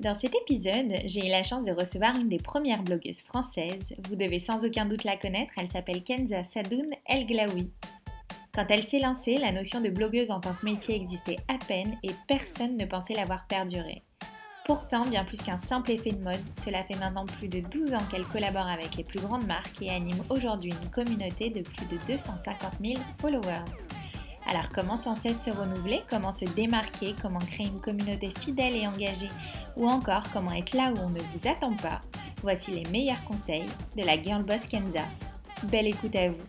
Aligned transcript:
Dans 0.00 0.14
cet 0.14 0.32
épisode, 0.36 1.00
j'ai 1.06 1.26
eu 1.26 1.30
la 1.30 1.42
chance 1.42 1.64
de 1.64 1.72
recevoir 1.72 2.14
une 2.14 2.28
des 2.28 2.38
premières 2.38 2.84
blogueuses 2.84 3.22
françaises. 3.22 3.92
Vous 4.08 4.14
devez 4.14 4.38
sans 4.38 4.64
aucun 4.64 4.86
doute 4.86 5.02
la 5.02 5.16
connaître, 5.16 5.54
elle 5.56 5.68
s'appelle 5.68 6.04
Kenza 6.04 6.44
Sadoun 6.44 6.90
El 7.04 7.26
Glaoui. 7.26 7.72
Quand 8.54 8.66
elle 8.68 8.86
s'est 8.86 9.00
lancée, 9.00 9.38
la 9.38 9.50
notion 9.50 9.80
de 9.80 9.88
blogueuse 9.88 10.30
en 10.30 10.38
tant 10.38 10.54
que 10.54 10.64
métier 10.64 10.94
existait 10.94 11.38
à 11.48 11.58
peine 11.58 11.98
et 12.04 12.12
personne 12.28 12.76
ne 12.76 12.86
pensait 12.86 13.14
l'avoir 13.14 13.48
perdurée. 13.48 14.04
Pourtant, 14.64 15.04
bien 15.04 15.24
plus 15.24 15.42
qu'un 15.42 15.58
simple 15.58 15.90
effet 15.90 16.12
de 16.12 16.22
mode, 16.22 16.44
cela 16.56 16.84
fait 16.84 16.94
maintenant 16.94 17.26
plus 17.26 17.48
de 17.48 17.58
12 17.58 17.94
ans 17.94 18.04
qu'elle 18.08 18.26
collabore 18.26 18.68
avec 18.68 18.94
les 18.96 19.04
plus 19.04 19.18
grandes 19.18 19.46
marques 19.46 19.82
et 19.82 19.90
anime 19.90 20.22
aujourd'hui 20.28 20.74
une 20.80 20.90
communauté 20.90 21.50
de 21.50 21.62
plus 21.62 21.86
de 21.86 21.98
250 22.06 22.74
000 22.80 23.00
followers. 23.20 23.64
Alors 24.50 24.70
comment 24.74 24.96
sans 24.96 25.14
cesse 25.14 25.44
se 25.44 25.50
renouveler, 25.50 26.00
comment 26.08 26.32
se 26.32 26.46
démarquer, 26.46 27.14
comment 27.20 27.38
créer 27.38 27.66
une 27.66 27.82
communauté 27.82 28.30
fidèle 28.40 28.74
et 28.74 28.86
engagée, 28.86 29.28
ou 29.76 29.86
encore 29.86 30.24
comment 30.32 30.52
être 30.52 30.72
là 30.74 30.90
où 30.90 30.96
on 30.96 31.10
ne 31.10 31.20
vous 31.20 31.46
attend 31.46 31.74
pas, 31.74 32.00
voici 32.40 32.70
les 32.70 32.90
meilleurs 32.90 33.22
conseils 33.24 33.66
de 33.94 34.02
la 34.02 34.20
Girl 34.20 34.42
Boss 34.42 34.66
Kenza. 34.66 35.04
Belle 35.64 35.88
écoute 35.88 36.16
à 36.16 36.30
vous. 36.30 36.46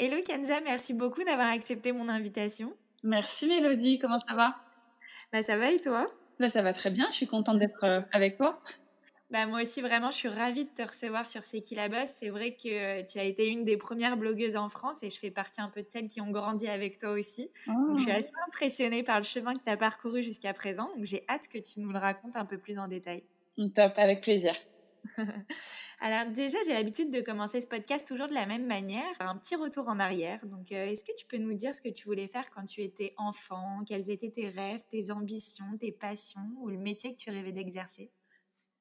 Hello 0.00 0.16
Kenza, 0.26 0.60
merci 0.64 0.92
beaucoup 0.92 1.22
d'avoir 1.22 1.52
accepté 1.52 1.92
mon 1.92 2.08
invitation. 2.08 2.72
Merci 3.04 3.46
Mélodie, 3.46 4.00
comment 4.00 4.18
ça 4.18 4.34
va? 4.34 4.56
Bah 5.32 5.44
ça 5.44 5.56
va 5.56 5.70
et 5.70 5.80
toi? 5.80 6.10
Bah, 6.40 6.48
ça 6.48 6.62
va 6.62 6.72
très 6.72 6.90
bien, 6.90 7.06
je 7.10 7.16
suis 7.16 7.28
contente 7.28 7.58
d'être 7.58 7.84
euh, 7.84 8.00
avec 8.10 8.38
toi. 8.38 8.58
Bah, 9.34 9.46
moi 9.46 9.62
aussi, 9.62 9.80
vraiment, 9.80 10.12
je 10.12 10.16
suis 10.16 10.28
ravie 10.28 10.64
de 10.64 10.70
te 10.70 10.88
recevoir 10.88 11.26
sur 11.26 11.42
C'est 11.42 11.60
qui 11.60 11.74
la 11.74 11.88
bosse. 11.88 12.08
C'est 12.14 12.28
vrai 12.28 12.52
que 12.52 13.02
tu 13.02 13.18
as 13.18 13.24
été 13.24 13.48
une 13.48 13.64
des 13.64 13.76
premières 13.76 14.16
blogueuses 14.16 14.54
en 14.54 14.68
France 14.68 15.02
et 15.02 15.10
je 15.10 15.18
fais 15.18 15.32
partie 15.32 15.60
un 15.60 15.68
peu 15.68 15.82
de 15.82 15.88
celles 15.88 16.06
qui 16.06 16.20
ont 16.20 16.30
grandi 16.30 16.68
avec 16.68 16.98
toi 16.98 17.10
aussi. 17.10 17.50
je 17.66 18.00
suis 18.00 18.12
ah. 18.12 18.14
assez 18.14 18.30
impressionnée 18.46 19.02
par 19.02 19.18
le 19.18 19.24
chemin 19.24 19.54
que 19.54 19.64
tu 19.64 19.70
as 19.72 19.76
parcouru 19.76 20.22
jusqu'à 20.22 20.52
présent. 20.54 20.88
Donc, 20.94 21.04
j'ai 21.04 21.24
hâte 21.28 21.48
que 21.48 21.58
tu 21.58 21.80
nous 21.80 21.90
le 21.90 21.98
racontes 21.98 22.36
un 22.36 22.44
peu 22.44 22.58
plus 22.58 22.78
en 22.78 22.86
détail. 22.86 23.24
Top, 23.74 23.94
avec 23.96 24.20
plaisir. 24.20 24.54
Alors 26.00 26.30
déjà, 26.30 26.58
j'ai 26.64 26.72
l'habitude 26.72 27.10
de 27.10 27.20
commencer 27.20 27.60
ce 27.60 27.66
podcast 27.66 28.06
toujours 28.06 28.28
de 28.28 28.34
la 28.34 28.46
même 28.46 28.66
manière, 28.66 29.02
un 29.18 29.36
petit 29.36 29.56
retour 29.56 29.88
en 29.88 29.98
arrière. 29.98 30.46
Donc, 30.46 30.70
euh, 30.70 30.86
est-ce 30.86 31.02
que 31.02 31.12
tu 31.18 31.26
peux 31.26 31.38
nous 31.38 31.54
dire 31.54 31.74
ce 31.74 31.82
que 31.82 31.88
tu 31.88 32.06
voulais 32.06 32.28
faire 32.28 32.48
quand 32.50 32.66
tu 32.66 32.82
étais 32.82 33.12
enfant? 33.16 33.82
Quels 33.84 34.10
étaient 34.10 34.30
tes 34.30 34.48
rêves, 34.48 34.84
tes 34.88 35.10
ambitions, 35.10 35.76
tes 35.80 35.90
passions 35.90 36.52
ou 36.60 36.68
le 36.68 36.78
métier 36.78 37.16
que 37.16 37.18
tu 37.18 37.30
rêvais 37.30 37.50
d'exercer? 37.50 38.12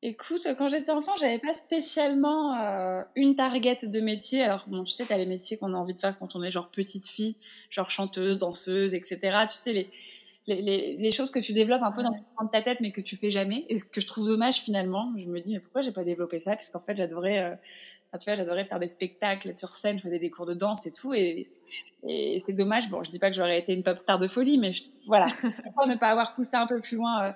Écoute, 0.05 0.45
quand 0.57 0.67
j'étais 0.67 0.91
enfant, 0.91 1.13
j'avais 1.17 1.39
pas 1.39 1.53
spécialement 1.53 2.59
euh, 2.59 3.01
une 3.15 3.37
target 3.37 3.77
de 3.83 4.01
métier. 4.01 4.43
Alors, 4.43 4.65
bon, 4.67 4.83
je 4.83 4.91
sais, 4.91 5.05
t'as 5.05 5.15
les 5.15 5.25
métiers 5.25 5.55
qu'on 5.55 5.73
a 5.73 5.77
envie 5.77 5.93
de 5.93 5.99
faire 5.99 6.19
quand 6.19 6.35
on 6.35 6.43
est 6.43 6.51
genre 6.51 6.69
petite 6.69 7.07
fille, 7.07 7.37
genre 7.69 7.89
chanteuse, 7.89 8.37
danseuse, 8.37 8.93
etc. 8.95 9.17
Tu 9.49 9.55
sais, 9.55 9.71
les, 9.71 9.89
les, 10.45 10.97
les, 10.97 11.11
choses 11.11 11.31
que 11.31 11.39
tu 11.39 11.53
développes 11.53 11.83
un 11.83 11.93
peu 11.93 12.03
dans 12.03 12.11
de 12.11 12.49
ta 12.51 12.61
tête 12.61 12.79
mais 12.81 12.91
que 12.91 12.99
tu 12.99 13.15
fais 13.15 13.31
jamais 13.31 13.65
et 13.69 13.77
ce 13.77 13.85
que 13.85 14.01
je 14.01 14.07
trouve 14.07 14.27
dommage 14.27 14.57
finalement. 14.57 15.13
Je 15.17 15.29
me 15.29 15.39
dis 15.39 15.53
mais 15.53 15.61
pourquoi 15.61 15.79
j'ai 15.79 15.93
pas 15.93 16.03
développé 16.03 16.37
ça? 16.37 16.57
Puisqu'en 16.57 16.81
fait 16.81 16.97
j'adorais 16.97 17.39
euh, 17.39 17.55
enfin, 18.07 18.17
tu 18.17 18.25
vois 18.25 18.35
j'adorais 18.35 18.65
faire 18.65 18.79
des 18.79 18.89
spectacles 18.89 19.55
sur 19.55 19.73
scène 19.73 19.97
je 19.99 20.03
faisais 20.03 20.19
des 20.19 20.29
cours 20.29 20.45
de 20.45 20.53
danse 20.53 20.85
et 20.85 20.91
tout 20.91 21.13
et, 21.13 21.47
et 22.05 22.43
c'est 22.45 22.51
dommage. 22.51 22.89
Bon 22.89 23.03
je 23.03 23.09
dis 23.09 23.19
pas 23.19 23.29
que 23.29 23.37
j'aurais 23.37 23.57
été 23.57 23.71
une 23.71 23.83
pop 23.83 23.97
star 23.97 24.19
de 24.19 24.27
folie 24.27 24.57
mais 24.57 24.71
voilà. 25.07 25.27
Pourquoi 25.63 25.87
ne 25.87 25.95
pas 25.95 26.09
avoir 26.09 26.33
poussé 26.33 26.55
un 26.55 26.67
peu 26.67 26.81
plus 26.81 26.97
loin 26.97 27.27
euh, 27.27 27.31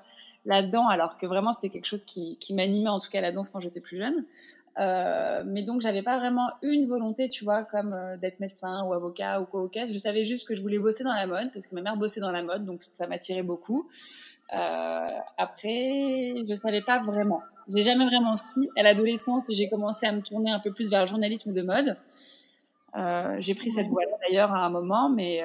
là-dedans 0.48 0.88
alors 0.88 1.18
que 1.18 1.28
vraiment 1.28 1.54
c'était 1.54 1.70
quelque 1.70 1.86
chose 1.86 2.04
qui, 2.04 2.38
qui 2.38 2.56
m'animait 2.56 2.90
en 2.90 3.00
tout 3.00 3.10
cas 3.10 3.22
la 3.22 3.32
danse 3.32 3.50
quand 3.50 3.60
j'étais 3.60 3.82
plus 3.82 3.98
jeune 3.98 4.26
euh, 4.80 5.44
mais 5.46 5.64
donc 5.64 5.82
j'avais 5.82 6.04
pas 6.04 6.18
vraiment 6.20 6.50
une 6.62 6.86
volonté, 6.86 7.30
tu 7.30 7.44
vois, 7.44 7.64
comme 7.64 7.94
euh, 7.94 8.16
d'être 8.18 8.40
médecin 8.40 8.84
ou 8.86 8.94
avocat 8.94 9.42
ou 9.42 9.46
quoi 9.46 9.62
au 9.62 9.72
Je 9.74 9.98
savais 9.98 10.24
juste 10.24 10.48
que 10.48 10.56
je 10.56 10.62
voulais 10.62 10.78
bosser 10.78 11.04
dans 11.04 11.14
la 11.14 11.26
mode 11.26 11.52
parce 11.52 11.66
que 11.66 11.74
ma 11.74 11.82
mère 11.82 11.98
bossait 11.98 12.20
dans 12.20 12.32
la 12.32 12.44
mode, 12.44 12.66
donc 12.66 12.84
ça 12.84 13.08
m'attirait 13.08 13.44
beaucoup. 13.44 13.90
Euh, 14.54 15.10
après, 15.38 16.36
je 16.48 16.56
savais 16.62 16.82
pas 16.82 17.02
vraiment. 17.02 17.42
J'ai 17.74 17.82
jamais 17.82 18.06
vraiment 18.06 18.36
su. 18.36 18.70
À 18.78 18.84
l'adolescence, 18.84 19.46
j'ai 19.50 19.68
commencé 19.68 20.06
à 20.06 20.12
me 20.12 20.22
tourner 20.22 20.52
un 20.52 20.60
peu 20.60 20.72
plus 20.72 20.90
vers 20.90 21.02
le 21.02 21.08
journalisme 21.08 21.54
de 21.54 21.62
mode. 21.64 21.98
J'ai 23.40 23.56
pris 23.56 23.72
cette 23.72 23.88
voie-là 23.88 24.18
d'ailleurs 24.28 24.54
à 24.54 24.66
un 24.66 24.70
moment, 24.70 25.10
mais 25.10 25.44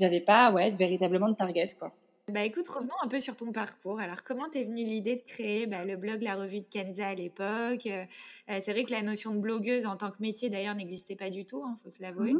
j'avais 0.00 0.20
pas, 0.20 0.50
ouais, 0.50 0.70
véritablement 0.70 1.28
de 1.28 1.34
target, 1.34 1.68
quoi. 1.78 1.92
Bah 2.32 2.44
écoute, 2.44 2.66
revenons 2.68 2.94
un 3.02 3.08
peu 3.08 3.20
sur 3.20 3.36
ton 3.36 3.52
parcours. 3.52 4.00
Alors, 4.00 4.22
comment 4.24 4.48
t'es 4.48 4.64
venue 4.64 4.84
l'idée 4.84 5.16
de 5.16 5.22
créer 5.22 5.66
bah, 5.66 5.84
le 5.84 5.96
blog 5.96 6.22
La 6.22 6.34
Revue 6.34 6.62
de 6.62 6.66
Kenza 6.66 7.08
à 7.08 7.14
l'époque 7.14 7.84
euh, 7.84 8.04
euh, 8.48 8.58
C'est 8.62 8.72
vrai 8.72 8.84
que 8.84 8.90
la 8.90 9.02
notion 9.02 9.34
de 9.34 9.38
blogueuse 9.38 9.84
en 9.84 9.96
tant 9.96 10.10
que 10.10 10.16
métier, 10.20 10.48
d'ailleurs, 10.48 10.74
n'existait 10.74 11.14
pas 11.14 11.28
du 11.28 11.44
tout, 11.44 11.62
il 11.62 11.70
hein, 11.70 11.74
faut 11.82 11.90
se 11.90 12.00
l'avouer. 12.00 12.32
Mmh. 12.32 12.38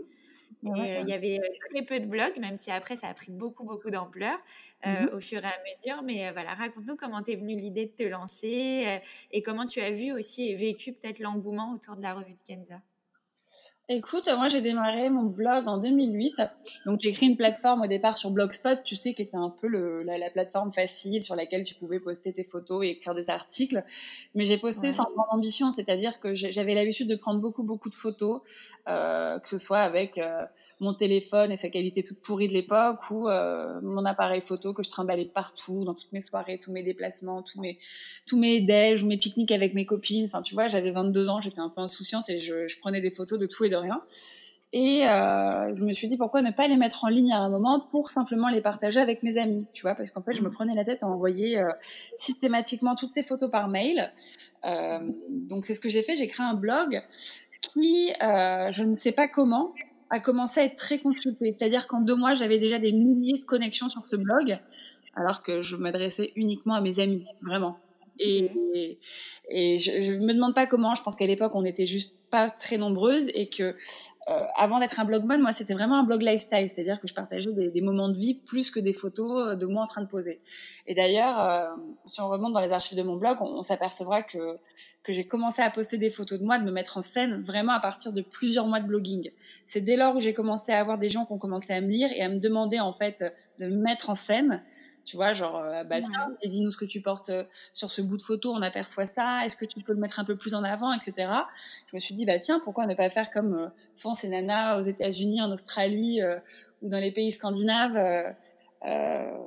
Euh, 0.65 1.01
il 1.03 1.09
y 1.09 1.13
avait 1.13 1.39
très 1.69 1.83
peu 1.83 2.01
de 2.01 2.07
blogs, 2.07 2.39
même 2.41 2.57
si 2.57 2.71
après, 2.71 2.97
ça 2.97 3.09
a 3.09 3.13
pris 3.13 3.33
beaucoup, 3.33 3.65
beaucoup 3.65 3.91
d'ampleur 3.91 4.39
mmh 4.87 5.09
au 5.13 5.21
fur 5.21 5.45
et 5.45 5.47
à 5.47 5.59
mesure. 5.63 6.03
Mais 6.05 6.33
voilà, 6.33 6.55
raconte-nous 6.55 6.97
comment 6.97 7.23
t'es 7.23 7.37
venue 7.37 7.57
l'idée 7.57 7.85
de 7.85 7.93
te 7.93 8.03
lancer 8.03 9.01
et 9.31 9.43
comment 9.43 9.67
tu 9.67 9.83
as 9.83 9.91
vu 9.91 10.11
aussi 10.13 10.49
et 10.49 10.55
vécu 10.55 10.95
peut-être 10.95 11.19
l'engouement 11.19 11.73
autour 11.75 11.97
de 11.97 12.03
La 12.03 12.15
Revue 12.15 12.33
de 12.33 12.43
Kenza. 12.47 12.81
Écoute, 13.95 14.27
moi 14.39 14.49
j'ai 14.49 14.63
démarré 14.63 15.11
mon 15.11 15.25
blog 15.25 15.69
en 15.69 15.77
2008. 15.77 16.37
Donc 16.87 17.01
j'ai 17.03 17.13
créé 17.13 17.29
une 17.29 17.37
plateforme 17.37 17.83
au 17.83 17.87
départ 17.87 18.17
sur 18.17 18.31
Blogspot, 18.31 18.83
tu 18.83 18.97
sais, 18.97 19.13
qui 19.13 19.21
était 19.21 19.37
un 19.37 19.51
peu 19.51 19.67
le, 19.69 20.03
la, 20.03 20.31
plateforme 20.31 20.73
facile 20.73 21.23
sur 21.23 21.37
laquelle 21.37 21.63
tu 21.63 21.75
pouvais 21.75 22.01
poster 22.01 22.33
tes 22.33 22.43
photos 22.43 22.87
et 22.87 22.89
écrire 22.89 23.15
des 23.15 23.29
articles. 23.29 23.85
Mais 24.35 24.45
j'ai 24.45 24.57
posté 24.57 24.93
sans 24.93 25.05
grande 25.15 25.27
ambition, 25.29 25.71
c'est-à-dire 25.71 26.21
que 26.21 26.33
j'avais 26.33 26.75
l'habitude 26.75 27.07
de 27.07 27.17
prendre 27.17 27.39
beaucoup 27.39 27.65
beaucoup 27.65 27.91
de 27.91 27.95
photos, 27.95 28.41
euh, 28.89 29.39
que 29.39 29.49
ce 29.49 29.59
soit 29.59 29.81
avec 29.81 30.17
euh, 30.17 30.47
mon 30.83 30.95
téléphone 30.95 31.53
et 31.53 31.57
sa 31.57 31.69
qualité 31.69 32.03
toute 32.03 32.21
pourrie 32.21 32.49
de 32.49 32.53
l'époque 32.53 33.11
ou 33.11 33.29
euh, 33.29 33.81
mon 33.83 34.05
appareil 34.05 34.41
photo 34.41 34.75
que 34.75 34.83
je 34.83 34.91
trimballais 34.91 35.25
partout 35.25 35.85
dans 35.85 35.95
toutes 35.95 36.13
mes 36.13 36.21
soirées, 36.21 36.59
tous 36.59 36.73
mes 36.73 36.83
déplacements, 36.83 37.43
tous 37.43 37.61
mes 37.61 37.79
tous 38.27 38.39
mes 38.39 38.61
déj 38.61 39.05
ou 39.05 39.07
mes 39.07 39.17
pique-niques 39.17 39.53
avec 39.53 39.75
mes 39.75 39.87
copines. 39.87 40.25
Enfin, 40.25 40.43
tu 40.43 40.55
vois, 40.55 40.69
j'avais 40.69 40.91
22 40.91 41.29
ans, 41.29 41.41
j'étais 41.41 41.61
un 41.61 41.69
peu 41.69 41.81
insouciante 41.81 42.29
et 42.29 42.41
je, 42.41 42.67
je, 42.67 42.79
prenais 42.81 43.01
des 43.01 43.11
photos 43.11 43.39
de 43.39 43.47
tout 43.47 43.65
et 43.65 43.69
de 43.69 43.77
rien. 43.77 44.03
Et 44.73 45.07
euh, 45.07 45.77
je 45.77 45.85
me 45.85 45.93
suis 45.93 46.09
dit 46.09 46.17
pourquoi 46.17 46.43
ne 46.43 46.51
pas 46.51 46.67
les 46.67 46.77
mettre 46.77 47.05
en 47.05 47.09
ligne 47.09 47.33
à 47.33 47.39
un 47.39 47.51
moment 47.51 47.79
pour 47.91 48.09
simplement 48.09 48.49
les 48.49 48.63
partager 48.63 49.01
avec 49.01 49.23
mes 49.23 49.39
amis, 49.39 49.67
tu 49.73 49.83
vois, 49.83 49.95
parce 49.95 50.11
qu'en 50.11 50.23
fait 50.23 50.33
je 50.33 50.43
me 50.43 50.51
prenais 50.51 50.75
la 50.75 50.83
tête 50.83 51.03
à 51.03 51.07
envoyer 51.07 51.59
euh, 51.59 51.69
systématiquement 52.17 52.95
toutes 52.95 53.13
ces 53.13 53.23
photos 53.23 53.51
par 53.51 53.69
mail. 53.69 54.13
Donc 55.29 55.65
c'est 55.65 55.75
ce 55.75 55.81
que 55.81 55.89
j'ai 55.89 56.03
fait, 56.03 56.17
j'ai 56.17 56.27
créé 56.27 56.47
un 56.47 56.55
blog 56.55 57.03
qui, 57.61 58.13
je 58.21 58.83
ne 58.83 58.95
sais 58.95 59.13
pas 59.13 59.29
comment, 59.29 59.73
a 60.13 60.21
commencé 60.21 60.61
à 60.61 60.65
être 60.65 60.77
très 60.77 60.99
consulté. 60.99 61.55
C'est-à-dire 61.57 61.89
qu'en 61.89 62.01
deux 62.01 62.15
mois, 62.15 62.35
j'avais 62.35 62.59
déjà 62.59 62.79
des 62.79 62.93
milliers 62.93 63.39
de 63.39 63.45
connexions 63.45 63.89
sur 63.89 64.03
ce 64.07 64.17
blog, 64.17 64.59
alors 65.17 65.43
que 65.43 65.63
je 65.63 65.75
m'adressais 65.75 66.33
uniquement 66.37 66.75
à 66.75 66.83
mes 66.83 67.01
amis, 67.01 67.25
vraiment. 67.41 67.79
Et, 68.21 68.51
et, 69.49 69.79
je, 69.79 70.13
ne 70.13 70.27
me 70.27 70.35
demande 70.35 70.55
pas 70.55 70.67
comment. 70.67 70.95
Je 70.95 71.03
pense 71.03 71.17
qu'à 71.17 71.27
l'époque, 71.27 71.53
on 71.55 71.63
n'était 71.63 71.87
juste 71.87 72.15
pas 72.31 72.51
très 72.51 72.77
nombreuses 72.77 73.31
et 73.35 73.49
que 73.49 73.75
euh, 74.29 74.45
avant 74.57 74.79
d'être 74.79 75.01
un 75.01 75.05
blog 75.05 75.25
moi, 75.25 75.53
c'était 75.53 75.75
vraiment 75.75 75.99
un 75.99 76.05
blog 76.05 76.23
lifestyle, 76.23 76.69
c'est-à-dire 76.69 77.01
que 77.01 77.09
je 77.09 77.15
partageais 77.15 77.53
des, 77.53 77.81
moments 77.81 78.09
de 78.09 78.17
vie 78.17 78.35
plus 78.35 78.71
que 78.71 78.79
des 78.79 78.93
photos 78.93 79.57
de 79.59 79.67
moi 79.67 79.83
en 79.83 79.87
train 79.87 80.03
de 80.03 80.07
poser. 80.07 80.41
Et 80.87 80.95
d'ailleurs, 80.95 81.41
euh, 81.41 81.69
si 82.07 82.21
on 82.21 82.29
remonte 82.29 82.53
dans 82.53 82.61
les 82.61 82.71
archives 82.71 82.97
de 82.97 83.03
mon 83.03 83.17
blog, 83.17 83.39
on, 83.41 83.59
on 83.59 83.63
s'apercevra 83.63 84.23
que 84.23 84.59
que 85.03 85.13
j'ai 85.13 85.27
commencé 85.27 85.63
à 85.63 85.71
poster 85.71 85.99
des 85.99 86.11
photos 86.11 86.39
de 86.39 86.45
moi, 86.45 86.59
de 86.59 86.65
me 86.65 86.71
mettre 86.71 86.97
en 86.97 87.03
scène 87.03 87.43
vraiment 87.43 87.73
à 87.73 87.81
partir 87.81 88.13
de 88.13 88.23
plusieurs 88.23 88.67
mois 88.67 88.81
de 88.81 88.87
blogging. 88.87 89.31
C'est 89.67 89.81
dès 89.81 89.97
lors 89.97 90.17
où 90.17 90.21
j'ai 90.21 90.33
commencé 90.33 90.73
à 90.73 90.79
avoir 90.79 90.99
des 90.99 91.09
gens 91.09 91.27
qui 91.27 91.33
ont 91.33 91.39
commencé 91.39 91.73
à 91.73 91.81
me 91.81 91.89
lire 91.89 92.11
et 92.15 92.23
à 92.23 92.29
me 92.29 92.39
demander 92.39 92.79
en 92.79 92.93
fait 92.93 93.25
de 93.59 93.67
me 93.67 93.77
mettre 93.77 94.11
en 94.11 94.15
scène. 94.15 94.63
Tu 95.05 95.17
vois, 95.17 95.35
genre, 95.35 95.57
euh, 95.57 95.85
bah, 95.85 95.97
et 96.43 96.49
dis-nous 96.49 96.71
ce 96.71 96.77
que 96.77 96.85
tu 96.85 97.01
portes 97.01 97.31
euh, 97.31 97.45
sur 97.73 97.91
ce 97.91 98.03
bout 98.03 98.17
de 98.17 98.23
photo, 98.23 98.53
on 98.53 98.63
aperçoit 98.63 99.07
ça, 99.07 99.45
est-ce 99.45 99.57
que 99.57 99.65
tu 99.65 99.81
peux 99.81 99.93
le 99.93 99.99
mettre 99.99 100.21
un 100.21 100.25
peu 100.25 100.37
plus 100.37 100.55
en 100.55 100.63
avant, 100.63 100.93
etc. 100.93 101.29
Je 101.91 101.97
me 101.97 102.01
suis 102.01 102.15
dit, 102.15 102.25
bah 102.25 102.39
tiens, 102.39 102.61
pourquoi 102.63 102.87
ne 102.87 102.95
pas 102.95 103.09
faire 103.09 103.31
comme 103.31 103.55
euh, 103.55 103.69
font 103.97 104.15
ces 104.15 104.29
nanas 104.29 104.79
aux 104.79 104.83
États-Unis, 104.83 105.43
en 105.43 105.51
Australie 105.51 106.21
ou 106.83 106.89
dans 106.89 106.99
les 106.99 107.11
pays 107.11 107.33
scandinaves 107.33 108.35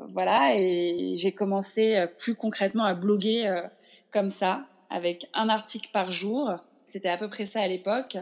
Voilà, 0.10 0.56
et 0.56 1.16
j'ai 1.18 1.32
commencé 1.32 2.06
plus 2.18 2.36
concrètement 2.36 2.84
à 2.84 2.94
bloguer 2.94 3.64
comme 4.12 4.30
ça 4.30 4.66
avec 4.90 5.30
un 5.34 5.50
article 5.50 5.90
par 5.92 6.12
jour. 6.12 6.52
C'était 6.86 7.10
à 7.10 7.18
peu 7.18 7.28
près 7.28 7.46
ça 7.46 7.62
à 7.62 7.68
l'époque, 7.68 8.18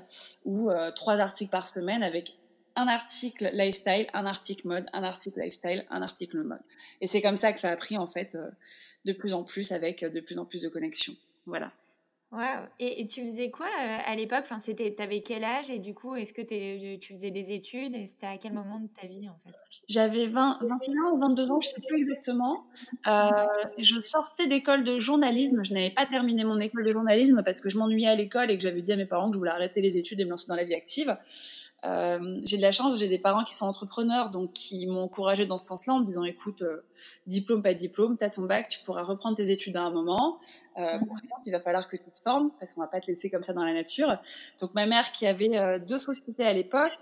ou 0.45 0.71
euh, 0.71 0.91
trois 0.91 1.19
articles 1.19 1.51
par 1.51 1.67
semaine 1.67 2.01
avec 2.01 2.37
un 2.75 2.87
article 2.87 3.49
lifestyle, 3.53 4.07
un 4.13 4.25
article 4.25 4.67
mode, 4.67 4.85
un 4.93 5.03
article 5.03 5.39
lifestyle, 5.39 5.85
un 5.89 6.01
article 6.01 6.43
mode. 6.43 6.61
Et 7.01 7.07
c'est 7.07 7.21
comme 7.21 7.35
ça 7.35 7.53
que 7.53 7.59
ça 7.59 7.69
a 7.69 7.77
pris 7.77 7.97
en 7.97 8.07
fait 8.07 8.35
euh, 8.35 8.49
de 9.05 9.13
plus 9.13 9.33
en 9.33 9.43
plus 9.43 9.71
avec 9.71 10.03
de 10.03 10.19
plus 10.19 10.39
en 10.39 10.45
plus 10.45 10.61
de 10.61 10.69
connexions. 10.69 11.15
Voilà. 11.45 11.71
Wow. 12.33 12.65
Et, 12.79 13.05
tu 13.05 13.21
faisais 13.21 13.51
quoi 13.51 13.67
euh, 13.67 13.97
à 14.07 14.15
l'époque? 14.15 14.39
Enfin, 14.41 14.59
c'était, 14.59 14.99
avais 14.99 15.21
quel 15.21 15.43
âge? 15.43 15.69
Et 15.69 15.77
du 15.77 15.93
coup, 15.93 16.15
est-ce 16.15 16.33
que 16.33 16.41
tu 16.97 17.13
faisais 17.13 17.29
des 17.29 17.51
études? 17.51 17.93
Et 17.93 18.07
c'était 18.07 18.25
à 18.25 18.37
quel 18.39 18.53
moment 18.53 18.79
de 18.79 18.87
ta 18.87 19.05
vie 19.05 19.29
en 19.29 19.37
fait? 19.37 19.55
J'avais 19.87 20.25
20, 20.25 20.57
21 20.61 21.11
ou 21.11 21.19
22 21.19 21.51
ans, 21.51 21.59
je 21.59 21.69
ne 21.69 21.73
sais 21.75 21.81
plus 21.87 22.01
exactement. 22.01 22.65
Euh, 23.05 23.29
je 23.77 24.01
sortais 24.01 24.47
d'école 24.47 24.83
de 24.83 24.99
journalisme. 24.99 25.63
Je 25.63 25.75
n'avais 25.75 25.91
pas 25.91 26.07
terminé 26.07 26.43
mon 26.43 26.59
école 26.59 26.85
de 26.85 26.91
journalisme 26.91 27.43
parce 27.45 27.61
que 27.61 27.69
je 27.69 27.77
m'ennuyais 27.77 28.07
à 28.07 28.15
l'école 28.15 28.49
et 28.49 28.57
que 28.57 28.63
j'avais 28.63 28.81
dit 28.81 28.91
à 28.91 28.95
mes 28.95 29.05
parents 29.05 29.29
que 29.29 29.35
je 29.35 29.37
voulais 29.37 29.51
arrêter 29.51 29.81
les 29.81 29.99
études 29.99 30.19
et 30.19 30.25
me 30.25 30.31
lancer 30.31 30.47
dans 30.47 30.55
la 30.55 30.63
vie 30.63 30.73
active. 30.73 31.15
Euh, 31.85 32.39
j'ai 32.43 32.55
de 32.57 32.61
la 32.61 32.71
chance, 32.71 32.97
j'ai 32.97 33.09
des 33.09 33.19
parents 33.19 33.43
qui 33.43 33.53
sont 33.53 33.65
entrepreneurs, 33.65 34.29
donc 34.29 34.53
qui 34.53 34.87
m'ont 34.87 35.03
encouragé 35.03 35.45
dans 35.45 35.57
ce 35.57 35.65
sens-là 35.65 35.93
en 35.93 35.99
me 35.99 36.05
disant 36.05 36.23
écoute, 36.23 36.61
euh, 36.61 36.85
diplôme, 37.27 37.61
pas 37.61 37.73
diplôme, 37.73 38.15
t'as 38.17 38.29
ton 38.29 38.43
bac, 38.43 38.69
tu 38.69 38.79
pourras 38.85 39.03
reprendre 39.03 39.35
tes 39.35 39.49
études 39.49 39.75
à 39.75 39.81
un 39.81 39.91
moment. 39.91 40.39
Euh, 40.77 40.97
mmh. 40.97 41.05
il 41.45 41.51
va 41.51 41.59
falloir 41.59 41.87
que 41.87 41.97
tu 41.97 42.09
te 42.11 42.21
formes 42.21 42.51
parce 42.59 42.73
qu'on 42.73 42.81
va 42.81 42.87
pas 42.87 43.01
te 43.01 43.07
laisser 43.07 43.29
comme 43.29 43.43
ça 43.43 43.51
dans 43.51 43.63
la 43.63 43.73
nature. 43.73 44.17
Donc 44.61 44.73
ma 44.73 44.85
mère 44.85 45.11
qui 45.11 45.27
avait 45.27 45.57
euh, 45.57 45.77
deux 45.77 45.97
sociétés 45.97 46.45
à 46.45 46.53
l'époque, 46.53 46.97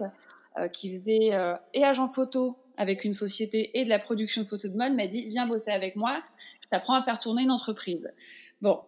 euh, 0.57 0.67
qui 0.67 0.91
faisait 0.91 1.31
et 1.73 1.83
agent 1.83 2.07
photo 2.07 2.57
avec 2.77 3.05
une 3.05 3.13
société 3.13 3.79
et 3.79 3.83
de 3.83 3.89
la 3.89 3.99
production 3.99 4.41
de 4.41 4.47
photos 4.47 4.71
de 4.71 4.77
mode, 4.77 4.95
m'a 4.95 5.05
dit 5.05 5.27
viens 5.27 5.45
bosser 5.45 5.69
avec 5.69 5.95
moi, 5.95 6.23
je 6.63 6.69
t'apprends 6.69 6.95
à 6.95 7.03
faire 7.03 7.19
tourner 7.19 7.43
une 7.43 7.51
entreprise. 7.51 8.11
Bon, 8.61 8.81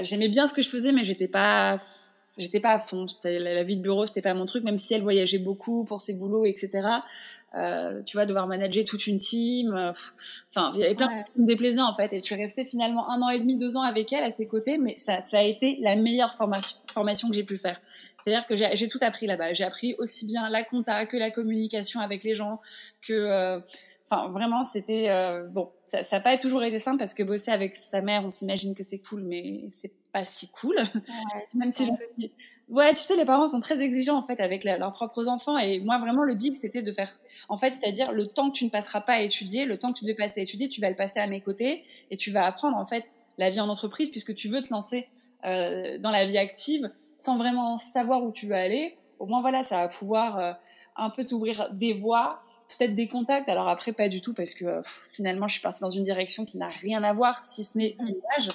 j'aimais 0.00 0.28
bien 0.28 0.46
ce 0.46 0.54
que 0.54 0.62
je 0.62 0.70
faisais, 0.70 0.92
mais 0.92 1.04
j'étais 1.04 1.28
pas 1.28 1.78
j'étais 2.38 2.60
pas 2.60 2.72
à 2.72 2.78
fond. 2.78 3.04
La, 3.24 3.62
vie 3.62 3.76
de 3.76 3.82
bureau, 3.82 4.06
c'était 4.06 4.22
pas 4.22 4.34
mon 4.34 4.46
truc, 4.46 4.64
même 4.64 4.78
si 4.78 4.94
elle 4.94 5.02
voyageait 5.02 5.38
beaucoup 5.38 5.84
pour 5.84 6.00
ses 6.00 6.14
boulots, 6.14 6.44
etc. 6.44 6.70
Euh, 7.54 8.02
tu 8.02 8.16
vois, 8.16 8.26
devoir 8.26 8.46
manager 8.46 8.84
toute 8.84 9.06
une 9.06 9.18
team. 9.18 9.74
Euh, 9.74 9.92
enfin, 10.50 10.72
il 10.74 10.80
y 10.80 10.84
avait 10.84 10.94
plein 10.94 11.06
de 11.06 11.12
choses 11.12 11.24
qui 11.34 11.40
me 11.40 11.46
déplaisaient 11.46 11.80
en 11.80 11.94
fait. 11.94 12.12
Et 12.12 12.18
je 12.18 12.24
suis 12.24 12.34
restée 12.34 12.64
finalement 12.64 13.10
un 13.10 13.20
an 13.22 13.28
et 13.30 13.38
demi, 13.38 13.56
deux 13.56 13.76
ans 13.76 13.82
avec 13.82 14.12
elle 14.12 14.24
à 14.24 14.32
ses 14.34 14.46
côtés, 14.46 14.78
mais 14.78 14.96
ça, 14.98 15.24
ça 15.24 15.38
a 15.38 15.42
été 15.42 15.78
la 15.80 15.96
meilleure 15.96 16.34
formation, 16.34 16.76
formation 16.92 17.28
que 17.28 17.34
j'ai 17.34 17.44
pu 17.44 17.58
faire. 17.58 17.80
C'est-à-dire 18.22 18.46
que 18.46 18.56
j'ai 18.76 18.88
tout 18.88 18.98
appris 19.00 19.26
là-bas. 19.26 19.52
J'ai 19.54 19.64
appris 19.64 19.94
aussi 19.98 20.26
bien 20.26 20.50
la 20.50 20.62
compta 20.62 21.06
que 21.06 21.16
la 21.16 21.30
communication 21.30 22.00
avec 22.00 22.24
les 22.24 22.34
gens, 22.34 22.60
que 23.00 23.12
euh, 23.12 23.60
Enfin, 24.10 24.28
vraiment, 24.28 24.64
c'était 24.64 25.10
euh, 25.10 25.46
bon. 25.48 25.70
Ça 25.84 26.00
n'a 26.12 26.20
pas 26.20 26.36
toujours 26.38 26.62
été 26.62 26.78
simple 26.78 26.98
parce 26.98 27.12
que 27.12 27.22
bosser 27.22 27.50
avec 27.50 27.74
sa 27.74 28.00
mère, 28.00 28.24
on 28.24 28.30
s'imagine 28.30 28.74
que 28.74 28.82
c'est 28.82 28.98
cool, 28.98 29.22
mais 29.22 29.64
c'est 29.70 29.92
pas 30.12 30.24
si 30.24 30.48
cool. 30.48 30.76
Ouais, 30.76 31.46
Même 31.54 31.72
si 31.72 31.90
Ouais, 32.70 32.92
tu 32.92 33.00
sais, 33.00 33.16
les 33.16 33.24
parents 33.24 33.48
sont 33.48 33.60
très 33.60 33.80
exigeants 33.80 34.16
en 34.18 34.22
fait 34.22 34.40
avec 34.40 34.62
leurs 34.62 34.92
propres 34.92 35.26
enfants. 35.26 35.56
Et 35.56 35.80
moi, 35.80 35.98
vraiment, 35.98 36.22
le 36.22 36.34
deal, 36.34 36.54
c'était 36.54 36.82
de 36.82 36.92
faire, 36.92 37.10
en 37.48 37.56
fait, 37.56 37.72
c'est-à-dire 37.72 38.12
le 38.12 38.26
temps 38.26 38.50
que 38.50 38.56
tu 38.56 38.64
ne 38.64 38.70
passeras 38.70 39.00
pas 39.00 39.14
à 39.14 39.20
étudier, 39.20 39.64
le 39.64 39.78
temps 39.78 39.92
que 39.92 39.98
tu 39.98 40.04
devais 40.04 40.14
passer 40.14 40.40
à 40.40 40.42
étudier, 40.42 40.68
tu 40.68 40.82
vas 40.82 40.90
le 40.90 40.96
passer 40.96 41.18
à 41.18 41.26
mes 41.26 41.40
côtés 41.40 41.84
et 42.10 42.16
tu 42.18 42.30
vas 42.30 42.44
apprendre 42.44 42.76
en 42.76 42.84
fait 42.84 43.04
la 43.38 43.48
vie 43.48 43.60
en 43.60 43.70
entreprise 43.70 44.10
puisque 44.10 44.34
tu 44.34 44.48
veux 44.48 44.62
te 44.62 44.70
lancer 44.70 45.08
euh, 45.46 45.96
dans 45.98 46.10
la 46.10 46.26
vie 46.26 46.36
active 46.36 46.90
sans 47.18 47.38
vraiment 47.38 47.78
savoir 47.78 48.22
où 48.22 48.32
tu 48.32 48.46
veux 48.46 48.54
aller. 48.54 48.98
Au 49.18 49.26
moins, 49.26 49.40
voilà, 49.40 49.62
ça 49.62 49.78
va 49.78 49.88
pouvoir 49.88 50.38
euh, 50.38 50.52
un 50.96 51.08
peu 51.08 51.24
t'ouvrir 51.24 51.70
des 51.72 51.94
voies 51.94 52.42
peut-être 52.68 52.94
des 52.94 53.08
contacts. 53.08 53.48
Alors 53.48 53.68
après, 53.68 53.92
pas 53.92 54.08
du 54.08 54.20
tout, 54.20 54.34
parce 54.34 54.54
que 54.54 54.80
finalement, 55.12 55.48
je 55.48 55.54
suis 55.54 55.62
partie 55.62 55.80
dans 55.80 55.90
une 55.90 56.02
direction 56.02 56.44
qui 56.44 56.56
n'a 56.58 56.68
rien 56.68 57.02
à 57.02 57.12
voir, 57.12 57.42
si 57.44 57.64
ce 57.64 57.76
n'est 57.78 57.96
l'image, 57.98 58.50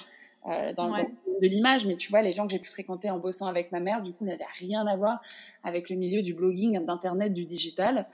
euh, 0.46 0.72
dans, 0.72 0.90
de 0.90 1.46
l'image. 1.46 1.86
Mais 1.86 1.96
tu 1.96 2.10
vois, 2.10 2.22
les 2.22 2.32
gens 2.32 2.46
que 2.46 2.52
j'ai 2.52 2.58
pu 2.58 2.70
fréquenter 2.70 3.10
en 3.10 3.18
bossant 3.18 3.46
avec 3.46 3.72
ma 3.72 3.80
mère, 3.80 4.02
du 4.02 4.12
coup, 4.12 4.24
n'avaient 4.24 4.44
rien 4.58 4.86
à 4.86 4.96
voir 4.96 5.20
avec 5.62 5.90
le 5.90 5.96
milieu 5.96 6.22
du 6.22 6.34
blogging, 6.34 6.84
d'internet, 6.84 7.32
du 7.32 7.44
digital. 7.44 8.06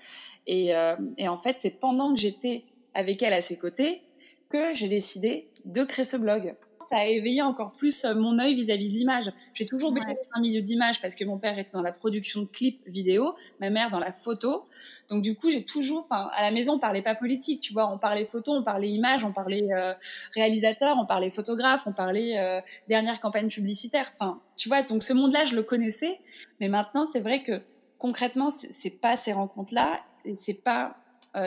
Et, 0.46 0.74
euh, 0.74 0.96
et 1.18 1.28
en 1.28 1.36
fait, 1.36 1.56
c'est 1.60 1.70
pendant 1.70 2.14
que 2.14 2.20
j'étais 2.20 2.64
avec 2.94 3.22
elle 3.22 3.32
à 3.32 3.42
ses 3.42 3.56
côtés 3.56 4.02
que 4.48 4.74
j'ai 4.74 4.88
décidé 4.88 5.48
de 5.64 5.84
créer 5.84 6.04
ce 6.04 6.16
blog 6.16 6.54
ça 6.88 6.98
a 6.98 7.04
éveillé 7.04 7.42
encore 7.42 7.72
plus 7.72 8.04
euh, 8.04 8.14
mon 8.14 8.38
œil 8.38 8.54
vis-à-vis 8.54 8.88
de 8.88 8.94
l'image. 8.94 9.30
J'ai 9.54 9.66
toujours 9.66 9.92
baigné 9.92 10.14
dans 10.14 10.38
un 10.38 10.40
milieu 10.40 10.60
d'image 10.60 11.00
parce 11.00 11.14
que 11.14 11.24
mon 11.24 11.38
père 11.38 11.58
était 11.58 11.70
dans 11.72 11.82
la 11.82 11.92
production 11.92 12.42
de 12.42 12.46
clips 12.46 12.80
vidéo, 12.86 13.34
ma 13.60 13.70
mère 13.70 13.90
dans 13.90 14.00
la 14.00 14.12
photo. 14.12 14.66
Donc 15.08 15.22
du 15.22 15.36
coup, 15.36 15.50
j'ai 15.50 15.64
toujours, 15.64 15.98
enfin, 15.98 16.30
à 16.34 16.42
la 16.42 16.50
maison, 16.50 16.74
on 16.74 16.78
parlait 16.78 17.02
pas 17.02 17.14
politique, 17.14 17.60
tu 17.60 17.72
vois, 17.72 17.90
on 17.92 17.98
parlait 17.98 18.24
photo, 18.24 18.52
on 18.52 18.62
parlait 18.62 18.90
image, 18.90 19.24
on 19.24 19.32
parlait 19.32 19.66
euh, 19.72 19.92
réalisateur, 20.34 20.96
on 20.98 21.06
parlait 21.06 21.30
photographe, 21.30 21.82
on 21.86 21.92
parlait 21.92 22.38
euh, 22.38 22.60
dernière 22.88 23.20
campagne 23.20 23.48
publicitaire. 23.48 24.10
Enfin, 24.14 24.40
tu 24.56 24.68
vois, 24.68 24.82
donc 24.82 25.02
ce 25.02 25.12
monde-là, 25.12 25.44
je 25.44 25.54
le 25.54 25.62
connaissais, 25.62 26.20
mais 26.60 26.68
maintenant, 26.68 27.06
c'est 27.06 27.20
vrai 27.20 27.42
que 27.42 27.60
concrètement, 27.98 28.50
c'est 28.50 28.90
pas 28.90 29.16
ces 29.16 29.32
rencontres-là, 29.32 30.00
et 30.24 30.36
c'est 30.36 30.54
pas 30.54 30.96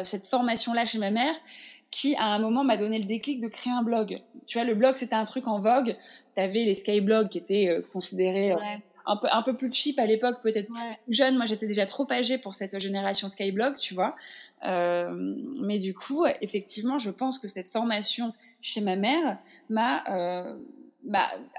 cette 0.03 0.27
formation-là 0.27 0.85
chez 0.85 0.97
ma 0.97 1.11
mère 1.11 1.35
qui 1.91 2.15
à 2.15 2.25
un 2.25 2.39
moment 2.39 2.63
m'a 2.63 2.77
donné 2.77 2.97
le 2.97 3.05
déclic 3.05 3.39
de 3.39 3.47
créer 3.47 3.71
un 3.71 3.83
blog. 3.83 4.19
Tu 4.47 4.57
vois, 4.57 4.65
le 4.65 4.73
blog 4.73 4.95
c'était 4.95 5.15
un 5.15 5.25
truc 5.25 5.47
en 5.47 5.59
vogue. 5.59 5.95
Tu 6.35 6.41
avais 6.41 6.63
les 6.65 6.75
skyblogs 6.75 7.29
qui 7.29 7.37
étaient 7.37 7.69
euh, 7.69 7.81
considérés 7.93 8.51
euh, 8.51 8.57
un 9.05 9.17
peu 9.17 9.27
un 9.31 9.41
peu 9.41 9.55
plus 9.55 9.71
cheap 9.71 9.99
à 9.99 10.05
l'époque, 10.05 10.41
peut-être 10.41 10.71
plus 11.05 11.13
jeune. 11.13 11.37
Moi, 11.37 11.45
j'étais 11.45 11.67
déjà 11.67 11.85
trop 11.85 12.07
âgée 12.11 12.37
pour 12.37 12.53
cette 12.53 12.79
génération 12.79 13.27
skyblog, 13.27 13.75
tu 13.75 13.93
vois. 13.93 14.15
Euh, 14.65 15.35
mais 15.61 15.77
du 15.77 15.93
coup, 15.93 16.25
effectivement, 16.41 16.99
je 16.99 17.09
pense 17.09 17.39
que 17.39 17.47
cette 17.47 17.69
formation 17.69 18.33
chez 18.61 18.81
ma 18.81 18.95
mère 18.95 19.37
m'a 19.69 20.03
euh, 20.09 20.53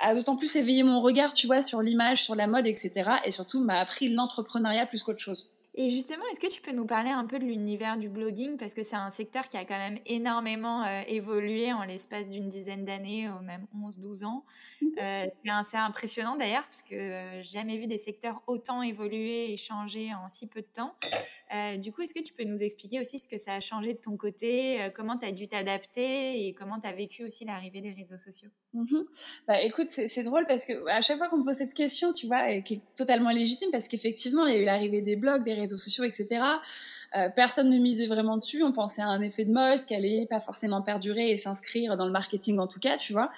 a 0.01 0.15
d'autant 0.15 0.37
plus 0.37 0.57
éveillé 0.57 0.83
mon 0.83 1.01
regard, 1.01 1.33
tu 1.33 1.47
vois, 1.47 1.63
sur 1.63 1.83
l'image, 1.83 2.25
sur 2.25 2.35
la 2.35 2.47
mode, 2.47 2.67
etc. 2.67 3.11
Et 3.25 3.31
surtout, 3.31 3.63
m'a 3.63 3.79
appris 3.79 4.09
l'entrepreneuriat 4.09 4.87
plus 4.87 5.03
qu'autre 5.03 5.21
chose. 5.21 5.53
Et 5.77 5.91
justement, 5.91 6.23
est-ce 6.31 6.39
que 6.39 6.47
tu 6.47 6.63
peux 6.63 6.71
nous 6.71 6.87
parler 6.87 7.11
un 7.11 7.27
peu 7.27 7.41
de 7.41 7.45
l'univers 7.45 7.99
du 7.99 8.09
blogging? 8.09 8.57
Parce 8.57 8.75
que 8.75 8.85
c'est 8.85 8.95
un 8.95 9.11
secteur 9.11 9.49
qui 9.49 9.57
a 9.57 9.65
quand 9.65 9.77
même 9.77 9.99
énormément 10.07 10.85
euh, 10.85 11.01
évolué 11.09 11.73
en 11.73 11.83
l'espace 11.83 12.29
d'une 12.29 12.49
dizaine 12.49 12.85
d'années, 12.85 13.29
ou 13.29 13.43
même 13.43 13.67
11-12 13.77 14.25
ans. 14.25 14.45
Mmh. 14.81 14.87
Euh, 15.01 15.27
c'est 15.45 15.51
assez 15.51 15.77
impressionnant 15.77 16.37
d'ailleurs, 16.37 16.63
parce 16.65 16.83
que 16.83 16.95
euh, 16.95 17.43
jamais 17.43 17.77
vu 17.77 17.89
des 17.89 17.99
secteurs 17.99 18.41
autant 18.47 18.83
évoluer 18.83 19.53
et 19.53 19.57
changer 19.57 20.15
en 20.15 20.29
si 20.29 20.47
peu 20.47 20.61
de 20.61 20.67
temps. 20.73 20.95
du 21.79 21.93
coup, 21.93 22.03
est-ce 22.03 22.15
que 22.15 22.23
tu 22.23 22.33
peux 22.33 22.45
nous 22.45 22.63
expliquer 22.63 23.01
aussi 23.01 23.19
ce 23.19 23.27
que 23.27 23.37
ça 23.37 23.55
a 23.55 23.61
changé 23.61 23.95
de 23.95 23.99
ton 23.99 24.17
côté? 24.17 24.79
Comment 24.95 25.19
tu 25.19 25.27
as 25.27 25.33
dû 25.33 25.49
t'adapter 25.49 26.47
et 26.47 26.55
comment 26.55 26.79
tu 26.79 26.87
as 26.87 26.93
vécu 26.93 27.25
aussi 27.25 27.45
l'arrivée 27.45 27.81
des 27.81 27.91
réseaux 27.91 28.19
sociaux? 28.19 28.51
Mmh 28.75 29.03
bah, 29.49 29.61
Écoute, 29.63 29.89
c'est 29.89 30.23
drôle 30.23 30.47
parce 30.47 30.65
que 30.65 30.87
à 30.89 31.01
chaque 31.01 31.19
fois 31.19 31.29
qu'on 31.29 31.39
me 31.39 31.45
pose 31.45 31.57
cette 31.57 31.75
question, 31.75 32.13
tu 32.13 32.27
vois, 32.27 32.51
et 32.51 32.63
qui 32.63 32.75
est 32.75 32.81
totalement 32.97 33.31
légitime, 33.31 33.71
parce 33.73 33.89
qu'effectivement, 33.89 34.47
il 34.47 34.55
y 34.55 34.57
a 34.57 34.61
eu 34.61 34.65
l'arrivée 34.65 35.03
des 35.03 35.17
blogs, 35.17 35.43
des 35.43 35.55
réseaux 35.55 35.64
réseaux 35.65 35.77
sociaux, 35.77 36.05
etc. 36.05 36.41
Euh, 37.17 37.29
personne 37.29 37.71
ne 37.71 37.79
misait 37.79 38.07
vraiment 38.07 38.37
dessus. 38.37 38.63
On 38.63 38.73
pensait 38.73 39.03
à 39.03 39.09
un 39.09 39.21
effet 39.21 39.45
de 39.45 39.53
mode 39.53 39.85
qui 39.85 39.95
allait 39.95 40.27
pas 40.29 40.41
forcément 40.41 40.83
perdurer 40.83 41.31
et 41.31 41.37
s'inscrire 41.37 41.97
dans 41.97 42.07
le 42.07 42.13
marketing 42.13 42.59
en 42.59 42.67
tout 42.67 42.81
cas, 42.81 42.97
tu 42.97 43.13
vois. 43.13 43.31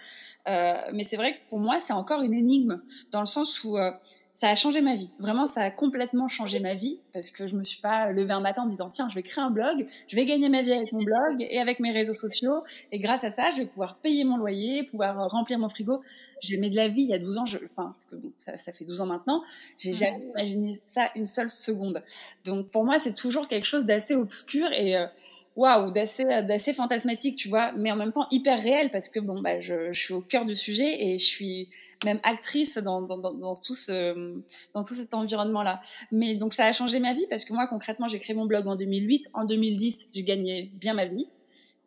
Euh, 0.49 0.75
mais 0.95 1.05
c'est 1.05 1.17
vrai 1.17 1.35
que 1.35 1.49
pour 1.49 1.59
moi, 1.59 1.79
c'est 1.81 1.93
encore 1.93 2.23
une 2.23 2.35
énigme 2.35 2.81
dans 3.13 3.21
le 3.21 3.27
sens 3.27 3.65
où 3.65 3.77
euh, 3.77 3.91
ça 4.37 4.51
a 4.51 4.55
changé 4.55 4.83
ma 4.83 4.95
vie. 4.95 5.11
Vraiment, 5.19 5.47
ça 5.47 5.63
a 5.63 5.71
complètement 5.71 6.29
changé 6.29 6.61
ma 6.61 6.75
vie 6.75 7.01
parce 7.15 7.31
que 7.31 7.47
je 7.47 7.57
me 7.57 7.65
suis 7.65 7.81
pas 7.81 8.13
levée 8.13 8.35
un 8.35 8.41
matin 8.41 8.63
en 8.63 8.65
me 8.67 8.71
disant 8.71 8.91
tiens, 8.91 9.09
je 9.09 9.15
vais 9.15 9.23
créer 9.23 9.43
un 9.43 9.51
blog, 9.51 9.87
je 10.09 10.15
vais 10.15 10.27
gagner 10.27 10.51
ma 10.51 10.61
vie 10.61 10.75
avec 10.75 10.93
mon 10.93 11.03
blog 11.03 11.39
et 11.41 11.59
avec 11.59 11.81
mes 11.81 11.91
réseaux 11.91 12.13
sociaux 12.13 12.63
et 12.93 12.99
grâce 12.99 13.25
à 13.25 13.31
ça, 13.31 13.49
je 13.49 13.57
vais 13.57 13.65
pouvoir 13.65 13.97
payer 13.97 14.25
mon 14.25 14.37
loyer, 14.37 14.83
pouvoir 14.83 15.31
remplir 15.31 15.59
mon 15.59 15.71
frigo. 15.71 16.03
J'aimais 16.43 16.69
de 16.69 16.77
la 16.77 16.87
vie 16.87 17.01
il 17.01 17.09
y 17.09 17.15
a 17.15 17.19
12 17.19 17.39
ans, 17.39 17.47
je, 17.47 17.57
enfin, 17.65 17.95
parce 17.97 18.05
que 18.05 18.17
bon, 18.17 18.31
ça, 18.37 18.59
ça 18.59 18.75
fait 18.75 18.85
12 18.85 19.01
ans 19.01 19.07
maintenant, 19.07 19.43
j'ai 19.79 19.95
jamais 19.95 20.23
imaginé 20.27 20.79
ça 20.85 21.11
une 21.17 21.25
seule 21.25 21.49
seconde. 21.49 22.03
Donc 22.45 22.71
pour 22.71 22.85
moi, 22.85 22.99
c'est 22.99 23.15
toujours 23.15 23.49
quelque 23.49 23.65
chose 23.65 23.87
d'assez 23.87 24.15
obscur 24.15 24.71
et 24.75 24.99
euh, 24.99 25.07
waouh, 25.57 25.91
d'assez, 25.91 26.25
d'assez 26.25 26.73
fantasmatique, 26.73 27.37
tu 27.37 27.49
vois, 27.49 27.73
mais 27.73 27.91
en 27.91 27.97
même 27.97 28.13
temps 28.13 28.27
hyper 28.31 28.61
réel 28.63 28.91
parce 28.91 29.09
que 29.09 29.21
bon, 29.21 29.41
bah, 29.41 29.61
je, 29.61 29.93
je, 29.93 30.01
suis 30.01 30.15
au 30.15 30.21
cœur 30.21 30.45
du 30.45 30.55
sujet 30.55 31.03
et 31.03 31.19
je 31.19 31.25
suis 31.25 31.69
même 32.05 32.21
actrice 32.23 32.77
dans, 32.79 33.01
dans, 33.01 33.19
dans, 33.19 33.33
dans 33.33 33.55
tout 33.55 33.75
ce, 33.75 34.35
dans 34.75 34.85
tout 34.85 34.95
cet 34.95 35.15
environnement-là. 35.15 35.81
Mais 36.13 36.35
donc 36.35 36.53
ça 36.53 36.67
a 36.67 36.73
changé 36.73 37.01
ma 37.01 37.15
vie 37.15 37.27
parce 37.29 37.45
que 37.45 37.55
moi 37.55 37.67
concrètement, 37.67 38.07
j'ai 38.07 38.19
créé 38.19 38.37
mon 38.37 38.47
blog 38.47 38.67
en 38.69 38.77
2008. 38.77 39.31
En 39.33 39.45
2010, 39.45 40.09
j'ai 40.13 40.23
gagné 40.23 40.71
bien 40.75 40.95
ma 40.95 41.07
vie. 41.07 41.27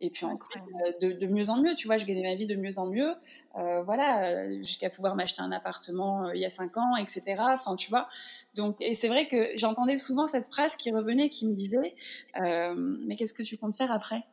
Et 0.02 0.10
puis 0.10 0.26
ensuite, 0.26 0.64
euh, 0.86 0.92
de, 1.02 1.12
de, 1.12 1.28
mieux 1.28 1.50
en 1.50 1.62
mieux, 1.62 1.76
tu 1.76 1.88
vois, 1.88 1.98
je 1.98 2.06
gagnais 2.06 2.24
ma 2.24 2.36
vie 2.36 2.48
de 2.48 2.56
mieux 2.56 2.78
en 2.80 2.88
mieux, 2.88 3.16
euh, 3.58 3.84
voilà, 3.84 4.30
euh, 4.30 4.58
jusqu'à 4.64 4.90
pouvoir 4.90 5.16
m'acheter 5.16 5.42
un 5.42 5.52
appartement 5.52 6.28
euh, 6.28 6.36
il 6.36 6.42
y 6.42 6.46
a 6.46 6.50
cinq 6.50 6.78
ans, 6.78 6.96
etc. 6.96 7.36
Enfin, 7.40 7.76
tu 7.76 7.90
vois. 7.90 8.08
Donc, 8.56 8.78
et 8.80 8.94
c'est 8.94 9.10
vrai 9.10 9.28
que 9.28 9.50
j'entendais 9.56 9.98
souvent 9.98 10.26
cette 10.26 10.48
phrase 10.48 10.76
qui 10.78 10.92
revenait, 10.92 11.28
qui 11.28 11.48
me 11.48 11.54
disait, 11.54 11.96
euh, 12.42 12.74
mais 12.76 13.16
qu'est-ce 13.16 13.34
que 13.34 13.44
tu 13.44 13.58
comptes 13.58 13.76
faire 13.76 13.92
après? 13.92 14.24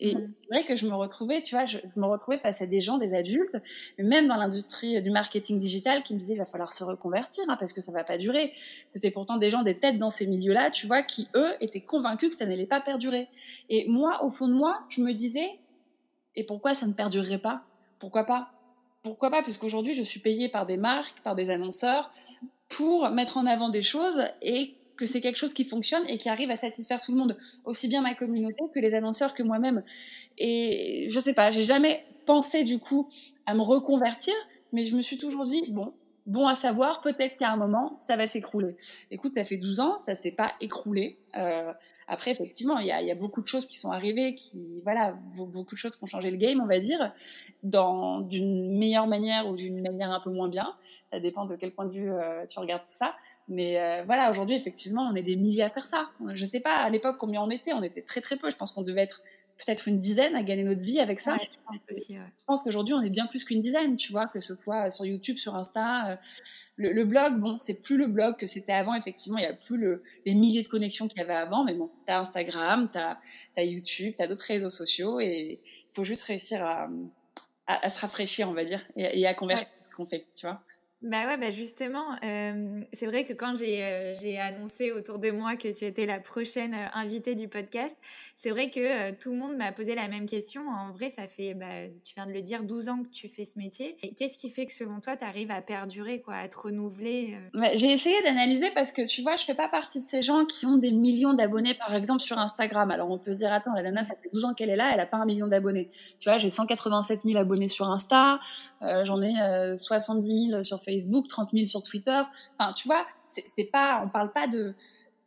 Et 0.00 0.14
mmh. 0.14 0.32
c'est 0.42 0.54
vrai 0.54 0.64
que 0.64 0.76
je 0.76 0.86
me 0.86 0.94
retrouvais, 0.94 1.42
tu 1.42 1.54
vois, 1.54 1.66
je, 1.66 1.78
me 1.96 2.06
retrouvais 2.06 2.38
face 2.38 2.62
à 2.62 2.66
des 2.66 2.80
gens, 2.80 2.98
des 2.98 3.14
adultes, 3.14 3.58
même 3.98 4.26
dans 4.26 4.36
l'industrie 4.36 5.00
du 5.02 5.10
marketing 5.10 5.58
digital, 5.58 6.02
qui 6.02 6.14
me 6.14 6.18
disaient 6.18 6.34
il 6.34 6.38
va 6.38 6.46
falloir 6.46 6.72
se 6.72 6.82
reconvertir 6.82 7.44
hein, 7.48 7.56
parce 7.58 7.72
que 7.72 7.80
ça 7.80 7.92
va 7.92 8.02
pas 8.02 8.16
durer. 8.16 8.52
C'était 8.92 9.10
pourtant 9.10 9.36
des 9.36 9.50
gens, 9.50 9.62
des 9.62 9.78
têtes 9.78 9.98
dans 9.98 10.10
ces 10.10 10.26
milieux-là, 10.26 10.70
tu 10.70 10.86
vois, 10.86 11.02
qui 11.02 11.28
eux 11.36 11.54
étaient 11.60 11.82
convaincus 11.82 12.30
que 12.30 12.36
ça 12.36 12.46
n'allait 12.46 12.66
pas 12.66 12.80
perdurer. 12.80 13.28
Et 13.68 13.86
moi, 13.88 14.24
au 14.24 14.30
fond 14.30 14.48
de 14.48 14.54
moi, 14.54 14.80
je 14.88 15.02
me 15.02 15.12
disais 15.12 15.58
et 16.34 16.44
pourquoi 16.44 16.74
ça 16.74 16.86
ne 16.86 16.92
perdurerait 16.92 17.38
pas? 17.38 17.62
Pourquoi 17.98 18.24
pas? 18.24 18.50
Pourquoi 19.02 19.30
pas? 19.30 19.42
Parce 19.42 19.58
qu'aujourd'hui, 19.58 19.92
je 19.92 20.02
suis 20.02 20.20
payée 20.20 20.48
par 20.48 20.64
des 20.64 20.76
marques, 20.76 21.20
par 21.22 21.34
des 21.34 21.50
annonceurs 21.50 22.10
pour 22.68 23.10
mettre 23.10 23.36
en 23.36 23.46
avant 23.46 23.68
des 23.68 23.82
choses 23.82 24.24
et 24.42 24.74
que 24.96 25.06
c'est 25.06 25.20
quelque 25.20 25.36
chose 25.36 25.54
qui 25.54 25.64
fonctionne 25.64 26.02
et 26.08 26.18
qui 26.18 26.28
arrive 26.28 26.50
à 26.50 26.56
satisfaire 26.56 27.02
tout 27.02 27.12
le 27.12 27.18
monde, 27.18 27.36
aussi 27.64 27.88
bien 27.88 28.02
ma 28.02 28.14
communauté 28.14 28.64
que 28.74 28.80
les 28.80 28.94
annonceurs 28.94 29.34
que 29.34 29.42
moi-même. 29.42 29.82
Et 30.38 31.06
je 31.10 31.18
sais 31.18 31.34
pas, 31.34 31.50
j'ai 31.50 31.64
jamais 31.64 32.04
pensé 32.26 32.64
du 32.64 32.78
coup 32.78 33.08
à 33.46 33.54
me 33.54 33.62
reconvertir, 33.62 34.34
mais 34.72 34.84
je 34.84 34.96
me 34.96 35.02
suis 35.02 35.16
toujours 35.16 35.44
dit 35.44 35.64
bon, 35.68 35.94
bon 36.26 36.46
à 36.46 36.54
savoir, 36.54 37.00
peut-être 37.00 37.36
qu'à 37.36 37.50
un 37.50 37.56
moment, 37.56 37.96
ça 37.98 38.16
va 38.16 38.26
s'écrouler. 38.26 38.76
Écoute, 39.10 39.32
ça 39.34 39.44
fait 39.44 39.56
12 39.56 39.80
ans, 39.80 39.96
ça 39.96 40.14
s'est 40.14 40.30
pas 40.30 40.52
écroulé. 40.60 41.18
Euh, 41.36 41.72
après, 42.06 42.30
effectivement, 42.30 42.78
il 42.78 42.86
y 42.86 42.92
a, 42.92 43.14
beaucoup 43.14 43.42
de 43.42 43.46
choses 43.46 43.66
qui 43.66 43.78
sont 43.78 43.90
arrivées, 43.90 44.34
qui, 44.34 44.80
voilà, 44.84 45.12
beaucoup 45.36 45.74
de 45.74 45.78
choses 45.78 45.96
qui 45.96 46.04
ont 46.04 46.06
changé 46.06 46.30
le 46.30 46.36
game, 46.36 46.60
on 46.60 46.66
va 46.66 46.78
dire, 46.78 47.12
dans 47.62 48.20
d'une 48.20 48.78
meilleure 48.78 49.06
manière 49.06 49.48
ou 49.48 49.56
d'une 49.56 49.82
manière 49.82 50.10
un 50.10 50.20
peu 50.20 50.30
moins 50.30 50.48
bien. 50.48 50.74
Ça 51.10 51.20
dépend 51.20 51.46
de 51.46 51.56
quel 51.56 51.72
point 51.72 51.86
de 51.86 51.92
vue 51.92 52.10
euh, 52.10 52.46
tu 52.46 52.58
regardes 52.58 52.86
ça. 52.86 53.14
Mais 53.50 53.80
euh, 53.80 54.04
voilà, 54.06 54.30
aujourd'hui, 54.30 54.54
effectivement, 54.54 55.10
on 55.12 55.14
est 55.16 55.24
des 55.24 55.36
milliers 55.36 55.64
à 55.64 55.70
faire 55.70 55.84
ça. 55.84 56.08
Je 56.34 56.44
sais 56.44 56.60
pas 56.60 56.76
à 56.76 56.88
l'époque 56.88 57.16
combien 57.18 57.42
on 57.42 57.50
était, 57.50 57.72
on 57.72 57.82
était 57.82 58.00
très 58.00 58.20
très 58.20 58.36
peu. 58.36 58.48
Je 58.48 58.56
pense 58.56 58.70
qu'on 58.70 58.82
devait 58.82 59.02
être 59.02 59.22
peut-être 59.58 59.88
une 59.88 59.98
dizaine 59.98 60.36
à 60.36 60.42
gagner 60.42 60.62
notre 60.62 60.80
vie 60.80 61.00
avec 61.00 61.20
ça. 61.20 61.36
je 61.36 61.56
pense, 61.66 62.08
pense 62.46 62.62
qu'aujourd'hui, 62.62 62.94
on 62.94 63.02
est 63.02 63.10
bien 63.10 63.26
plus 63.26 63.44
qu'une 63.44 63.60
dizaine, 63.60 63.96
tu 63.96 64.12
vois, 64.12 64.26
que 64.26 64.40
ce 64.40 64.56
soit 64.56 64.90
sur 64.90 65.04
YouTube, 65.04 65.36
sur 65.36 65.54
Insta. 65.56 66.12
Euh, 66.12 66.16
le, 66.76 67.04
blog, 67.04 67.38
bon, 67.38 67.58
c'est 67.58 67.74
plus 67.74 67.98
le 67.98 68.06
blog 68.06 68.36
que 68.36 68.46
c'était 68.46 68.72
avant, 68.72 68.94
effectivement, 68.94 69.36
il 69.36 69.42
n'y 69.42 69.46
a 69.48 69.52
plus 69.52 69.76
le, 69.76 70.02
les 70.24 70.34
milliers 70.34 70.62
de 70.62 70.68
connexions 70.68 71.08
qu'il 71.08 71.18
y 71.18 71.22
avait 71.22 71.34
avant, 71.34 71.62
mais 71.64 71.74
bon, 71.74 71.90
tu 72.06 72.12
as 72.12 72.20
Instagram, 72.20 72.88
tu 72.90 72.98
as, 72.98 73.64
YouTube, 73.64 74.14
tu 74.16 74.22
as 74.22 74.26
d'autres 74.26 74.46
réseaux 74.46 74.70
sociaux, 74.70 75.20
et 75.20 75.60
il 75.62 75.94
faut 75.94 76.04
juste 76.04 76.22
réussir 76.22 76.64
à, 76.64 76.88
à, 77.66 77.90
se 77.90 77.98
rafraîchir, 77.98 78.48
on 78.48 78.54
va 78.54 78.64
dire, 78.64 78.82
et, 78.96 79.26
à 79.26 79.34
convertir 79.34 79.68
ce 79.90 79.96
qu'on 79.96 80.06
fait, 80.06 80.26
tu 80.34 80.46
vois. 80.46 80.62
Bah 81.02 81.24
ouais, 81.26 81.38
bah 81.38 81.48
justement, 81.48 82.04
euh, 82.24 82.82
c'est 82.92 83.06
vrai 83.06 83.24
que 83.24 83.32
quand 83.32 83.56
j'ai 83.56 83.82
euh, 83.82 84.12
j'ai 84.20 84.38
annoncé 84.38 84.92
autour 84.92 85.18
de 85.18 85.30
moi 85.30 85.56
que 85.56 85.74
tu 85.74 85.86
étais 85.86 86.04
la 86.04 86.20
prochaine 86.20 86.74
euh, 86.74 86.88
invitée 86.92 87.34
du 87.34 87.48
podcast, 87.48 87.96
c'est 88.36 88.50
vrai 88.50 88.68
que 88.68 89.10
tout 89.12 89.30
le 89.30 89.38
monde 89.38 89.56
m'a 89.56 89.72
posé 89.72 89.94
la 89.94 90.08
même 90.08 90.26
question. 90.26 90.60
En 90.68 90.92
vrai, 90.92 91.08
ça 91.08 91.26
fait, 91.26 91.54
bah, 91.54 91.88
tu 92.04 92.14
viens 92.16 92.26
de 92.26 92.32
le 92.32 92.42
dire, 92.42 92.64
12 92.64 92.90
ans 92.90 93.02
que 93.02 93.08
tu 93.08 93.28
fais 93.28 93.46
ce 93.46 93.58
métier. 93.58 93.96
Qu'est-ce 94.18 94.36
qui 94.36 94.50
fait 94.50 94.66
que 94.66 94.72
selon 94.72 95.00
toi, 95.00 95.16
tu 95.16 95.24
arrives 95.24 95.50
à 95.50 95.62
perdurer, 95.62 96.20
quoi, 96.20 96.34
à 96.34 96.48
te 96.48 96.58
renouveler 96.58 97.38
J'ai 97.74 97.92
essayé 97.92 98.20
d'analyser 98.22 98.70
parce 98.74 98.92
que 98.92 99.06
tu 99.06 99.22
vois, 99.22 99.36
je 99.36 99.44
fais 99.44 99.54
pas 99.54 99.68
partie 99.68 100.00
de 100.00 100.04
ces 100.04 100.22
gens 100.22 100.44
qui 100.44 100.66
ont 100.66 100.76
des 100.76 100.92
millions 100.92 101.32
d'abonnés, 101.32 101.74
par 101.74 101.94
exemple, 101.94 102.20
sur 102.22 102.38
Instagram. 102.38 102.90
Alors 102.90 103.10
on 103.10 103.18
peut 103.18 103.32
se 103.32 103.38
dire, 103.38 103.52
attends, 103.52 103.72
la 103.74 103.82
nana, 103.82 104.04
ça 104.04 104.14
fait 104.22 104.28
12 104.32 104.44
ans 104.44 104.54
qu'elle 104.54 104.70
est 104.70 104.76
là, 104.76 104.90
elle 104.92 105.00
a 105.00 105.06
pas 105.06 105.18
un 105.18 105.26
million 105.26 105.48
d'abonnés. 105.48 105.88
Tu 106.18 106.28
vois, 106.28 106.36
j'ai 106.36 106.50
187 106.50 107.20
000 107.24 107.38
abonnés 107.38 107.68
sur 107.68 107.88
Insta, 107.88 108.38
j'en 108.80 109.22
ai 109.22 109.76
70 109.76 110.50
000 110.50 110.62
sur 110.62 110.82
Facebook 110.82 110.89
Facebook, 110.90 111.28
30 111.28 111.50
000 111.52 111.66
sur 111.66 111.82
Twitter. 111.82 112.22
Enfin, 112.58 112.72
tu 112.72 112.88
vois, 112.88 113.06
c'est 113.28 113.64
pas, 113.64 114.02
on 114.04 114.08
parle 114.08 114.32
pas 114.32 114.46
de, 114.46 114.74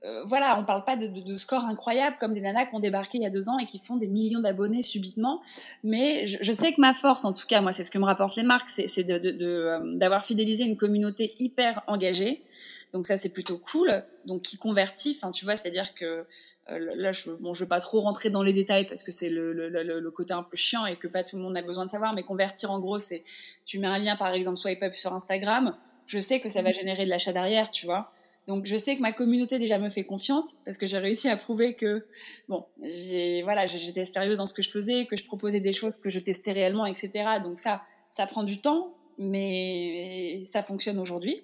euh, 0.05 0.24
voilà, 0.25 0.60
on 0.60 0.65
parle 0.65 0.84
pas 0.84 0.98
de, 0.98 1.36
scores 1.36 1.63
incroyables 1.63 2.17
comme 2.20 2.34
des 2.34 2.41
nanas 2.41 2.65
qui 2.65 2.75
ont 2.75 2.79
débarqué 2.79 3.17
il 3.17 3.24
y 3.24 3.25
a 3.25 3.29
deux 3.29 3.48
ans 3.48 3.58
et 3.58 3.65
qui 3.65 3.79
font 3.79 3.96
des 3.96 4.10
millions 4.10 4.41
d'abonnés 4.41 4.82
subitement. 4.82 5.41
Mais 5.84 6.27
je, 6.27 6.51
sais 6.51 6.74
que 6.74 6.82
ma 6.82 6.93
force, 6.93 7.24
en 7.24 7.32
tout 7.32 7.48
cas, 7.48 7.62
moi, 7.62 7.72
c'est 7.72 7.86
ce 7.86 7.91
que 7.91 7.98
me 7.98 8.05
rapportent 8.05 8.36
les 8.36 8.43
marques, 8.43 8.70
c'est 8.70 9.10
euh, 9.10 9.79
d'avoir 9.96 10.25
fidélisé 10.25 10.65
une 10.65 10.75
communauté 10.75 11.32
hyper 11.39 11.82
engagée. 11.88 12.43
Donc 12.91 13.08
ça, 13.08 13.15
c'est 13.15 13.29
plutôt 13.29 13.58
cool. 13.58 14.03
Donc 14.25 14.41
qui 14.41 14.58
convertit, 14.58 15.17
enfin, 15.17 15.32
tu 15.32 15.46
vois, 15.46 15.55
c'est-à-dire 15.55 15.93
que 15.96 16.25
là, 16.70 17.12
je, 17.12 17.32
bon, 17.32 17.53
je 17.53 17.62
veux 17.62 17.67
pas 17.67 17.79
trop 17.79 18.00
rentrer 18.00 18.29
dans 18.29 18.43
les 18.43 18.53
détails 18.53 18.88
parce 18.88 19.03
que 19.03 19.12
c'est 19.12 19.29
le, 19.29 19.51
le, 19.53 19.70
le, 19.70 20.12
côté 20.12 20.34
un 20.34 20.43
peu 20.43 20.55
chiant 20.55 20.86
et 20.86 20.96
que 20.96 21.08
pas 21.08 21.24
tout 21.24 21.36
le 21.36 21.41
monde 21.41 21.58
a 21.58 21.62
besoin 21.62 21.86
de 21.86 21.89
savoir. 21.89 22.13
Mais 22.13 22.24
convertir, 22.24 22.72
en 22.72 22.79
gros, 22.79 23.00
c'est 23.00 23.24
tu 23.65 23.79
mets 23.79 23.88
un 23.88 24.00
lien, 24.00 24.15
par 24.15 24.34
exemple, 24.34 24.58
swipe 24.58 24.82
up 24.84 24.93
sur 24.93 25.13
Instagram. 25.13 25.75
Je 26.08 26.20
sais 26.20 26.39
que 26.39 26.50
ça 26.50 26.62
va 26.62 26.70
mhm. 26.70 26.75
générer 26.75 27.05
de 27.05 27.10
l'achat 27.10 27.34
derrière, 27.34 27.72
tu 27.72 27.86
vois. 27.86 28.12
Donc, 28.48 28.65
je 28.65 28.75
sais 28.75 28.98
que 28.98 29.01
ma 29.01 29.13
communauté 29.13 29.58
déjà 29.58 29.79
me 29.79 29.89
fait 29.89 30.03
confiance 30.03 30.55
parce 30.65 30.77
que 30.77 30.86
j'ai 30.86 30.98
réussi 30.98 31.29
à 31.29 31.38
prouver 31.38 31.75
que, 31.75 32.05
bon, 32.50 32.65
j'ai, 32.82 33.41
voilà, 33.43 33.67
j'étais 33.67 34.03
sérieuse 34.03 34.38
dans 34.38 34.46
ce 34.46 34.53
que 34.53 34.62
je 34.62 34.70
faisais, 34.70 35.05
que 35.05 35.15
je 35.15 35.24
proposais 35.24 35.62
des 35.62 35.72
choses 35.72 35.93
que 36.01 36.10
je 36.10 36.20
testais 36.20 36.51
réellement, 36.51 36.86
etc. 36.86 37.12
Donc 37.41 37.58
ça, 37.60 37.84
ça 38.12 38.25
prend 38.25 38.43
du 38.43 38.60
temps, 38.60 38.89
mais 39.17 40.41
ça 40.51 40.62
fonctionne 40.62 41.00
aujourd'hui. 41.00 41.43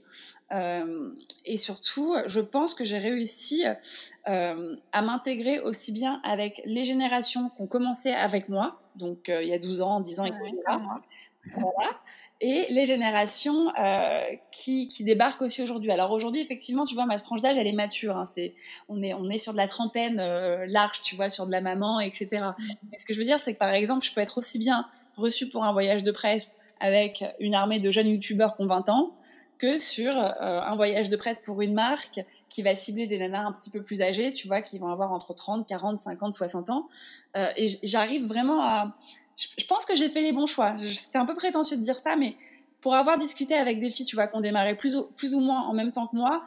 Euh, 0.51 1.11
et 1.45 1.57
surtout, 1.57 2.15
je 2.25 2.39
pense 2.39 2.73
que 2.73 2.83
j'ai 2.83 2.97
réussi 2.97 3.65
euh, 4.27 4.75
à 4.91 5.01
m'intégrer 5.01 5.59
aussi 5.59 5.91
bien 5.91 6.21
avec 6.23 6.61
les 6.65 6.85
générations 6.85 7.49
qui 7.49 7.61
ont 7.61 7.67
commencé 7.67 8.11
avec 8.11 8.49
moi, 8.49 8.79
donc 8.95 9.29
euh, 9.29 9.43
il 9.43 9.49
y 9.49 9.53
a 9.53 9.59
12 9.59 9.81
ans, 9.81 9.99
10 9.99 10.19
ans, 10.21 10.25
etc. 10.25 10.51
Voilà. 11.53 11.91
Et 12.41 12.67
les 12.69 12.85
générations 12.85 13.73
qui, 14.49 14.87
qui, 14.87 15.03
débarquent 15.03 15.41
aussi 15.41 15.61
aujourd'hui. 15.61 15.91
Alors 15.91 16.11
aujourd'hui, 16.11 16.39
effectivement, 16.39 16.85
tu 16.85 16.95
vois, 16.95 17.05
ma 17.05 17.19
tranche 17.19 17.41
d'âge, 17.41 17.57
elle 17.57 17.67
est 17.67 17.73
mature. 17.73 18.15
Hein, 18.15 18.23
c'est, 18.33 18.55
on, 18.87 19.03
est, 19.03 19.13
on 19.13 19.29
est 19.29 19.37
sur 19.37 19.51
de 19.51 19.57
la 19.57 19.67
trentaine 19.67 20.23
large, 20.63 21.01
tu 21.01 21.17
vois, 21.17 21.27
sur 21.27 21.47
de 21.47 21.51
la 21.51 21.59
maman, 21.59 21.99
etc. 21.99 22.29
Mais 22.89 22.97
ce 22.97 23.05
que 23.05 23.13
je 23.13 23.19
veux 23.19 23.25
dire, 23.25 23.41
c'est 23.41 23.53
que 23.53 23.59
par 23.59 23.71
exemple, 23.71 24.05
je 24.05 24.13
peux 24.13 24.21
être 24.21 24.37
aussi 24.37 24.57
bien 24.57 24.85
reçue 25.17 25.49
pour 25.49 25.65
un 25.65 25.73
voyage 25.73 26.03
de 26.03 26.11
presse 26.11 26.53
avec 26.79 27.25
une 27.41 27.55
armée 27.55 27.81
de 27.81 27.91
jeunes 27.91 28.07
youtubeurs 28.07 28.55
qui 28.55 28.61
ont 28.61 28.67
20 28.67 28.87
ans 28.87 29.18
que 29.59 29.77
sur 29.77 30.17
euh, 30.17 30.31
un 30.41 30.75
voyage 30.75 31.09
de 31.09 31.15
presse 31.17 31.39
pour 31.39 31.61
une 31.61 31.73
marque 31.73 32.21
qui 32.47 32.63
va 32.63 32.73
cibler 32.73 33.05
des 33.05 33.19
nanas 33.19 33.45
un 33.45 33.51
petit 33.51 33.69
peu 33.69 33.83
plus 33.83 34.01
âgées, 34.01 34.31
tu 34.31 34.47
vois, 34.47 34.61
qui 34.61 34.79
vont 34.79 34.87
avoir 34.87 35.11
entre 35.11 35.33
30, 35.35 35.67
40, 35.67 35.99
50, 35.99 36.33
60 36.33 36.69
ans. 36.69 36.87
Euh, 37.37 37.47
et 37.57 37.77
j'arrive 37.83 38.25
vraiment 38.25 38.63
à... 38.63 38.95
Je 39.35 39.65
pense 39.65 39.85
que 39.85 39.95
j'ai 39.95 40.09
fait 40.09 40.21
les 40.21 40.33
bons 40.33 40.47
choix. 40.47 40.75
C'est 40.79 41.17
un 41.17 41.25
peu 41.25 41.35
prétentieux 41.35 41.77
de 41.77 41.81
dire 41.81 41.97
ça, 41.97 42.15
mais 42.15 42.35
pour 42.81 42.95
avoir 42.95 43.17
discuté 43.17 43.53
avec 43.53 43.79
des 43.79 43.91
filles, 43.91 44.05
tu 44.05 44.15
vois, 44.15 44.27
qui 44.27 44.35
ont 44.35 44.41
démarré 44.41 44.75
plus 44.75 44.95
ou, 44.95 45.07
plus 45.15 45.35
ou 45.35 45.41
moins 45.41 45.61
en 45.61 45.73
même 45.73 45.91
temps 45.91 46.07
que 46.07 46.15
moi, 46.15 46.43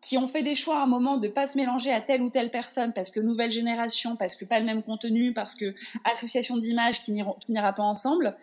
qui 0.00 0.18
ont 0.18 0.28
fait 0.28 0.42
des 0.42 0.54
choix 0.54 0.78
à 0.78 0.82
un 0.82 0.86
moment 0.86 1.16
de 1.16 1.28
pas 1.28 1.48
se 1.48 1.56
mélanger 1.56 1.92
à 1.92 2.00
telle 2.00 2.22
ou 2.22 2.30
telle 2.30 2.50
personne 2.50 2.92
parce 2.92 3.10
que 3.10 3.20
nouvelle 3.20 3.50
génération, 3.50 4.16
parce 4.16 4.36
que 4.36 4.44
pas 4.44 4.60
le 4.60 4.64
même 4.64 4.82
contenu, 4.82 5.32
parce 5.32 5.54
que 5.54 5.74
association 6.04 6.56
d'images 6.56 7.02
qui 7.02 7.12
n'ira 7.12 7.72
pas 7.72 7.82
ensemble 7.82 8.36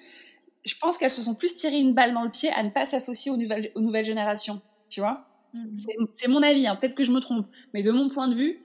je 0.66 0.76
pense 0.80 0.98
qu'elles 0.98 1.12
se 1.12 1.22
sont 1.22 1.36
plus 1.36 1.56
tirées 1.56 1.80
une 1.80 1.94
balle 1.94 2.14
dans 2.14 2.24
le 2.24 2.30
pied 2.30 2.52
à 2.52 2.64
ne 2.64 2.70
pas 2.70 2.86
s'associer 2.86 3.32
aux 3.32 3.38
nouvelles, 3.38 3.72
aux 3.76 3.82
nouvelles 3.82 4.06
générations. 4.06 4.62
Tu 4.90 5.00
vois? 5.00 5.26
Mhm. 5.54 6.08
C'est 6.16 6.28
mon 6.28 6.42
avis, 6.42 6.68
hein. 6.68 6.76
peut-être 6.76 6.96
que 6.96 7.04
je 7.04 7.12
me 7.12 7.20
trompe. 7.20 7.48
Mais 7.74 7.84
de 7.84 7.92
mon 7.92 8.10
point 8.10 8.28
de 8.28 8.36
vue, 8.36 8.60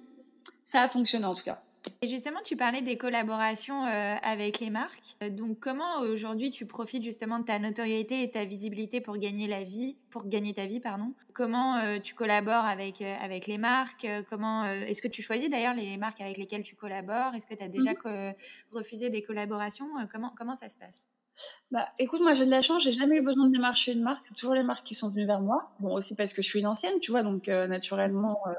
ça 0.65 0.83
a 0.83 0.89
fonctionné 0.89 1.27
en 1.27 1.35
tout 1.35 1.45
cas. 1.45 1.63
Et 2.03 2.07
justement, 2.07 2.41
tu 2.45 2.57
parlais 2.57 2.83
des 2.83 2.97
collaborations 2.99 3.87
euh, 3.87 4.15
avec 4.23 4.61
les 4.61 4.71
marques. 4.71 5.17
Euh, 5.23 5.31
donc, 5.31 5.59
comment 5.61 6.01
aujourd'hui 6.01 6.51
tu 6.51 6.67
profites 6.67 7.03
justement 7.03 7.39
de 7.39 7.45
ta 7.45 7.59
notoriété 7.59 8.23
et 8.23 8.31
ta 8.31 8.45
visibilité 8.45 9.01
pour 9.01 9.17
gagner 9.17 9.47
la 9.47 9.65
vie, 9.65 9.97
pour 10.11 10.27
gagner 10.27 10.53
ta 10.53 10.67
vie, 10.67 10.81
pardon? 10.81 11.15
Comment 11.33 11.77
euh, 11.77 11.99
tu 11.99 12.15
collabores 12.15 12.65
avec 12.65 13.01
avec 13.01 13.47
les 13.47 13.59
marques? 13.59 14.07
Comment 14.29 14.67
est-ce 14.67 15.01
que 15.01 15.09
tu 15.09 15.23
choisis 15.23 15.49
d'ailleurs 15.49 15.75
les 15.75 15.97
marques 15.97 16.21
avec 16.21 16.37
lesquelles 16.37 16.63
tu 16.63 16.75
collabores? 16.75 17.35
Est-ce 17.35 17.47
que 17.47 17.55
tu 17.55 17.63
as 17.63 17.69
déjà 17.69 17.93
mhm. 17.93 18.35
refusé 18.73 19.11
des 19.11 19.23
collaborations? 19.23 19.89
Comment 20.13 20.33
comment 20.37 20.55
ça 20.55 20.69
se 20.69 20.77
passe? 20.77 21.09
Bah, 21.71 21.89
écoute, 21.99 22.21
moi 22.21 22.35
j'ai 22.35 22.47
de 22.47 22.51
la 22.51 22.63
chance, 22.63 22.83
j'ai 22.83 22.93
jamais 22.93 23.17
eu 23.17 23.23
besoin 23.23 23.47
de 23.47 23.53
démarcher 23.53 23.93
une 23.93 24.03
marque, 24.03 24.25
c'est 24.27 24.35
toujours 24.35 24.55
les 24.55 24.63
marques 24.63 24.87
qui 24.87 24.95
sont 24.95 25.11
venues 25.11 25.27
vers 25.27 25.41
moi. 25.41 25.71
Bon, 25.81 25.95
aussi 25.95 26.15
parce 26.15 26.33
que 26.33 26.43
je 26.43 26.49
suis 26.49 26.61
une 26.61 26.67
ancienne, 26.67 26.99
tu 27.01 27.11
vois, 27.11 27.23
donc 27.23 27.49
euh, 27.49 27.67
naturellement, 27.67 28.41
euh, 28.47 28.53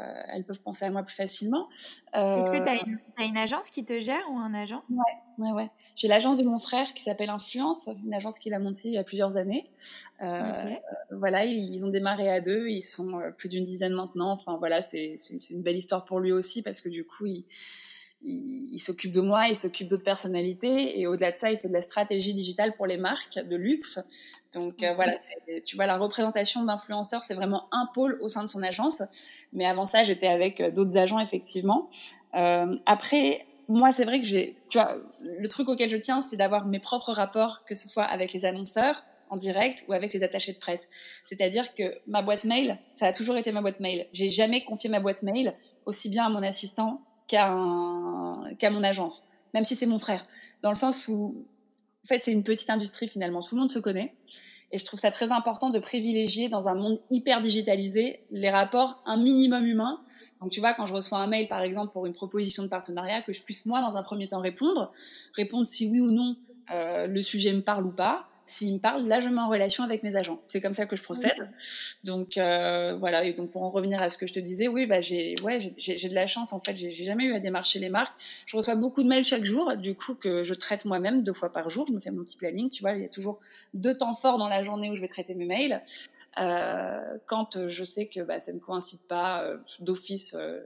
euh, 0.00 0.22
elles 0.32 0.44
peuvent 0.44 0.60
penser 0.60 0.84
à 0.84 0.90
moi 0.90 1.04
plus 1.04 1.14
facilement. 1.14 1.68
Est-ce 2.12 2.50
que 2.50 2.64
tu 2.64 3.22
as, 3.22 3.24
une 3.24 3.36
agence 3.36 3.70
qui 3.70 3.84
te 3.84 4.00
gère 4.00 4.22
ou 4.30 4.38
un 4.38 4.52
agent? 4.52 4.82
Ouais, 4.90 4.98
ouais, 5.38 5.52
ouais. 5.52 5.70
J'ai 5.94 6.08
l'agence 6.08 6.36
de 6.36 6.42
mon 6.42 6.58
frère 6.58 6.92
qui 6.94 7.04
s'appelle 7.04 7.30
Influence, 7.30 7.88
une 8.04 8.12
agence 8.12 8.40
qu'il 8.40 8.54
a 8.54 8.58
montée 8.58 8.88
il 8.88 8.94
y 8.94 8.98
a 8.98 9.04
plusieurs 9.04 9.36
années. 9.36 9.70
Voilà, 11.12 11.44
ils 11.44 11.84
ont 11.84 11.90
démarré 11.90 12.28
à 12.28 12.40
deux, 12.40 12.66
ils 12.66 12.82
sont 12.82 13.20
plus 13.38 13.48
d'une 13.48 13.62
dizaine 13.62 13.92
maintenant. 13.92 14.32
Enfin 14.32 14.56
voilà, 14.58 14.82
c'est 14.82 15.16
une 15.50 15.62
belle 15.62 15.76
histoire 15.76 16.04
pour 16.04 16.18
lui 16.18 16.32
aussi 16.32 16.62
parce 16.62 16.80
que 16.80 16.88
du 16.88 17.04
coup, 17.04 17.26
il 17.26 17.44
il, 18.24 18.78
s'occupe 18.78 19.12
de 19.12 19.20
moi, 19.20 19.48
il 19.48 19.56
s'occupe 19.56 19.86
d'autres 19.86 20.04
personnalités 20.04 20.98
et 20.98 21.06
au-delà 21.06 21.30
de 21.30 21.36
ça, 21.36 21.50
il 21.50 21.58
fait 21.58 21.68
de 21.68 21.72
la 21.72 21.82
stratégie 21.82 22.32
digitale 22.32 22.74
pour 22.74 22.86
les 22.86 22.96
marques 22.96 23.38
de 23.38 23.56
luxe. 23.56 23.98
Donc 24.52 24.82
euh, 24.82 24.94
voilà, 24.94 25.12
tu 25.64 25.76
vois, 25.76 25.86
la 25.86 25.98
représentation 25.98 26.64
d'influenceurs, 26.64 27.22
c'est 27.22 27.34
vraiment 27.34 27.68
un 27.72 27.86
pôle 27.92 28.18
au 28.22 28.28
sein 28.28 28.42
de 28.42 28.48
son 28.48 28.62
agence. 28.62 29.02
Mais 29.52 29.66
avant 29.66 29.84
ça, 29.84 30.04
j'étais 30.04 30.26
avec 30.26 30.60
euh, 30.60 30.70
d'autres 30.70 30.96
agents 30.96 31.18
effectivement. 31.18 31.88
Euh, 32.34 32.76
après, 32.86 33.46
moi, 33.68 33.92
c'est 33.92 34.04
vrai 34.04 34.20
que 34.20 34.26
j'ai, 34.26 34.56
tu 34.70 34.78
vois, 34.78 34.96
le 35.20 35.48
truc 35.48 35.68
auquel 35.68 35.90
je 35.90 35.96
tiens, 35.96 36.22
c'est 36.22 36.36
d'avoir 36.36 36.66
mes 36.66 36.80
propres 36.80 37.12
rapports, 37.12 37.62
que 37.66 37.74
ce 37.74 37.88
soit 37.88 38.04
avec 38.04 38.32
les 38.32 38.44
annonceurs 38.44 39.04
en 39.30 39.36
direct 39.36 39.84
ou 39.88 39.92
avec 39.92 40.12
les 40.12 40.22
attachés 40.22 40.52
de 40.52 40.58
presse. 40.58 40.88
C'est-à-dire 41.28 41.74
que 41.74 41.98
ma 42.06 42.22
boîte 42.22 42.44
mail, 42.44 42.78
ça 42.94 43.06
a 43.06 43.12
toujours 43.12 43.36
été 43.36 43.52
ma 43.52 43.60
boîte 43.60 43.80
mail. 43.80 44.06
J'ai 44.12 44.30
jamais 44.30 44.64
confié 44.64 44.88
ma 44.88 45.00
boîte 45.00 45.22
mail 45.22 45.54
aussi 45.86 46.08
bien 46.08 46.26
à 46.26 46.30
mon 46.30 46.42
assistant 46.42 47.02
qu'à 47.28 47.50
mon 47.50 48.82
agence, 48.82 49.26
même 49.52 49.64
si 49.64 49.76
c'est 49.76 49.86
mon 49.86 49.98
frère. 49.98 50.26
Dans 50.62 50.70
le 50.70 50.76
sens 50.76 51.08
où, 51.08 51.46
en 52.04 52.08
fait, 52.08 52.22
c'est 52.22 52.32
une 52.32 52.42
petite 52.42 52.70
industrie 52.70 53.08
finalement, 53.08 53.42
tout 53.42 53.54
le 53.54 53.60
monde 53.60 53.70
se 53.70 53.78
connaît. 53.78 54.14
Et 54.72 54.78
je 54.78 54.84
trouve 54.84 54.98
ça 54.98 55.12
très 55.12 55.30
important 55.30 55.70
de 55.70 55.78
privilégier 55.78 56.48
dans 56.48 56.66
un 56.66 56.74
monde 56.74 57.00
hyper 57.08 57.40
digitalisé 57.40 58.24
les 58.32 58.50
rapports 58.50 59.00
un 59.06 59.16
minimum 59.16 59.64
humain. 59.64 60.00
Donc 60.40 60.50
tu 60.50 60.58
vois, 60.58 60.74
quand 60.74 60.86
je 60.86 60.92
reçois 60.92 61.18
un 61.18 61.28
mail 61.28 61.46
par 61.46 61.60
exemple 61.60 61.92
pour 61.92 62.06
une 62.06 62.12
proposition 62.12 62.64
de 62.64 62.68
partenariat, 62.68 63.22
que 63.22 63.32
je 63.32 63.40
puisse 63.42 63.66
moi 63.66 63.80
dans 63.82 63.96
un 63.96 64.02
premier 64.02 64.26
temps 64.26 64.40
répondre, 64.40 64.90
répondre 65.34 65.64
si 65.64 65.86
oui 65.86 66.00
ou 66.00 66.10
non 66.10 66.36
euh, 66.72 67.06
le 67.06 67.22
sujet 67.22 67.52
me 67.52 67.62
parle 67.62 67.86
ou 67.86 67.92
pas, 67.92 68.28
S'ils 68.46 68.74
me 68.74 68.78
parlent, 68.78 69.06
là, 69.06 69.20
je 69.20 69.28
mets 69.28 69.40
en 69.40 69.48
relation 69.48 69.84
avec 69.84 70.02
mes 70.02 70.16
agents. 70.16 70.40
C'est 70.48 70.60
comme 70.60 70.74
ça 70.74 70.86
que 70.86 70.96
je 70.96 71.02
procède. 71.02 71.50
Donc 72.04 72.36
euh, 72.36 72.94
voilà. 72.98 73.24
Et 73.24 73.32
donc 73.32 73.50
pour 73.50 73.62
en 73.62 73.70
revenir 73.70 74.02
à 74.02 74.10
ce 74.10 74.18
que 74.18 74.26
je 74.26 74.32
te 74.32 74.38
disais, 74.38 74.68
oui, 74.68 74.86
bah 74.86 75.00
j'ai, 75.00 75.34
ouais, 75.42 75.58
j'ai 75.60 76.08
de 76.08 76.14
la 76.14 76.26
chance 76.26 76.52
en 76.52 76.60
fait. 76.60 76.76
J'ai 76.76 76.90
jamais 76.90 77.24
eu 77.24 77.34
à 77.34 77.40
démarcher 77.40 77.78
les 77.78 77.88
marques. 77.88 78.14
Je 78.46 78.56
reçois 78.56 78.74
beaucoup 78.74 79.02
de 79.02 79.08
mails 79.08 79.24
chaque 79.24 79.44
jour, 79.44 79.76
du 79.76 79.94
coup 79.94 80.14
que 80.14 80.44
je 80.44 80.54
traite 80.54 80.84
moi-même 80.84 81.22
deux 81.22 81.32
fois 81.32 81.52
par 81.52 81.70
jour. 81.70 81.86
Je 81.88 81.92
me 81.92 82.00
fais 82.00 82.10
mon 82.10 82.22
petit 82.22 82.36
planning. 82.36 82.68
Tu 82.68 82.82
vois, 82.82 82.92
il 82.92 83.02
y 83.02 83.06
a 83.06 83.08
toujours 83.08 83.38
deux 83.72 83.96
temps 83.96 84.14
forts 84.14 84.38
dans 84.38 84.48
la 84.48 84.62
journée 84.62 84.90
où 84.90 84.96
je 84.96 85.00
vais 85.00 85.08
traiter 85.08 85.34
mes 85.34 85.46
mails. 85.46 85.82
Euh, 86.38 87.18
quand 87.26 87.68
je 87.68 87.84
sais 87.84 88.06
que 88.06 88.20
bah, 88.20 88.40
ça 88.40 88.52
ne 88.52 88.58
coïncide 88.58 89.00
pas 89.02 89.44
euh, 89.44 89.58
d'office, 89.80 90.34
euh, 90.34 90.64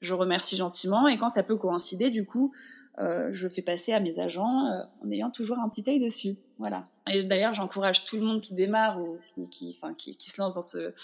je 0.00 0.14
remercie 0.14 0.56
gentiment. 0.56 1.08
Et 1.08 1.18
quand 1.18 1.30
ça 1.30 1.42
peut 1.42 1.56
coïncider, 1.56 2.10
du 2.10 2.24
coup, 2.24 2.52
euh, 2.98 3.28
je 3.30 3.48
fais 3.48 3.62
passer 3.62 3.92
à 3.92 4.00
mes 4.00 4.18
agents 4.18 4.66
euh, 4.66 4.82
en 5.04 5.10
ayant 5.10 5.30
toujours 5.30 5.58
un 5.58 5.68
petit 5.68 5.84
œil 5.88 6.00
dessus. 6.00 6.36
Voilà. 6.58 6.84
Et 7.12 7.22
d'ailleurs, 7.22 7.52
j'encourage 7.52 8.04
tout 8.04 8.16
le 8.16 8.22
monde 8.22 8.40
qui 8.40 8.54
démarre 8.54 8.98
ou 8.98 9.18
qui, 9.34 9.48
qui, 9.48 9.76
enfin, 9.76 9.92
qui, 9.92 10.16
qui 10.16 10.30
se 10.30 10.40
lance 10.40 10.54
dans 10.54 10.62
ce, 10.62 10.94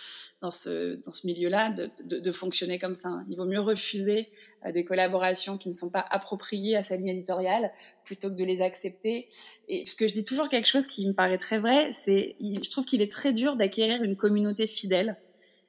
dans 0.41 0.51
ce, 0.51 0.95
dans 1.05 1.11
ce 1.11 1.27
milieu-là 1.27 1.71
de, 1.71 1.91
de, 2.05 2.19
de, 2.19 2.33
fonctionner 2.33 2.79
comme 2.79 2.95
ça. 2.95 3.23
Il 3.29 3.37
vaut 3.37 3.45
mieux 3.45 3.61
refuser 3.61 4.31
euh, 4.65 4.73
des 4.73 4.85
collaborations 4.85 5.59
qui 5.59 5.69
ne 5.69 5.75
sont 5.75 5.91
pas 5.91 6.05
appropriées 6.09 6.77
à 6.77 6.83
sa 6.83 6.97
ligne 6.97 7.09
éditoriale 7.09 7.71
plutôt 8.05 8.31
que 8.31 8.35
de 8.35 8.45
les 8.45 8.63
accepter. 8.63 9.29
Et 9.69 9.85
ce 9.85 9.95
que 9.95 10.09
je 10.09 10.15
dis 10.15 10.25
toujours 10.25 10.49
quelque 10.49 10.69
chose 10.69 10.87
qui 10.87 11.07
me 11.07 11.13
paraît 11.13 11.39
très 11.39 11.59
vrai, 11.59 11.93
c'est 11.93 12.35
je 12.41 12.71
trouve 12.71 12.87
qu'il 12.87 13.03
est 13.03 13.13
très 13.13 13.35
dur 13.35 13.57
d'acquérir 13.57 14.03
une 14.03 14.17
communauté 14.17 14.67
fidèle 14.67 15.19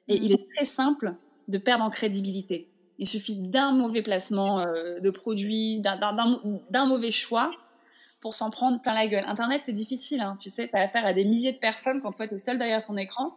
et 0.08 0.16
il 0.16 0.32
est 0.32 0.50
très 0.54 0.64
simple 0.64 1.14
de 1.48 1.58
perdre 1.58 1.84
en 1.84 1.90
crédibilité. 1.90 2.70
Il 2.98 3.06
suffit 3.06 3.36
d'un 3.36 3.72
mauvais 3.72 4.02
placement 4.02 4.60
euh, 4.60 4.98
de 5.00 5.10
produit, 5.10 5.80
d'un 5.80 6.86
mauvais 6.86 7.10
choix 7.10 7.50
pour 8.24 8.34
s'en 8.34 8.48
prendre 8.48 8.80
plein 8.80 8.94
la 8.94 9.06
gueule. 9.06 9.24
Internet, 9.26 9.64
c'est 9.66 9.74
difficile, 9.74 10.22
hein, 10.22 10.34
tu 10.40 10.48
sais, 10.48 10.66
tu 10.66 10.74
as 10.74 10.80
affaire 10.80 11.04
à 11.04 11.12
des 11.12 11.26
milliers 11.26 11.52
de 11.52 11.58
personnes 11.58 12.00
quand 12.00 12.12
toi, 12.12 12.26
tu 12.26 12.36
es 12.36 12.38
seul 12.38 12.56
derrière 12.56 12.80
ton 12.80 12.96
écran, 12.96 13.36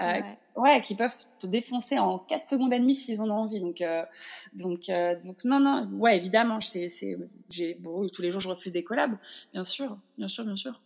euh, 0.00 0.20
ouais. 0.54 0.80
qui 0.82 0.94
peuvent 0.94 1.12
te 1.40 1.48
défoncer 1.48 1.98
en 1.98 2.20
4 2.20 2.46
secondes 2.46 2.72
et 2.72 2.78
demie 2.78 2.94
s'ils 2.94 3.20
en 3.20 3.28
ont 3.28 3.40
envie. 3.40 3.60
Donc, 3.60 3.80
euh, 3.80 4.04
donc, 4.52 4.88
euh, 4.88 5.18
donc, 5.20 5.44
non, 5.44 5.58
non, 5.58 5.90
ouais, 5.94 6.16
évidemment, 6.16 6.60
c'est, 6.60 7.18
j'ai, 7.48 7.74
bon, 7.74 8.06
tous 8.08 8.22
les 8.22 8.30
jours, 8.30 8.40
je 8.40 8.48
refuse 8.48 8.70
des 8.70 8.84
collabs, 8.84 9.18
bien 9.52 9.64
sûr, 9.64 9.98
bien 10.16 10.28
sûr, 10.28 10.44
bien 10.44 10.56
sûr. 10.56 10.80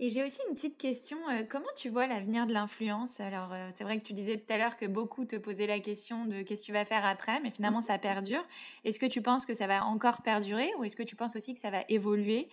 Et 0.00 0.08
j'ai 0.08 0.24
aussi 0.24 0.40
une 0.48 0.54
petite 0.54 0.76
question. 0.76 1.16
Euh, 1.30 1.44
comment 1.48 1.68
tu 1.76 1.88
vois 1.88 2.08
l'avenir 2.08 2.46
de 2.46 2.52
l'influence? 2.52 3.20
Alors, 3.20 3.52
euh, 3.52 3.68
c'est 3.72 3.84
vrai 3.84 3.96
que 3.96 4.02
tu 4.02 4.12
disais 4.12 4.36
tout 4.38 4.52
à 4.52 4.58
l'heure 4.58 4.76
que 4.76 4.86
beaucoup 4.86 5.24
te 5.24 5.36
posaient 5.36 5.68
la 5.68 5.78
question 5.78 6.26
de 6.26 6.42
qu'est-ce 6.42 6.62
que 6.62 6.66
tu 6.66 6.72
vas 6.72 6.84
faire 6.84 7.04
après, 7.04 7.38
mais 7.40 7.52
finalement, 7.52 7.80
ça 7.80 7.96
perdure. 8.00 8.44
Est-ce 8.82 8.98
que 8.98 9.06
tu 9.06 9.22
penses 9.22 9.46
que 9.46 9.54
ça 9.54 9.68
va 9.68 9.84
encore 9.84 10.22
perdurer 10.22 10.68
ou 10.78 10.84
est-ce 10.84 10.96
que 10.96 11.04
tu 11.04 11.14
penses 11.14 11.36
aussi 11.36 11.54
que 11.54 11.60
ça 11.60 11.70
va 11.70 11.84
évoluer? 11.88 12.48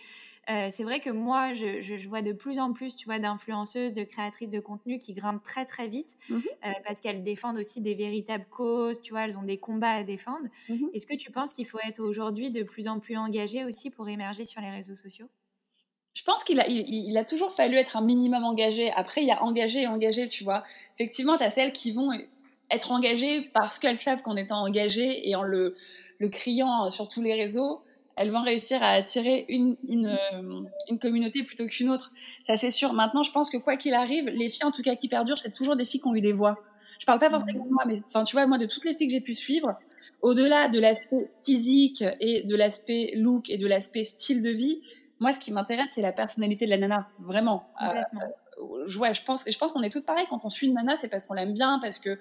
Euh, 0.50 0.68
C'est 0.70 0.84
vrai 0.84 1.00
que 1.00 1.10
moi, 1.10 1.52
je, 1.52 1.80
je, 1.80 2.08
vois 2.08 2.22
de 2.22 2.32
plus 2.32 2.60
en 2.60 2.72
plus, 2.72 2.94
tu 2.94 3.06
vois, 3.06 3.18
d'influenceuses, 3.18 3.92
de 3.92 4.04
créatrices 4.04 4.48
de 4.48 4.60
contenu 4.60 4.98
qui 4.98 5.12
grimpent 5.12 5.42
très, 5.42 5.64
très 5.64 5.88
vite 5.88 6.16
mmh 6.28 6.62
parce 6.84 7.00
qu'elles 7.00 7.24
défendent 7.24 7.58
aussi 7.58 7.80
des 7.80 7.94
véritables 7.94 8.46
causes, 8.48 9.00
tu 9.02 9.12
vois, 9.12 9.22
elles 9.24 9.36
ont 9.36 9.42
des 9.42 9.58
combats 9.58 9.90
à 9.94 10.04
défendre. 10.04 10.46
Mmh 10.68 10.92
est-ce 10.92 11.06
que 11.06 11.14
tu 11.16 11.32
penses 11.32 11.52
qu'il 11.52 11.66
faut 11.66 11.80
être 11.84 11.98
aujourd'hui 12.00 12.50
de 12.52 12.62
plus 12.62 12.86
en 12.86 13.00
plus 13.00 13.16
engagé 13.16 13.64
aussi 13.64 13.90
pour 13.90 14.08
émerger 14.08 14.44
sur 14.44 14.60
les 14.60 14.70
réseaux 14.70 14.94
sociaux? 14.94 15.28
Je 16.14 16.22
pense 16.24 16.44
qu'il 16.44 16.60
a, 16.60 16.68
il, 16.68 17.16
a 17.16 17.24
toujours 17.24 17.52
fallu 17.52 17.76
être 17.76 17.96
un 17.96 18.02
minimum 18.02 18.44
engagé. 18.44 18.92
Après, 18.92 19.22
il 19.22 19.28
y 19.28 19.32
a 19.32 19.42
engagé 19.42 19.82
et 19.82 19.86
engagé, 19.86 20.28
tu 20.28 20.44
vois. 20.44 20.62
Effectivement, 20.94 21.36
tu 21.38 21.42
as 21.42 21.50
celles 21.50 21.72
qui 21.72 21.92
vont 21.92 22.10
être 22.70 22.92
engagées 22.92 23.40
parce 23.54 23.78
qu'elles 23.78 23.96
savent 23.96 24.22
qu'en 24.22 24.36
étant 24.36 24.58
engagées 24.58 25.28
et 25.28 25.34
en 25.36 25.42
le, 25.42 25.74
le 26.18 26.28
criant 26.28 26.90
sur 26.90 27.08
tous 27.08 27.22
les 27.22 27.34
réseaux, 27.34 27.82
elles 28.16 28.30
vont 28.30 28.42
réussir 28.42 28.82
à 28.82 28.90
attirer 28.90 29.46
une, 29.48 29.76
une, 29.88 30.08
euh, 30.08 30.60
une 30.90 30.98
communauté 30.98 31.42
plutôt 31.42 31.66
qu'une 31.66 31.90
autre. 31.90 32.12
Ça, 32.46 32.56
c'est 32.56 32.70
sûr. 32.70 32.92
Maintenant, 32.92 33.22
je 33.22 33.32
pense 33.32 33.48
que 33.48 33.56
quoi 33.56 33.76
qu'il 33.76 33.94
arrive, 33.94 34.28
les 34.28 34.48
filles, 34.48 34.64
en 34.64 34.70
tout 34.70 34.82
cas, 34.82 34.96
qui 34.96 35.08
perdurent, 35.08 35.38
c'est 35.38 35.52
toujours 35.52 35.76
des 35.76 35.84
filles 35.84 36.00
qui 36.00 36.08
ont 36.08 36.14
eu 36.14 36.20
des 36.20 36.32
voix. 36.32 36.58
Je 36.98 37.06
parle 37.06 37.18
pas 37.18 37.30
forcément 37.30 37.64
de 37.64 37.70
moi, 37.70 37.84
mais 37.86 37.98
enfin, 38.06 38.22
tu 38.24 38.36
vois, 38.36 38.46
moi, 38.46 38.58
de 38.58 38.66
toutes 38.66 38.84
les 38.84 38.94
filles 38.94 39.06
que 39.06 39.12
j'ai 39.12 39.20
pu 39.20 39.34
suivre, 39.34 39.74
au-delà 40.20 40.68
de 40.68 40.78
l'aspect 40.78 41.30
physique 41.44 42.04
et 42.20 42.42
de 42.42 42.54
l'aspect 42.54 43.12
look 43.16 43.48
et 43.50 43.56
de 43.56 43.66
l'aspect 43.66 44.04
style 44.04 44.42
de 44.42 44.50
vie, 44.50 44.82
moi, 45.22 45.32
ce 45.32 45.38
qui 45.38 45.52
m'intéresse, 45.52 45.92
c'est 45.94 46.02
la 46.02 46.12
personnalité 46.12 46.64
de 46.64 46.70
la 46.70 46.78
nana, 46.78 47.08
vraiment. 47.20 47.72
Euh, 47.80 48.02
euh, 48.60 48.98
ouais, 48.98 49.14
je 49.14 49.22
pense, 49.22 49.44
je 49.48 49.56
pense 49.56 49.70
qu'on 49.70 49.82
est 49.82 49.88
toutes 49.88 50.04
pareilles 50.04 50.26
quand 50.28 50.40
on 50.44 50.48
suit 50.48 50.66
une 50.66 50.74
nana, 50.74 50.96
c'est 50.96 51.08
parce 51.08 51.26
qu'on 51.26 51.34
l'aime 51.34 51.54
bien, 51.54 51.78
parce 51.78 52.00
que 52.00 52.18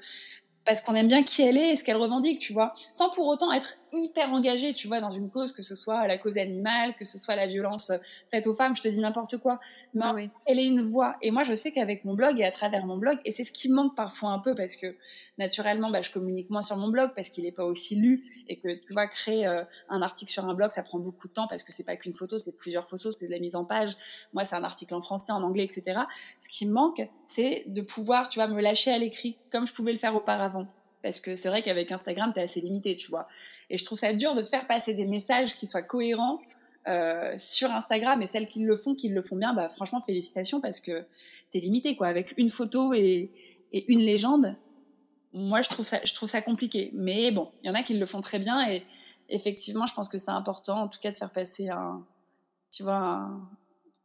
parce 0.65 0.81
qu'on 0.81 0.95
aime 0.95 1.07
bien 1.07 1.23
qui 1.23 1.41
elle 1.41 1.57
est 1.57 1.71
et 1.71 1.75
ce 1.75 1.83
qu'elle 1.83 1.97
revendique, 1.97 2.39
tu 2.39 2.53
vois, 2.53 2.73
sans 2.91 3.09
pour 3.09 3.27
autant 3.27 3.51
être 3.51 3.77
hyper 3.93 4.31
engagé, 4.31 4.73
tu 4.73 4.87
vois, 4.87 5.01
dans 5.01 5.11
une 5.11 5.29
cause, 5.29 5.51
que 5.51 5.61
ce 5.61 5.75
soit 5.75 6.07
la 6.07 6.17
cause 6.17 6.37
animale, 6.37 6.95
que 6.95 7.03
ce 7.03 7.17
soit 7.17 7.35
la 7.35 7.47
violence 7.47 7.91
faite 8.29 8.47
aux 8.47 8.53
femmes, 8.53 8.75
je 8.75 8.81
te 8.81 8.87
dis 8.87 8.99
n'importe 8.99 9.37
quoi. 9.37 9.59
Mais 9.93 10.01
ah 10.03 10.15
elle 10.45 10.59
est 10.59 10.65
une 10.65 10.81
voix. 10.81 11.17
Et 11.21 11.31
moi, 11.31 11.43
je 11.43 11.53
sais 11.53 11.71
qu'avec 11.71 12.05
mon 12.05 12.13
blog 12.13 12.39
et 12.39 12.45
à 12.45 12.51
travers 12.51 12.85
mon 12.85 12.97
blog, 12.97 13.19
et 13.25 13.31
c'est 13.31 13.43
ce 13.43 13.51
qui 13.51 13.69
me 13.69 13.75
manque 13.75 13.95
parfois 13.95 14.31
un 14.31 14.39
peu 14.39 14.55
parce 14.55 14.75
que 14.75 14.95
naturellement, 15.37 15.91
bah, 15.91 16.01
je 16.01 16.11
communique 16.11 16.49
moins 16.49 16.61
sur 16.61 16.77
mon 16.77 16.89
blog 16.89 17.11
parce 17.15 17.29
qu'il 17.29 17.43
n'est 17.43 17.51
pas 17.51 17.65
aussi 17.65 17.95
lu 17.95 18.23
et 18.47 18.57
que 18.59 18.73
tu 18.73 18.93
vois, 18.93 19.07
créer 19.07 19.47
euh, 19.47 19.63
un 19.89 20.01
article 20.01 20.31
sur 20.31 20.45
un 20.45 20.53
blog, 20.53 20.71
ça 20.71 20.83
prend 20.83 20.99
beaucoup 20.99 21.27
de 21.27 21.33
temps 21.33 21.47
parce 21.47 21.63
que 21.63 21.73
c'est 21.73 21.83
pas 21.83 21.97
qu'une 21.97 22.13
photo, 22.13 22.37
c'est 22.37 22.51
plusieurs 22.51 22.87
photos, 22.87 23.15
c'est 23.19 23.27
de 23.27 23.31
la 23.31 23.39
mise 23.39 23.55
en 23.55 23.65
page. 23.65 23.97
Moi, 24.33 24.45
c'est 24.45 24.55
un 24.55 24.63
article 24.63 24.93
en 24.93 25.01
français, 25.01 25.31
en 25.31 25.41
anglais, 25.43 25.63
etc. 25.65 26.01
Ce 26.39 26.47
qui 26.47 26.65
me 26.65 26.71
manque, 26.71 27.01
c'est 27.25 27.63
de 27.67 27.81
pouvoir, 27.81 28.29
tu 28.29 28.39
vois, 28.39 28.47
me 28.47 28.61
lâcher 28.61 28.91
à 28.91 28.97
l'écrit 28.97 29.37
comme 29.51 29.67
je 29.67 29.73
pouvais 29.73 29.91
le 29.91 29.97
faire 29.97 30.15
auparavant 30.15 30.50
parce 31.01 31.19
que 31.19 31.35
c'est 31.35 31.49
vrai 31.49 31.61
qu'avec 31.61 31.91
Instagram, 31.91 32.31
tu 32.33 32.39
es 32.39 32.43
assez 32.43 32.61
limité, 32.61 32.95
tu 32.95 33.09
vois. 33.09 33.27
Et 33.69 33.77
je 33.77 33.83
trouve 33.83 33.97
ça 33.97 34.13
dur 34.13 34.35
de 34.35 34.43
faire 34.43 34.67
passer 34.67 34.93
des 34.93 35.07
messages 35.07 35.55
qui 35.55 35.67
soient 35.67 35.81
cohérents 35.81 36.39
euh, 36.87 37.35
sur 37.37 37.71
Instagram 37.71 38.21
et 38.21 38.27
celles 38.27 38.47
qui 38.47 38.61
le 38.61 38.75
font, 38.75 38.95
qui 38.95 39.09
le 39.09 39.21
font 39.21 39.35
bien, 39.35 39.53
bah 39.53 39.69
franchement 39.69 40.01
félicitations 40.01 40.61
parce 40.61 40.79
que 40.79 41.05
tu 41.51 41.57
es 41.57 41.61
limité 41.61 41.95
quoi. 41.95 42.07
Avec 42.07 42.33
une 42.37 42.49
photo 42.49 42.93
et, 42.93 43.31
et, 43.71 43.91
une 43.91 43.99
légende, 43.99 44.55
moi 45.33 45.61
je 45.61 45.69
trouve 45.69 45.85
ça, 45.85 45.99
je 46.03 46.13
trouve 46.13 46.29
ça 46.29 46.41
compliqué. 46.41 46.91
Mais 46.93 47.31
bon, 47.31 47.51
il 47.63 47.67
y 47.67 47.69
en 47.69 47.75
a 47.75 47.83
qui 47.83 47.95
le 47.95 48.05
font 48.05 48.21
très 48.21 48.39
bien 48.39 48.69
et 48.69 48.83
effectivement, 49.29 49.85
je 49.85 49.93
pense 49.93 50.09
que 50.09 50.17
c'est 50.17 50.31
important 50.31 50.81
en 50.81 50.87
tout 50.87 50.99
cas 50.99 51.11
de 51.11 51.15
faire 51.15 51.31
passer 51.31 51.69
un, 51.69 52.05
tu 52.71 52.83
vois, 52.83 53.29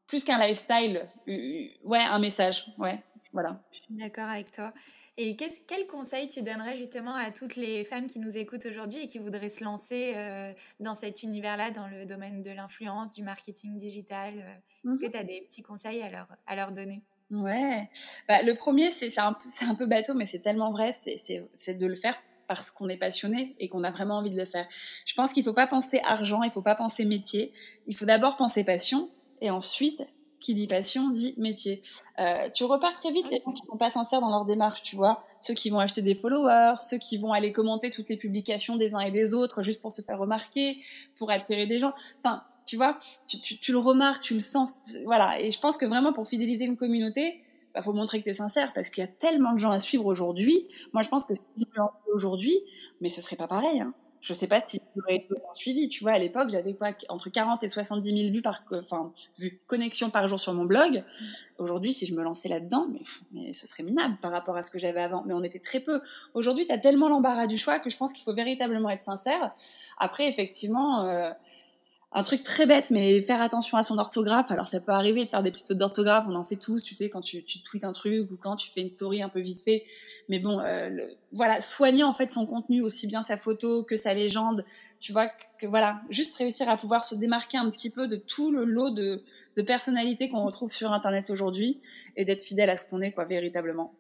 plus 0.07 0.23
qu'un 0.25 0.39
lifestyle, 0.39 1.07
ouais, 1.27 2.01
un 2.01 2.19
message, 2.19 2.67
ouais, 2.79 3.03
voilà. 3.33 3.61
Je 3.73 3.79
suis 3.79 3.95
d'accord 3.95 4.29
avec 4.29 4.51
toi. 4.51 4.73
Et 5.19 5.35
quel 5.35 5.87
conseil 5.87 6.29
tu 6.29 6.43
donnerais 6.43 6.77
justement 6.77 7.15
à 7.15 7.31
toutes 7.31 7.57
les 7.57 7.85
femmes 7.85 8.07
qui 8.07 8.19
nous 8.19 8.37
écoutent 8.37 8.67
aujourd'hui 8.67 9.01
et 9.03 9.07
qui 9.07 9.19
voudraient 9.19 9.49
se 9.49 9.65
lancer 9.65 10.13
euh, 10.15 10.53
dans 10.79 10.95
cet 10.95 11.23
univers-là, 11.23 11.71
dans 11.71 11.89
le 11.89 12.05
domaine 12.05 12.43
de 12.43 12.51
l'influence, 12.51 13.11
du 13.11 13.23
marketing 13.23 13.77
digital 13.77 14.35
euh, 14.37 14.91
Est-ce 14.91 14.99
que 14.99 15.07
mmh 15.07 15.11
tu 15.11 15.17
as 15.17 15.25
des 15.25 15.41
petits 15.41 15.63
conseils 15.63 16.03
à 16.03 16.11
leur, 16.11 16.29
à 16.47 16.55
leur 16.55 16.73
donner? 16.73 17.03
Ouais, 17.31 17.89
bah, 18.29 18.43
le 18.43 18.55
premier, 18.55 18.91
c'est 18.91 19.19
un, 19.19 19.37
un, 19.63 19.75
peu 19.75 19.87
bateau, 19.87 20.13
mais 20.13 20.27
c'est 20.27 20.41
tellement 20.41 20.71
vrai, 20.71 20.93
c'est 20.93 21.75
de 21.75 21.87
le 21.87 21.95
faire 21.95 22.17
parce 22.47 22.71
qu'on 22.71 22.89
est 22.89 22.99
passionné 22.99 23.57
et 23.59 23.69
qu'on 23.69 23.85
a 23.85 23.91
vraiment 23.91 24.19
envie 24.19 24.31
de 24.31 24.39
le 24.39 24.45
faire. 24.45 24.69
Je 25.07 25.15
pense 25.15 25.33
qu'il 25.33 25.43
ne 25.43 25.47
faut 25.47 25.55
pas 25.55 25.67
penser 25.67 25.99
argent, 26.05 26.43
il 26.43 26.49
ne 26.49 26.53
faut 26.53 26.63
pas 26.63 26.75
penser 26.75 27.07
métier, 27.07 27.53
il 27.87 27.97
faut 27.97 28.05
d'abord 28.05 28.37
penser 28.37 28.65
passion 28.65 29.11
et 29.41 29.51
ensuite 29.51 30.03
qui 30.47 30.55
dit 30.55 30.69
passion 30.69 31.11
dit 31.11 31.35
métier. 31.39 31.83
Euh, 32.21 32.49
tu 32.51 32.63
repars 32.63 32.93
très 32.93 33.11
vite 33.11 33.29
les 33.31 33.43
gens 33.45 33.51
qui 33.51 33.63
sont 33.67 33.77
pas 33.77 33.91
sincères 33.91 34.21
dans 34.21 34.31
leur 34.31 34.45
démarche, 34.45 34.81
tu 34.83 34.95
vois. 34.95 35.21
Ceux 35.41 35.55
qui 35.55 35.71
vont 35.71 35.81
acheter 35.81 36.03
des 36.03 36.15
followers, 36.15 36.77
ceux 36.79 36.99
qui 36.99 37.19
vont 37.19 37.33
aller 37.33 37.51
commenter 37.51 37.91
toutes 37.91 38.09
les 38.09 38.17
publications 38.17 38.77
des 38.77 38.95
uns 38.95 39.01
et 39.01 39.11
des 39.11 39.35
autres 39.35 39.65
juste 39.65 39.83
pour 39.83 39.91
se 39.91 40.03
faire 40.03 40.21
remarquer, 40.21 40.79
pour 41.19 41.33
attirer 41.33 41.67
des 41.67 41.81
gens. 41.81 41.93
Enfin, 42.23 42.45
tu 42.65 42.77
vois, 42.77 43.01
tu, 43.27 43.73
le 43.73 43.79
remarques, 43.79 44.23
tu 44.23 44.35
le 44.35 44.41
sens, 44.41 44.77
voilà. 45.05 45.41
Et 45.41 45.51
je 45.51 45.59
pense 45.59 45.77
que 45.77 45.85
vraiment 45.85 46.13
pour 46.13 46.29
fidéliser 46.29 46.65
une 46.65 46.77
communauté, 46.77 47.43
bah, 47.75 47.83
faut 47.83 47.93
montrer 47.93 48.21
que 48.21 48.25
tu 48.25 48.31
es 48.31 48.35
sincère 48.35 48.73
parce 48.73 48.89
qu'il 48.89 49.03
y 49.03 49.05
a 49.05 49.11
tellement 49.11 49.53
de 49.53 49.59
gens 49.59 49.73
à 49.73 49.81
suivre 49.81 50.07
aujourd'hui. 50.07 50.69
Moi, 50.93 51.03
je 51.03 51.09
pense 51.09 51.25
que 51.25 51.35
si 51.35 51.67
aujourd'hui, 52.15 52.55
mais 53.01 53.09
ce 53.09 53.21
serait 53.21 53.35
pas 53.35 53.49
pareil. 53.49 53.81
Hein 53.81 53.95
je 54.27 54.35
sais 54.35 54.49
pas 54.49 54.61
si 54.61 54.81
j'aurais 54.97 55.17
été 55.17 55.35
suivi. 55.53 55.89
Tu 55.89 56.03
vois, 56.03 56.13
à 56.13 56.19
l'époque, 56.19 56.51
j'avais 56.51 56.75
quoi 56.75 56.89
entre 57.09 57.31
40 57.31 57.63
et 57.63 57.69
70 57.69 58.19
000 58.19 58.33
vues 58.33 58.43
par, 58.43 58.65
enfin, 58.73 59.13
vues 59.39 59.61
connexion 59.69 60.11
par 60.11 60.27
jour 60.27 60.41
sur 60.41 60.53
mon 60.53 60.65
blog. 60.65 61.05
Aujourd'hui, 61.59 61.93
si 61.93 62.07
je 62.07 62.15
me 62.15 62.25
lançais 62.25 62.49
là-dedans, 62.49 62.89
mais, 62.93 63.03
mais, 63.31 63.53
ce 63.53 63.69
serait 63.69 63.85
minable 63.85 64.19
par 64.21 64.33
rapport 64.33 64.57
à 64.57 64.65
ce 64.65 64.71
que 64.73 64.81
j'avais 64.81 65.01
avant. 65.01 65.23
Mais 65.27 65.33
on 65.33 65.45
était 65.45 65.61
très 65.61 65.79
peu. 65.79 66.01
Aujourd'hui, 66.35 66.67
tu 66.67 66.73
as 66.73 66.79
tellement 66.79 67.09
l'embarras 67.09 67.47
du 67.47 67.57
choix 67.57 67.79
que 67.79 67.89
je 67.89 67.97
pense 67.97 68.13
qu'il 68.13 68.25
faut 68.25 68.35
véritablement 68.35 68.91
être 68.91 69.05
sincère. 69.05 69.53
Après, 69.97 70.29
effectivement, 70.29 71.05
euh, 71.05 71.31
un 72.17 72.23
truc 72.23 72.43
très 72.43 72.65
bête, 72.65 72.91
mais 72.91 73.21
faire 73.21 73.43
attention 73.43 73.77
à 73.77 73.83
son 73.83 73.99
orthographe. 73.99 74.51
Alors, 74.51 74.67
ça 74.67 74.81
peut 74.81 74.93
arriver 74.93 75.23
de 75.27 75.29
faire 75.29 75.43
des 75.43 75.51
petites 75.51 75.67
fautes 75.67 75.77
d'orthographe, 75.77 76.25
on 76.27 76.35
en 76.35 76.45
fait 76.45 76.57
tous, 76.57 76.83
tu 76.83 76.95
sais, 76.95 77.11
quand 77.11 77.21
tu, 77.21 77.45
tu 77.45 77.61
tweets 77.61 77.85
un 77.85 77.93
truc 77.93 78.31
ou 78.31 78.39
quand 78.41 78.57
tu 78.57 78.71
fais 78.71 78.81
une 78.81 78.89
story 78.89 79.23
un 79.23 79.29
peu 79.29 79.41
vite 79.41 79.63
fait. 79.63 79.85
Mais 80.31 80.39
bon, 80.39 80.59
euh, 80.61 80.89
voilà, 81.33 81.61
soigner 81.61 82.05
en 82.05 82.15
fait 82.15 82.31
son 82.31 82.47
contenu, 82.47 82.81
aussi 82.81 83.07
bien 83.07 83.21
sa 83.21 83.37
photo 83.37 83.85
que 83.85 83.99
sa 83.99 84.15
légende. 84.15 84.65
Tu 84.99 85.13
vois, 85.13 85.29
que, 85.61 85.67
voilà, 85.67 86.01
juste 86.09 86.35
réussir 86.37 86.71
à 86.71 86.79
pouvoir 86.79 87.05
se 87.05 87.15
démarquer 87.15 87.59
un 87.59 87.71
petit 87.71 87.91
peu 87.91 88.09
de 88.09 88.17
tout 88.17 88.51
le 88.51 88.65
lot 88.65 88.89
de, 88.89 89.23
de 89.59 89.63
personnalités 89.63 90.31
qu'on 90.31 90.43
retrouve 90.47 90.73
sur 90.73 90.93
Internet 90.93 91.29
aujourd'hui 91.29 91.81
et 92.17 92.25
d'être 92.25 92.43
fidèle 92.43 92.71
à 92.71 92.77
ce 92.77 92.87
qu'on 92.89 93.03
est, 93.03 93.13
quoi, 93.13 93.27
véritablement. 93.27 93.93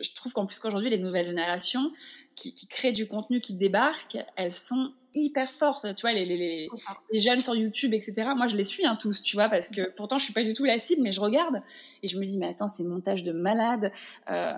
Je 0.00 0.12
trouve 0.12 0.32
qu'en 0.32 0.44
plus 0.44 0.58
qu'aujourd'hui, 0.58 0.90
les 0.90 0.98
nouvelles 0.98 1.26
générations 1.26 1.92
qui, 2.34 2.52
qui, 2.52 2.66
créent 2.66 2.92
du 2.92 3.06
contenu, 3.06 3.40
qui 3.40 3.54
débarquent, 3.54 4.18
elles 4.34 4.52
sont 4.52 4.92
hyper 5.14 5.48
fortes. 5.48 5.94
Tu 5.94 6.00
vois, 6.00 6.12
les, 6.12 6.24
les, 6.24 6.36
les, 6.36 6.68
les 7.12 7.20
jeunes 7.20 7.40
sur 7.40 7.54
YouTube, 7.54 7.94
etc. 7.94 8.30
Moi, 8.36 8.48
je 8.48 8.56
les 8.56 8.64
suis 8.64 8.84
hein, 8.84 8.96
tous, 8.96 9.22
tu 9.22 9.36
vois, 9.36 9.48
parce 9.48 9.68
que 9.68 9.90
pourtant, 9.94 10.18
je 10.18 10.24
suis 10.24 10.32
pas 10.32 10.42
du 10.42 10.52
tout 10.52 10.64
la 10.64 10.80
cible, 10.80 11.02
mais 11.02 11.12
je 11.12 11.20
regarde 11.20 11.62
et 12.02 12.08
je 12.08 12.18
me 12.18 12.24
dis, 12.24 12.36
mais 12.36 12.48
attends, 12.48 12.66
c'est 12.66 12.82
montage 12.82 13.22
de 13.22 13.30
malade, 13.30 13.92
euh, 14.30 14.52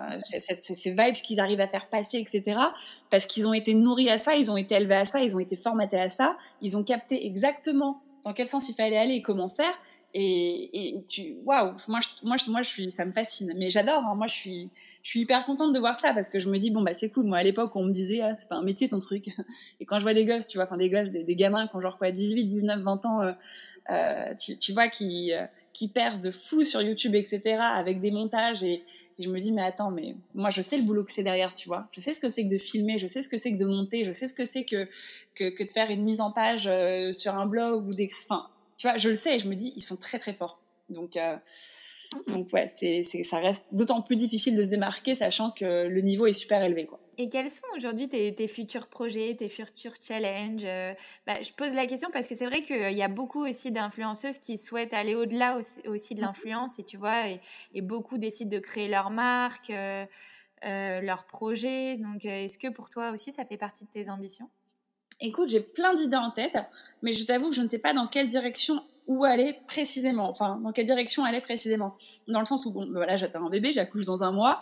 ces 0.57 0.89
vibes 0.89 1.13
qu'ils 1.13 1.39
arrivent 1.39 1.61
à 1.61 1.67
faire 1.67 1.87
passer, 1.87 2.17
etc. 2.17 2.59
Parce 3.11 3.27
qu'ils 3.27 3.47
ont 3.47 3.53
été 3.53 3.75
nourris 3.75 4.09
à 4.09 4.17
ça, 4.17 4.35
ils 4.35 4.49
ont 4.49 4.57
été 4.57 4.73
élevés 4.73 4.95
à 4.95 5.05
ça, 5.05 5.21
ils 5.21 5.35
ont 5.35 5.39
été 5.39 5.55
formatés 5.55 5.99
à 5.99 6.09
ça, 6.09 6.35
ils 6.61 6.75
ont 6.75 6.83
capté 6.83 7.27
exactement 7.27 8.01
dans 8.23 8.33
quel 8.33 8.47
sens 8.47 8.67
il 8.69 8.75
fallait 8.75 8.97
aller 8.97 9.13
et 9.13 9.21
comment 9.21 9.49
faire. 9.49 9.73
Et, 10.13 10.95
tu, 11.07 11.35
waouh, 11.45 11.73
moi, 11.87 11.99
je, 11.99 12.25
moi, 12.25 12.37
je, 12.37 12.49
moi, 12.49 12.61
je 12.63 12.69
suis, 12.69 12.91
ça 12.91 13.05
me 13.05 13.11
fascine. 13.11 13.53
Mais 13.55 13.69
j'adore. 13.69 14.03
Hein, 14.03 14.15
moi, 14.15 14.27
je 14.27 14.33
suis, 14.33 14.69
je 15.03 15.09
suis 15.09 15.19
hyper 15.21 15.45
contente 15.45 15.73
de 15.73 15.79
voir 15.79 15.99
ça 15.99 16.13
parce 16.13 16.29
que 16.29 16.39
je 16.39 16.49
me 16.49 16.57
dis 16.57 16.71
bon 16.71 16.81
bah 16.81 16.93
c'est 16.93 17.09
cool. 17.09 17.25
Moi, 17.25 17.37
à 17.37 17.43
l'époque, 17.43 17.75
on 17.75 17.83
me 17.83 17.91
disait 17.91 18.21
ah, 18.21 18.35
c'est 18.37 18.49
pas 18.49 18.55
un 18.55 18.63
métier 18.63 18.89
ton 18.89 18.99
truc. 18.99 19.29
Et 19.79 19.85
quand 19.85 19.99
je 19.99 20.03
vois 20.03 20.13
des 20.13 20.25
gosses, 20.25 20.47
tu 20.47 20.57
vois, 20.57 20.65
enfin 20.65 20.77
des 20.77 20.89
gosses, 20.89 21.11
des, 21.11 21.35
gamins 21.35 21.67
qui 21.67 21.75
ont 21.75 21.81
genre 21.81 21.97
quoi, 21.97 22.11
18, 22.11 22.45
19, 22.45 22.81
20 22.81 23.05
ans, 23.05 23.21
euh, 23.21 23.31
euh, 23.89 24.33
tu, 24.35 24.73
vois, 24.73 24.89
qui, 24.89 25.33
euh, 25.33 25.45
qui 25.71 25.87
percent 25.87 26.21
de 26.21 26.31
fou 26.31 26.63
sur 26.63 26.81
YouTube, 26.81 27.15
etc. 27.15 27.59
avec 27.61 28.01
des 28.01 28.11
montages 28.11 28.63
et, 28.63 28.83
je 29.19 29.31
me 29.31 29.39
dis 29.39 29.51
mais 29.51 29.63
attends, 29.63 29.89
mais 29.89 30.15
moi, 30.35 30.51
je 30.51 30.61
sais 30.61 30.77
le 30.77 30.83
boulot 30.83 31.03
que 31.03 31.11
c'est 31.11 31.23
derrière, 31.23 31.51
tu 31.51 31.67
vois. 31.67 31.87
Je 31.91 32.01
sais 32.01 32.13
ce 32.13 32.19
que 32.19 32.29
c'est 32.29 32.43
que 32.43 32.53
de 32.53 32.57
filmer, 32.59 32.99
je 32.99 33.07
sais 33.07 33.23
ce 33.23 33.27
que 33.27 33.37
c'est 33.37 33.51
que 33.51 33.57
de 33.57 33.65
monter, 33.65 34.03
je 34.03 34.11
sais 34.11 34.27
ce 34.27 34.33
que 34.35 34.45
c'est 34.45 34.63
que, 34.63 34.87
que 35.33 35.49
que 35.49 35.63
de 35.63 35.71
faire 35.71 35.89
une 35.89 36.03
mise 36.03 36.21
en 36.21 36.31
page 36.31 36.67
euh, 36.67 37.11
sur 37.11 37.33
un 37.33 37.47
blog 37.47 37.87
ou 37.87 37.95
des, 37.95 38.11
enfin 38.29 38.47
tu 38.77 38.87
vois, 38.87 38.97
je 38.97 39.09
le 39.09 39.15
sais 39.15 39.35
et 39.35 39.39
je 39.39 39.47
me 39.47 39.55
dis, 39.55 39.73
ils 39.75 39.83
sont 39.83 39.97
très 39.97 40.19
très 40.19 40.33
forts. 40.33 40.61
Donc, 40.89 41.17
euh, 41.17 41.35
donc 42.27 42.53
ouais, 42.53 42.67
c'est, 42.67 43.03
c'est, 43.03 43.23
ça 43.23 43.39
reste 43.39 43.65
d'autant 43.71 44.01
plus 44.01 44.15
difficile 44.15 44.55
de 44.55 44.63
se 44.63 44.69
démarquer, 44.69 45.15
sachant 45.15 45.51
que 45.51 45.87
le 45.87 46.01
niveau 46.01 46.25
est 46.27 46.33
super 46.33 46.63
élevé, 46.63 46.85
quoi. 46.85 46.99
Et 47.19 47.29
quels 47.29 47.49
sont 47.49 47.65
aujourd'hui 47.75 48.07
tes, 48.07 48.33
tes, 48.35 48.47
futurs 48.47 48.87
projets, 48.87 49.33
tes 49.35 49.49
futurs 49.49 49.95
challenges 49.99 50.63
euh, 50.63 50.93
bah, 51.25 51.41
Je 51.41 51.51
pose 51.51 51.73
la 51.73 51.87
question 51.87 52.09
parce 52.13 52.27
que 52.27 52.35
c'est 52.35 52.45
vrai 52.45 52.61
qu'il 52.61 52.93
y 52.93 53.01
a 53.01 53.07
beaucoup 53.07 53.43
aussi 53.43 53.71
d'influenceuses 53.71 54.37
qui 54.37 54.57
souhaitent 54.57 54.93
aller 54.93 55.15
au-delà 55.15 55.57
aussi, 55.57 55.79
aussi 55.87 56.13
de 56.13 56.21
l'influence, 56.21 56.77
et 56.77 56.83
tu 56.83 56.95
vois, 56.95 57.27
et, 57.27 57.39
et, 57.73 57.81
beaucoup 57.81 58.19
décident 58.19 58.51
de 58.51 58.59
créer 58.59 58.87
leur 58.87 59.09
marque, 59.09 59.71
euh, 59.71 60.05
euh, 60.65 61.01
leur 61.01 61.25
projet. 61.25 61.97
Donc, 61.97 62.25
euh, 62.25 62.45
est-ce 62.45 62.57
que 62.57 62.67
pour 62.67 62.89
toi 62.89 63.11
aussi, 63.11 63.31
ça 63.31 63.45
fait 63.45 63.57
partie 63.57 63.85
de 63.85 63.89
tes 63.91 64.09
ambitions? 64.09 64.49
Écoute, 65.19 65.49
j'ai 65.49 65.61
plein 65.61 65.93
d'idées 65.93 66.17
en 66.17 66.31
tête, 66.31 66.57
mais 67.01 67.13
je 67.13 67.25
t'avoue 67.25 67.49
que 67.49 67.55
je 67.55 67.61
ne 67.61 67.67
sais 67.67 67.79
pas 67.79 67.93
dans 67.93 68.07
quelle 68.07 68.27
direction 68.27 68.83
où 69.07 69.23
aller 69.23 69.55
précisément, 69.67 70.29
enfin 70.29 70.59
dans 70.61 70.71
quelle 70.71 70.85
direction 70.85 71.23
aller 71.23 71.41
précisément. 71.41 71.95
Dans 72.27 72.39
le 72.39 72.45
sens 72.45 72.65
où 72.65 72.71
bon, 72.71 72.85
ben 72.85 72.93
voilà, 72.93 73.17
j'attends 73.17 73.45
un 73.45 73.49
bébé, 73.49 73.73
j'accouche 73.73 74.05
dans 74.05 74.21
un 74.23 74.31
mois, 74.31 74.59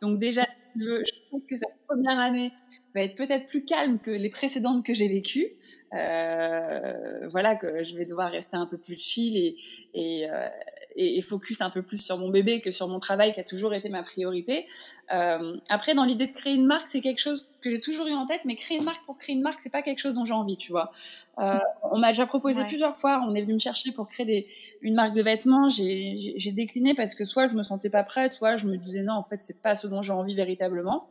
donc 0.00 0.18
déjà 0.18 0.44
je, 0.76 1.04
je 1.04 1.28
trouve 1.28 1.42
que 1.48 1.56
cette 1.56 1.76
première 1.86 2.18
année 2.18 2.52
va 2.94 3.02
être 3.02 3.14
peut-être 3.16 3.46
plus 3.46 3.64
calme 3.64 3.98
que 3.98 4.10
les 4.10 4.30
précédentes 4.30 4.84
que 4.84 4.94
j'ai 4.94 5.08
vécues. 5.08 5.52
Euh, 5.94 7.26
voilà 7.28 7.56
que 7.56 7.82
je 7.84 7.96
vais 7.96 8.04
devoir 8.04 8.30
rester 8.30 8.56
un 8.56 8.66
peu 8.66 8.78
plus 8.78 8.98
chill 8.98 9.36
et, 9.36 9.56
et, 9.94 10.30
euh, 10.30 10.48
et, 10.96 11.18
et, 11.18 11.22
focus 11.22 11.60
un 11.60 11.70
peu 11.70 11.82
plus 11.82 11.98
sur 11.98 12.18
mon 12.18 12.28
bébé 12.28 12.60
que 12.60 12.70
sur 12.70 12.88
mon 12.88 12.98
travail 12.98 13.32
qui 13.32 13.40
a 13.40 13.44
toujours 13.44 13.74
été 13.74 13.88
ma 13.88 14.02
priorité. 14.02 14.66
Euh, 15.12 15.56
après, 15.68 15.94
dans 15.94 16.04
l'idée 16.04 16.26
de 16.26 16.32
créer 16.32 16.54
une 16.54 16.66
marque, 16.66 16.86
c'est 16.86 17.00
quelque 17.00 17.20
chose 17.20 17.46
que 17.60 17.70
j'ai 17.70 17.80
toujours 17.80 18.06
eu 18.06 18.14
en 18.14 18.26
tête, 18.26 18.42
mais 18.44 18.54
créer 18.54 18.78
une 18.78 18.84
marque 18.84 19.04
pour 19.04 19.18
créer 19.18 19.34
une 19.34 19.42
marque, 19.42 19.60
c'est 19.60 19.72
pas 19.72 19.82
quelque 19.82 19.98
chose 19.98 20.14
dont 20.14 20.24
j'ai 20.24 20.34
envie, 20.34 20.56
tu 20.56 20.72
vois. 20.72 20.90
Euh, 21.38 21.58
on 21.90 21.98
m'a 21.98 22.08
déjà 22.08 22.26
proposé 22.26 22.60
ouais. 22.60 22.68
plusieurs 22.68 22.96
fois, 22.96 23.24
on 23.26 23.34
est 23.34 23.42
venu 23.42 23.54
me 23.54 23.58
chercher 23.58 23.92
pour 23.92 24.08
créer 24.08 24.26
des, 24.26 24.46
une 24.82 24.94
marque 24.94 25.14
de 25.14 25.22
vêtements, 25.22 25.68
j'ai 25.68 26.52
décliné 26.52 26.94
parce 26.94 27.14
que 27.14 27.24
soit 27.24 27.48
je 27.48 27.56
me 27.56 27.62
sentais 27.62 27.90
pas 27.90 28.02
prête, 28.02 28.32
soit 28.32 28.56
je 28.56 28.66
me 28.66 28.76
disais 28.76 29.02
non, 29.02 29.14
en 29.14 29.22
fait, 29.22 29.40
c'est 29.40 29.60
pas 29.60 29.76
ce 29.76 29.86
dont 29.86 30.02
j'ai 30.02 30.12
envie 30.12 30.34
véritablement. 30.34 31.08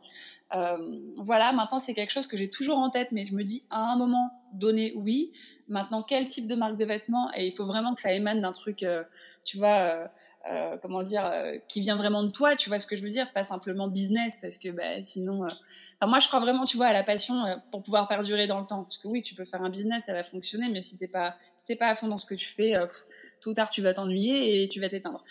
Euh, 0.54 1.00
voilà, 1.16 1.52
maintenant 1.52 1.80
c'est 1.80 1.94
quelque 1.94 2.12
chose 2.12 2.26
que 2.26 2.36
j'ai 2.36 2.48
toujours 2.48 2.78
en 2.78 2.90
tête, 2.90 3.08
mais 3.12 3.26
je 3.26 3.34
me 3.34 3.42
dis 3.42 3.64
à 3.70 3.80
un 3.80 3.96
moment 3.96 4.30
donné, 4.52 4.92
oui. 4.96 5.32
Maintenant, 5.68 6.02
quel 6.02 6.26
type 6.26 6.46
de 6.46 6.54
marque 6.54 6.76
de 6.76 6.84
vêtements? 6.84 7.30
Et 7.34 7.46
il 7.46 7.52
faut 7.52 7.66
vraiment 7.66 7.94
que 7.94 8.00
ça 8.00 8.12
émane 8.12 8.40
d'un 8.40 8.52
truc, 8.52 8.82
euh, 8.82 9.02
tu 9.44 9.56
vois, 9.56 9.78
euh, 9.78 10.06
euh, 10.50 10.76
comment 10.80 11.02
dire, 11.02 11.28
qui 11.68 11.80
vient 11.80 11.96
vraiment 11.96 12.22
de 12.22 12.30
toi, 12.30 12.54
tu 12.54 12.68
vois 12.68 12.78
ce 12.78 12.86
que 12.86 12.96
je 12.96 13.02
veux 13.02 13.10
dire, 13.10 13.32
pas 13.32 13.44
simplement 13.44 13.88
business, 13.88 14.38
parce 14.40 14.58
que 14.58 14.68
bah, 14.68 15.02
sinon, 15.02 15.44
enfin, 15.44 16.06
moi 16.06 16.20
je 16.20 16.28
crois 16.28 16.38
vraiment, 16.38 16.64
tu 16.64 16.76
vois, 16.76 16.86
à 16.86 16.92
la 16.92 17.02
passion 17.02 17.34
pour 17.70 17.82
pouvoir 17.82 18.06
perdurer 18.08 18.46
dans 18.46 18.60
le 18.60 18.66
temps, 18.66 18.84
parce 18.84 18.98
que 18.98 19.08
oui, 19.08 19.22
tu 19.22 19.34
peux 19.34 19.46
faire 19.46 19.62
un 19.62 19.70
business, 19.70 20.04
ça 20.04 20.12
va 20.12 20.22
fonctionner, 20.22 20.68
mais 20.68 20.82
si 20.82 20.98
t'es 20.98 21.08
pas, 21.08 21.34
si 21.56 21.64
t'es 21.64 21.76
pas 21.76 21.88
à 21.88 21.94
fond 21.94 22.08
dans 22.08 22.18
ce 22.18 22.26
que 22.26 22.34
tu 22.34 22.46
fais, 22.46 22.78
pff, 22.78 23.06
tôt 23.40 23.50
ou 23.50 23.54
tard 23.54 23.70
tu 23.70 23.80
vas 23.80 23.94
t'ennuyer 23.94 24.62
et 24.62 24.68
tu 24.68 24.80
vas 24.80 24.90
t'éteindre. 24.90 25.24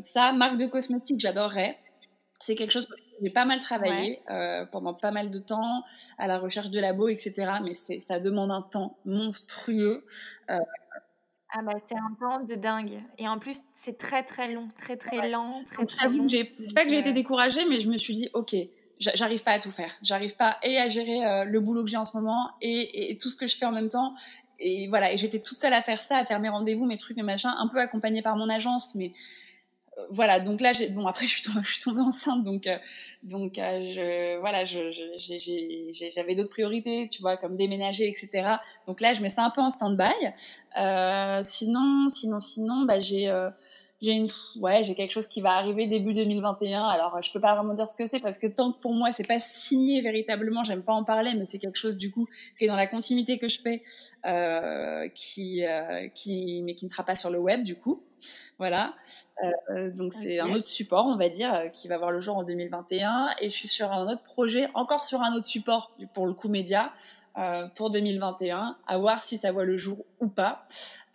ça, 0.00 0.32
marque 0.32 0.56
de 0.56 0.66
cosmétiques, 0.66 1.20
j'adorerais. 1.20 1.78
C'est 2.40 2.54
quelque 2.54 2.72
chose 2.72 2.86
que 2.86 2.94
j'ai 3.22 3.30
pas 3.30 3.44
mal 3.44 3.60
travaillé 3.60 4.10
ouais. 4.10 4.22
euh, 4.30 4.66
pendant 4.66 4.92
pas 4.92 5.10
mal 5.10 5.30
de 5.30 5.38
temps 5.38 5.82
à 6.18 6.26
la 6.26 6.38
recherche 6.38 6.70
de 6.70 6.80
labo, 6.80 7.08
etc. 7.08 7.54
Mais 7.62 7.74
ça 7.98 8.20
demande 8.20 8.50
un 8.50 8.62
temps 8.62 8.98
monstrueux. 9.04 10.04
Euh, 10.50 10.58
ah 11.56 11.62
bah 11.62 11.72
c'est 11.84 11.96
un 11.96 12.14
temps 12.18 12.42
de 12.42 12.54
dingue. 12.54 13.00
Et 13.18 13.28
en 13.28 13.38
plus, 13.38 13.58
c'est 13.72 13.96
très 13.96 14.24
très 14.24 14.52
long, 14.52 14.66
très 14.76 14.96
très 14.96 15.20
ouais. 15.20 15.30
lent, 15.30 15.62
très 15.64 15.86
très 15.86 16.08
long. 16.08 16.28
C'est 16.28 16.74
pas 16.74 16.84
que 16.84 16.90
j'ai 16.90 16.98
été 16.98 17.12
découragée, 17.12 17.64
mais 17.68 17.80
je 17.80 17.88
me 17.88 17.96
suis 17.96 18.14
dit, 18.14 18.28
ok, 18.34 18.56
j'arrive 18.98 19.42
pas 19.42 19.52
à 19.52 19.58
tout 19.60 19.70
faire. 19.70 19.92
J'arrive 20.02 20.34
pas 20.36 20.58
et 20.62 20.78
à 20.78 20.88
gérer 20.88 21.24
euh, 21.24 21.44
le 21.44 21.60
boulot 21.60 21.84
que 21.84 21.90
j'ai 21.90 21.96
en 21.96 22.04
ce 22.04 22.16
moment 22.16 22.50
et, 22.60 22.68
et, 22.68 23.10
et, 23.12 23.18
tout 23.18 23.28
ce 23.28 23.36
que 23.36 23.46
je 23.46 23.56
fais 23.56 23.66
en 23.66 23.72
même 23.72 23.88
temps. 23.88 24.14
Et 24.58 24.88
voilà, 24.88 25.12
et 25.12 25.18
j'étais 25.18 25.40
toute 25.40 25.58
seule 25.58 25.72
à 25.72 25.82
faire 25.82 25.98
ça, 25.98 26.18
à 26.18 26.24
faire 26.24 26.40
mes 26.40 26.48
rendez-vous, 26.48 26.86
mes 26.86 26.96
trucs, 26.96 27.16
mes 27.16 27.22
machins, 27.22 27.54
un 27.56 27.68
peu 27.68 27.78
accompagnée 27.78 28.22
par 28.22 28.36
mon 28.36 28.48
agence, 28.48 28.94
mais 28.94 29.12
voilà, 30.10 30.40
donc 30.40 30.60
là, 30.60 30.72
bon 30.90 31.06
après 31.06 31.26
je 31.26 31.34
suis 31.34 31.42
tombée, 31.42 31.60
je 31.62 31.72
suis 31.72 31.82
tombée 31.82 32.00
enceinte, 32.00 32.44
donc 32.44 32.66
euh, 32.66 32.76
donc 33.22 33.58
euh, 33.58 33.80
je 33.82 34.38
voilà, 34.38 34.64
je, 34.64 34.90
j'avais 36.14 36.34
d'autres 36.34 36.50
priorités, 36.50 37.08
tu 37.08 37.22
vois, 37.22 37.36
comme 37.36 37.56
déménager, 37.56 38.08
etc. 38.08 38.56
Donc 38.86 39.00
là, 39.00 39.12
je 39.12 39.22
mets 39.22 39.28
ça 39.28 39.44
un 39.44 39.50
peu 39.50 39.60
en 39.60 39.70
stand-by. 39.70 40.10
Euh, 40.78 41.40
sinon, 41.42 42.08
sinon, 42.08 42.40
sinon, 42.40 42.84
bah 42.84 43.00
j'ai 43.00 43.28
euh, 43.28 43.50
j'ai 44.04 44.12
une 44.12 44.28
ouais 44.60 44.84
j'ai 44.84 44.94
quelque 44.94 45.10
chose 45.10 45.26
qui 45.26 45.40
va 45.40 45.52
arriver 45.52 45.86
début 45.86 46.12
2021 46.12 46.82
alors 46.82 47.22
je 47.22 47.32
peux 47.32 47.40
pas 47.40 47.54
vraiment 47.54 47.74
dire 47.74 47.88
ce 47.88 47.96
que 47.96 48.06
c'est 48.06 48.20
parce 48.20 48.38
que 48.38 48.46
tant 48.46 48.72
que 48.72 48.78
pour 48.78 48.92
moi 48.92 49.10
c'est 49.12 49.26
pas 49.26 49.40
signé 49.40 50.02
véritablement 50.02 50.62
j'aime 50.62 50.82
pas 50.82 50.92
en 50.92 51.04
parler 51.04 51.32
mais 51.34 51.46
c'est 51.46 51.58
quelque 51.58 51.78
chose 51.78 51.96
du 51.96 52.10
coup 52.10 52.28
qui 52.58 52.64
est 52.64 52.68
dans 52.68 52.76
la 52.76 52.86
continuité 52.86 53.38
que 53.38 53.48
je 53.48 53.60
fais 53.60 53.82
euh, 54.26 55.08
qui 55.14 55.64
euh, 55.64 56.08
qui 56.08 56.62
mais 56.64 56.74
qui 56.74 56.84
ne 56.84 56.90
sera 56.90 57.02
pas 57.02 57.16
sur 57.16 57.30
le 57.30 57.38
web 57.38 57.62
du 57.62 57.76
coup 57.76 58.02
voilà 58.58 58.94
euh, 59.70 59.90
donc 59.90 60.12
c'est 60.12 60.40
okay. 60.40 60.50
un 60.50 60.54
autre 60.54 60.66
support 60.66 61.06
on 61.06 61.16
va 61.16 61.28
dire 61.28 61.70
qui 61.72 61.88
va 61.88 61.98
voir 61.98 62.12
le 62.12 62.20
jour 62.20 62.36
en 62.36 62.44
2021 62.44 63.30
et 63.40 63.50
je 63.50 63.54
suis 63.54 63.68
sur 63.68 63.90
un 63.90 64.06
autre 64.06 64.22
projet 64.22 64.68
encore 64.74 65.04
sur 65.04 65.22
un 65.22 65.34
autre 65.34 65.46
support 65.46 65.96
pour 66.12 66.26
le 66.26 66.34
coup 66.34 66.48
média 66.48 66.92
euh, 67.38 67.66
pour 67.74 67.90
2021, 67.90 68.76
à 68.86 68.98
voir 68.98 69.22
si 69.22 69.38
ça 69.38 69.52
voit 69.52 69.64
le 69.64 69.76
jour 69.76 70.04
ou 70.20 70.28
pas. 70.28 70.66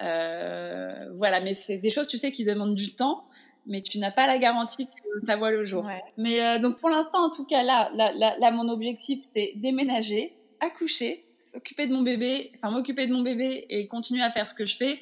Euh, 0.02 1.08
voilà, 1.14 1.40
mais 1.42 1.54
c'est 1.54 1.78
des 1.78 1.90
choses, 1.90 2.08
tu 2.08 2.18
sais, 2.18 2.32
qui 2.32 2.44
demandent 2.44 2.76
du 2.76 2.94
temps, 2.94 3.26
mais 3.66 3.82
tu 3.82 4.00
n'as 4.00 4.12
pas 4.12 4.28
la 4.28 4.38
garantie 4.38 4.88
que 4.88 5.26
ça 5.26 5.38
voit 5.38 5.52
le 5.52 5.64
jour. 5.64 5.86
Ouais. 5.86 6.02
Mais 6.18 6.42
euh, 6.42 6.60
donc 6.60 6.80
pour 6.80 6.90
l'instant, 6.90 7.26
en 7.26 7.30
tout 7.30 7.46
cas, 7.46 7.64
là, 7.64 7.90
là, 7.96 8.12
là, 8.18 8.36
là 8.40 8.52
mon 8.52 8.70
objectif, 8.70 9.24
c'est 9.34 9.54
déménager, 9.56 10.34
accoucher, 10.60 11.24
s'occuper 11.40 11.88
de 11.88 11.94
mon 11.94 12.02
bébé, 12.02 12.52
enfin 12.56 12.72
m'occuper 12.72 13.08
de 13.08 13.14
mon 13.14 13.22
bébé 13.22 13.66
et 13.70 13.88
continuer 13.88 14.24
à 14.24 14.30
faire 14.30 14.46
ce 14.46 14.54
que 14.54 14.66
je 14.66 14.78
fais 14.78 15.00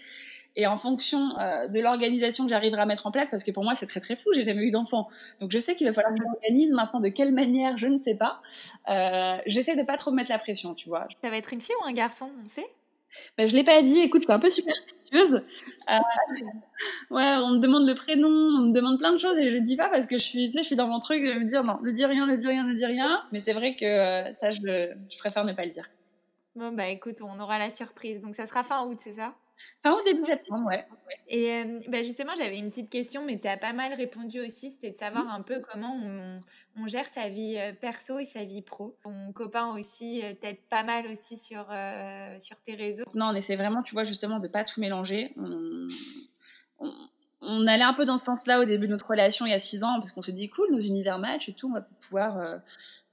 et 0.57 0.67
en 0.67 0.75
fonction 0.77 1.29
euh, 1.39 1.69
de 1.69 1.79
l'organisation 1.79 2.43
que 2.43 2.49
j'arriverai 2.49 2.81
à 2.81 2.85
mettre 2.85 3.07
en 3.07 3.11
place, 3.11 3.29
parce 3.29 3.43
que 3.43 3.51
pour 3.51 3.63
moi 3.63 3.75
c'est 3.75 3.85
très 3.85 4.01
très 4.01 4.17
flou, 4.17 4.33
j'ai 4.33 4.43
jamais 4.43 4.65
eu 4.65 4.71
d'enfant, 4.71 5.07
donc 5.39 5.51
je 5.51 5.59
sais 5.59 5.75
qu'il 5.75 5.87
va 5.87 5.93
falloir 5.93 6.13
que 6.13 6.19
je 6.19 6.27
m'organise 6.27 6.73
maintenant. 6.73 6.99
De 6.99 7.09
quelle 7.09 7.33
manière, 7.33 7.77
je 7.77 7.87
ne 7.87 7.97
sais 7.97 8.15
pas. 8.15 8.41
Euh, 8.89 9.37
J'essaie 9.45 9.75
de 9.75 9.83
pas 9.83 9.95
trop 9.97 10.11
me 10.11 10.17
mettre 10.17 10.31
la 10.31 10.39
pression, 10.39 10.73
tu 10.73 10.89
vois. 10.89 11.07
Ça 11.23 11.29
va 11.29 11.37
être 11.37 11.53
une 11.53 11.61
fille 11.61 11.75
ou 11.81 11.87
un 11.87 11.93
garçon, 11.93 12.31
on 12.41 12.43
sait? 12.43 12.65
Ben, 13.37 13.47
je 13.47 13.55
l'ai 13.55 13.63
pas 13.63 13.81
dit. 13.81 13.99
Écoute, 13.99 14.23
je 14.23 14.25
suis 14.25 14.33
un 14.33 14.39
peu 14.39 14.49
superstitieuse. 14.49 15.41
Euh, 15.89 15.97
ouais, 17.11 17.35
on 17.37 17.51
me 17.51 17.59
demande 17.59 17.87
le 17.87 17.93
prénom, 17.93 18.27
on 18.27 18.67
me 18.67 18.73
demande 18.73 18.99
plein 18.99 19.13
de 19.13 19.17
choses 19.17 19.37
et 19.37 19.49
je 19.49 19.57
dis 19.59 19.77
pas 19.77 19.89
parce 19.89 20.05
que 20.07 20.17
je 20.17 20.23
suis, 20.23 20.47
tu 20.47 20.51
sais, 20.53 20.59
je 20.59 20.67
suis 20.67 20.75
dans 20.75 20.87
mon 20.87 20.99
truc 20.99 21.23
de 21.23 21.33
me 21.33 21.45
dire 21.45 21.63
non, 21.63 21.79
ne 21.83 21.91
dis 21.91 22.05
rien, 22.05 22.25
ne 22.27 22.35
dis 22.35 22.47
rien, 22.47 22.63
ne 22.63 22.73
dis 22.73 22.85
rien. 22.85 23.23
Mais 23.31 23.39
c'est 23.39 23.53
vrai 23.53 23.75
que 23.75 24.33
ça, 24.33 24.51
je, 24.51 24.59
je 25.09 25.17
préfère 25.19 25.45
ne 25.45 25.53
pas 25.53 25.65
le 25.65 25.71
dire. 25.71 25.89
Bon 26.55 26.71
bah 26.71 26.87
écoute, 26.87 27.21
on 27.21 27.39
aura 27.39 27.59
la 27.59 27.69
surprise. 27.69 28.19
Donc 28.19 28.33
ça 28.35 28.45
sera 28.45 28.63
fin 28.63 28.83
août, 28.85 28.97
c'est 28.99 29.13
ça? 29.13 29.35
Fin 29.83 29.93
août, 29.93 30.01
début 30.05 30.25
septembre, 30.25 30.67
ouais. 30.67 30.85
Et 31.27 31.51
euh, 31.51 31.79
bah 31.87 32.03
justement, 32.03 32.33
j'avais 32.37 32.57
une 32.57 32.69
petite 32.69 32.89
question, 32.89 33.25
mais 33.25 33.39
tu 33.39 33.47
as 33.47 33.57
pas 33.57 33.73
mal 33.73 33.93
répondu 33.93 34.39
aussi. 34.39 34.71
C'était 34.71 34.91
de 34.91 34.97
savoir 34.97 35.25
mmh. 35.25 35.39
un 35.39 35.41
peu 35.41 35.59
comment 35.59 35.95
on, 35.95 36.39
on, 36.81 36.87
gère 36.87 37.05
sa 37.05 37.29
vie 37.29 37.57
perso 37.81 38.19
et 38.19 38.25
sa 38.25 38.45
vie 38.45 38.61
pro. 38.61 38.97
Ton 39.03 39.31
copain 39.33 39.73
aussi 39.77 40.21
t'aide 40.41 40.59
pas 40.69 40.83
mal 40.83 41.07
aussi 41.07 41.37
sur, 41.37 41.65
euh, 41.71 42.39
sur 42.39 42.59
tes 42.61 42.75
réseaux. 42.75 43.05
Non, 43.15 43.27
on 43.27 43.35
essaie 43.35 43.55
vraiment, 43.55 43.81
tu 43.81 43.93
vois, 43.93 44.03
justement, 44.03 44.39
de 44.39 44.47
pas 44.47 44.63
tout 44.63 44.79
mélanger. 44.79 45.33
On, 45.37 45.87
on, 47.47 47.67
allait 47.67 47.83
un 47.83 47.93
peu 47.93 48.05
dans 48.05 48.17
ce 48.17 48.25
sens-là 48.25 48.59
au 48.59 48.65
début 48.65 48.87
de 48.87 48.91
notre 48.91 49.07
relation 49.07 49.45
il 49.45 49.51
y 49.51 49.55
a 49.55 49.59
six 49.59 49.83
ans, 49.83 49.95
parce 49.99 50.11
qu'on 50.11 50.21
se 50.21 50.31
dit 50.31 50.49
cool, 50.49 50.67
nos 50.71 50.79
univers 50.79 51.17
match 51.17 51.49
et 51.49 51.53
tout, 51.53 51.69
on 51.69 51.73
va 51.73 51.81
pouvoir 51.81 52.37
euh, 52.37 52.57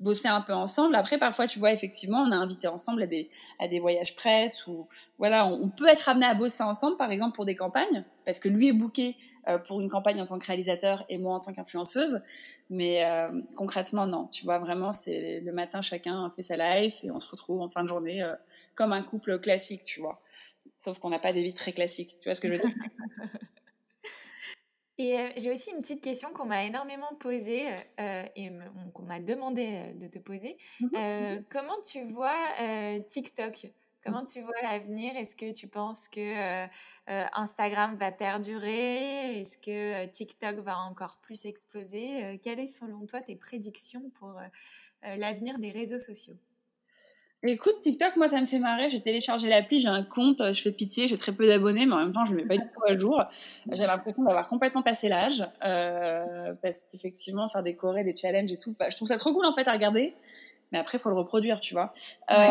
bosser 0.00 0.28
un 0.28 0.40
peu 0.40 0.52
ensemble. 0.52 0.96
Après, 0.96 1.18
parfois, 1.18 1.46
tu 1.46 1.58
vois, 1.58 1.72
effectivement, 1.72 2.18
on 2.18 2.32
a 2.32 2.36
invité 2.36 2.66
ensemble 2.66 3.02
à 3.02 3.06
des, 3.06 3.28
à 3.58 3.68
des 3.68 3.80
voyages 3.80 4.16
presse 4.16 4.66
ou 4.66 4.88
voilà, 5.18 5.46
on, 5.46 5.68
peut 5.68 5.88
être 5.88 6.08
amené 6.08 6.26
à 6.26 6.34
bosser 6.34 6.62
ensemble, 6.62 6.96
par 6.96 7.10
exemple, 7.10 7.34
pour 7.34 7.44
des 7.44 7.56
campagnes, 7.56 8.04
parce 8.24 8.38
que 8.38 8.48
lui 8.48 8.68
est 8.68 8.72
booké 8.72 9.16
euh, 9.48 9.58
pour 9.58 9.80
une 9.80 9.88
campagne 9.88 10.20
en 10.20 10.26
tant 10.26 10.38
que 10.38 10.46
réalisateur 10.46 11.04
et 11.08 11.18
moi 11.18 11.34
en 11.34 11.40
tant 11.40 11.52
qu'influenceuse. 11.52 12.20
Mais 12.70 13.04
euh, 13.04 13.28
concrètement, 13.56 14.06
non. 14.06 14.26
Tu 14.26 14.44
vois, 14.44 14.58
vraiment, 14.58 14.92
c'est 14.92 15.40
le 15.40 15.52
matin, 15.52 15.80
chacun 15.80 16.30
fait 16.30 16.42
sa 16.42 16.56
life 16.56 17.04
et 17.04 17.10
on 17.10 17.20
se 17.20 17.30
retrouve 17.30 17.60
en 17.60 17.68
fin 17.68 17.82
de 17.82 17.88
journée 17.88 18.24
comme 18.74 18.92
un 18.92 19.02
couple 19.02 19.38
classique, 19.38 19.84
tu 19.84 20.00
vois. 20.00 20.20
Sauf 20.78 20.98
qu'on 20.98 21.10
n'a 21.10 21.18
pas 21.18 21.32
des 21.32 21.42
vies 21.42 21.54
très 21.54 21.72
classiques. 21.72 22.16
Tu 22.20 22.28
vois 22.28 22.34
ce 22.34 22.40
que 22.40 22.48
je 22.48 22.54
veux 22.54 22.58
dire? 22.58 22.74
Et 24.96 25.16
j'ai 25.36 25.50
aussi 25.50 25.70
une 25.72 25.78
petite 25.78 26.00
question 26.02 26.32
qu'on 26.32 26.46
m'a 26.46 26.64
énormément 26.64 27.14
posée 27.18 27.64
et 27.98 28.50
qu'on 28.92 29.02
m'a 29.02 29.20
demandé 29.20 29.92
de 29.94 30.06
te 30.06 30.18
poser. 30.18 30.56
Mmh 30.80 31.40
comment 31.50 31.80
tu 31.84 32.04
vois 32.04 32.36
TikTok? 33.08 33.72
Comment 34.04 34.24
tu 34.24 34.42
vois 34.42 34.60
l'avenir? 34.62 35.16
Est-ce 35.16 35.34
que 35.34 35.50
tu 35.52 35.66
penses 35.66 36.08
que 36.08 36.66
Instagram 37.08 37.96
va 37.96 38.12
perdurer? 38.12 39.40
Est-ce 39.40 39.58
que 39.58 40.06
TikTok 40.06 40.56
va 40.58 40.78
encore 40.78 41.18
plus 41.18 41.44
exploser? 41.46 42.38
Quelles 42.42 42.68
sont 42.68 42.86
selon 42.86 43.06
toi 43.06 43.20
tes 43.20 43.34
prédictions 43.36 44.10
pour 44.10 44.38
l'avenir 45.02 45.58
des 45.58 45.72
réseaux 45.72 45.98
sociaux? 45.98 46.36
Écoute, 47.46 47.76
TikTok, 47.78 48.16
moi, 48.16 48.28
ça 48.28 48.40
me 48.40 48.46
fait 48.46 48.58
marrer. 48.58 48.88
J'ai 48.88 49.00
téléchargé 49.00 49.50
l'appli, 49.50 49.78
j'ai 49.78 49.88
un 49.88 50.02
compte, 50.02 50.40
je 50.52 50.62
fais 50.62 50.72
pitié, 50.72 51.08
j'ai 51.08 51.18
très 51.18 51.32
peu 51.32 51.46
d'abonnés, 51.46 51.84
mais 51.84 51.92
en 51.92 51.98
même 51.98 52.12
temps, 52.12 52.24
je 52.24 52.32
ne 52.32 52.36
mets 52.36 52.46
pas 52.46 52.56
du 52.56 52.64
tout 52.64 52.82
à 52.88 52.96
jour. 52.96 53.22
J'ai 53.70 53.86
l'impression 53.86 54.22
d'avoir 54.22 54.48
complètement 54.48 54.82
passé 54.82 55.10
l'âge, 55.10 55.46
euh, 55.64 56.54
parce 56.62 56.86
qu'effectivement, 56.90 57.48
faire 57.50 57.62
des 57.62 57.76
chorés, 57.76 58.02
des 58.02 58.16
challenges 58.16 58.50
et 58.50 58.56
tout, 58.56 58.74
bah, 58.78 58.88
je 58.88 58.96
trouve 58.96 59.08
ça 59.08 59.18
trop 59.18 59.34
cool 59.34 59.44
en 59.44 59.52
fait 59.52 59.68
à 59.68 59.72
regarder. 59.72 60.14
Mais 60.72 60.78
après, 60.78 60.96
il 60.96 61.00
faut 61.00 61.10
le 61.10 61.16
reproduire, 61.16 61.60
tu 61.60 61.74
vois. 61.74 61.92
Euh, 62.30 62.48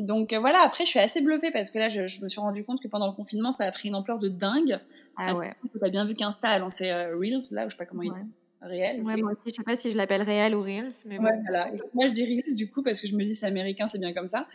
donc 0.00 0.34
voilà, 0.34 0.60
après, 0.60 0.84
je 0.84 0.90
suis 0.90 1.00
assez 1.00 1.22
bluffée 1.22 1.50
parce 1.50 1.70
que 1.70 1.78
là, 1.78 1.88
je, 1.88 2.02
me 2.22 2.28
suis 2.28 2.40
rendu 2.40 2.62
compte 2.62 2.80
que 2.82 2.88
pendant 2.88 3.06
le 3.06 3.14
confinement, 3.14 3.52
ça 3.52 3.64
a 3.64 3.72
pris 3.72 3.88
une 3.88 3.94
ampleur 3.94 4.18
de 4.18 4.28
dingue. 4.28 4.78
Ah 5.16 5.34
ouais. 5.34 5.52
Tu 5.72 5.84
as 5.84 5.88
bien 5.88 6.04
vu 6.04 6.14
qu'Insta 6.14 6.50
a 6.50 6.58
lancé 6.58 6.90
euh, 6.90 7.16
Reels, 7.16 7.48
là, 7.50 7.64
je 7.64 7.70
sais 7.70 7.76
pas 7.78 7.86
comment 7.86 8.02
il 8.02 8.12
dit 8.12 8.30
réel. 8.64 9.02
Ouais, 9.02 9.16
moi 9.16 9.32
aussi, 9.32 9.50
je 9.50 9.54
sais 9.54 9.62
pas 9.62 9.76
si 9.76 9.90
je 9.90 9.96
l'appelle 9.96 10.22
réel 10.22 10.54
ou 10.54 10.62
Reels, 10.62 10.92
mais 11.06 11.18
ouais, 11.18 11.30
voilà. 11.46 11.70
moi, 11.92 12.06
je 12.06 12.12
dis 12.12 12.24
Reels 12.24 12.56
du 12.56 12.70
coup 12.70 12.82
parce 12.82 13.00
que 13.00 13.06
je 13.06 13.14
me 13.14 13.24
dis 13.24 13.36
c'est 13.36 13.46
américain, 13.46 13.86
c'est 13.86 13.98
bien 13.98 14.12
comme 14.12 14.28
ça. 14.28 14.46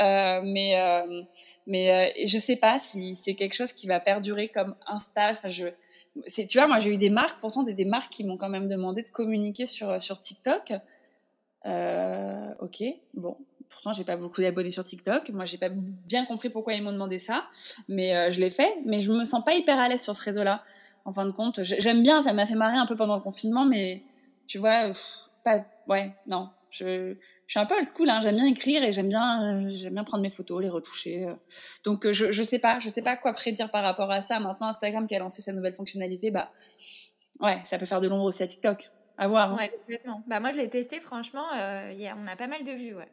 Euh, 0.00 0.40
mais 0.44 0.78
euh, 0.78 1.22
mais 1.66 1.90
euh, 1.90 2.26
je 2.26 2.38
sais 2.38 2.56
pas 2.56 2.78
si 2.78 3.14
c'est 3.14 3.34
quelque 3.34 3.54
chose 3.54 3.72
qui 3.72 3.86
va 3.86 4.00
perdurer 4.00 4.48
comme 4.48 4.74
Insta. 4.86 5.30
Enfin, 5.32 5.48
je, 5.48 5.66
c'est, 6.26 6.46
tu 6.46 6.58
vois, 6.58 6.66
moi 6.66 6.78
j'ai 6.80 6.90
eu 6.90 6.98
des 6.98 7.10
marques, 7.10 7.40
pourtant 7.40 7.62
des, 7.62 7.74
des 7.74 7.84
marques 7.84 8.12
qui 8.12 8.24
m'ont 8.24 8.36
quand 8.36 8.48
même 8.48 8.68
demandé 8.68 9.02
de 9.02 9.08
communiquer 9.08 9.66
sur 9.66 10.00
sur 10.02 10.20
TikTok. 10.20 10.72
Euh, 11.66 12.50
ok, 12.60 12.82
bon, 13.14 13.36
pourtant 13.70 13.92
j'ai 13.92 14.04
pas 14.04 14.16
beaucoup 14.16 14.42
d'abonnés 14.42 14.70
sur 14.70 14.84
TikTok. 14.84 15.30
Moi 15.30 15.46
j'ai 15.46 15.58
pas 15.58 15.70
bien 15.70 16.24
compris 16.26 16.50
pourquoi 16.50 16.74
ils 16.74 16.82
m'ont 16.82 16.92
demandé 16.92 17.18
ça, 17.18 17.46
mais 17.88 18.14
euh, 18.14 18.30
je 18.30 18.40
l'ai 18.40 18.50
fait. 18.50 18.76
Mais 18.84 19.00
je 19.00 19.12
me 19.12 19.24
sens 19.24 19.44
pas 19.44 19.54
hyper 19.54 19.78
à 19.78 19.88
l'aise 19.88 20.02
sur 20.02 20.14
ce 20.14 20.22
réseau-là 20.22 20.62
en 21.04 21.12
fin 21.12 21.26
de 21.26 21.30
compte. 21.30 21.62
J'aime 21.62 22.02
bien, 22.02 22.22
ça 22.22 22.32
m'a 22.32 22.46
fait 22.46 22.54
marrer 22.54 22.76
un 22.76 22.86
peu 22.86 22.96
pendant 22.96 23.16
le 23.16 23.22
confinement, 23.22 23.64
mais 23.64 24.02
tu 24.46 24.58
vois, 24.58 24.92
pas, 25.44 25.64
ouais, 25.88 26.14
non. 26.26 26.50
Je, 26.70 27.14
suis 27.46 27.60
un 27.60 27.66
peu 27.66 27.76
old 27.76 27.86
school, 27.86 28.10
hein, 28.10 28.20
j'aime 28.20 28.34
bien 28.34 28.46
écrire 28.46 28.82
et 28.82 28.92
j'aime 28.92 29.08
bien, 29.08 29.68
j'aime 29.68 29.94
bien 29.94 30.02
prendre 30.02 30.24
mes 30.24 30.30
photos, 30.30 30.60
les 30.60 30.68
retoucher. 30.68 31.24
Euh. 31.24 31.36
Donc 31.84 32.10
je, 32.10 32.32
je 32.32 32.42
sais 32.42 32.58
pas, 32.58 32.80
je 32.80 32.88
sais 32.88 33.02
pas 33.02 33.16
quoi 33.16 33.32
prédire 33.32 33.70
par 33.70 33.84
rapport 33.84 34.10
à 34.10 34.22
ça. 34.22 34.40
Maintenant 34.40 34.66
Instagram 34.66 35.06
qui 35.06 35.14
a 35.14 35.20
lancé 35.20 35.40
sa 35.40 35.52
nouvelle 35.52 35.72
fonctionnalité, 35.72 36.32
bah 36.32 36.50
ouais, 37.40 37.58
ça 37.64 37.78
peut 37.78 37.86
faire 37.86 38.00
de 38.00 38.08
l'ombre 38.08 38.24
aussi 38.24 38.42
à 38.42 38.48
TikTok. 38.48 38.90
À 39.16 39.28
voir. 39.28 39.52
Hein. 39.52 39.56
Ouais, 39.56 39.68
complètement. 39.68 40.24
Bah 40.26 40.40
moi 40.40 40.50
je 40.50 40.56
l'ai 40.56 40.68
testé, 40.68 40.98
franchement, 40.98 41.46
euh, 41.56 41.92
on 42.18 42.26
a 42.26 42.34
pas 42.34 42.48
mal 42.48 42.64
de 42.64 42.72
vues, 42.72 42.96
ouais. 42.96 43.08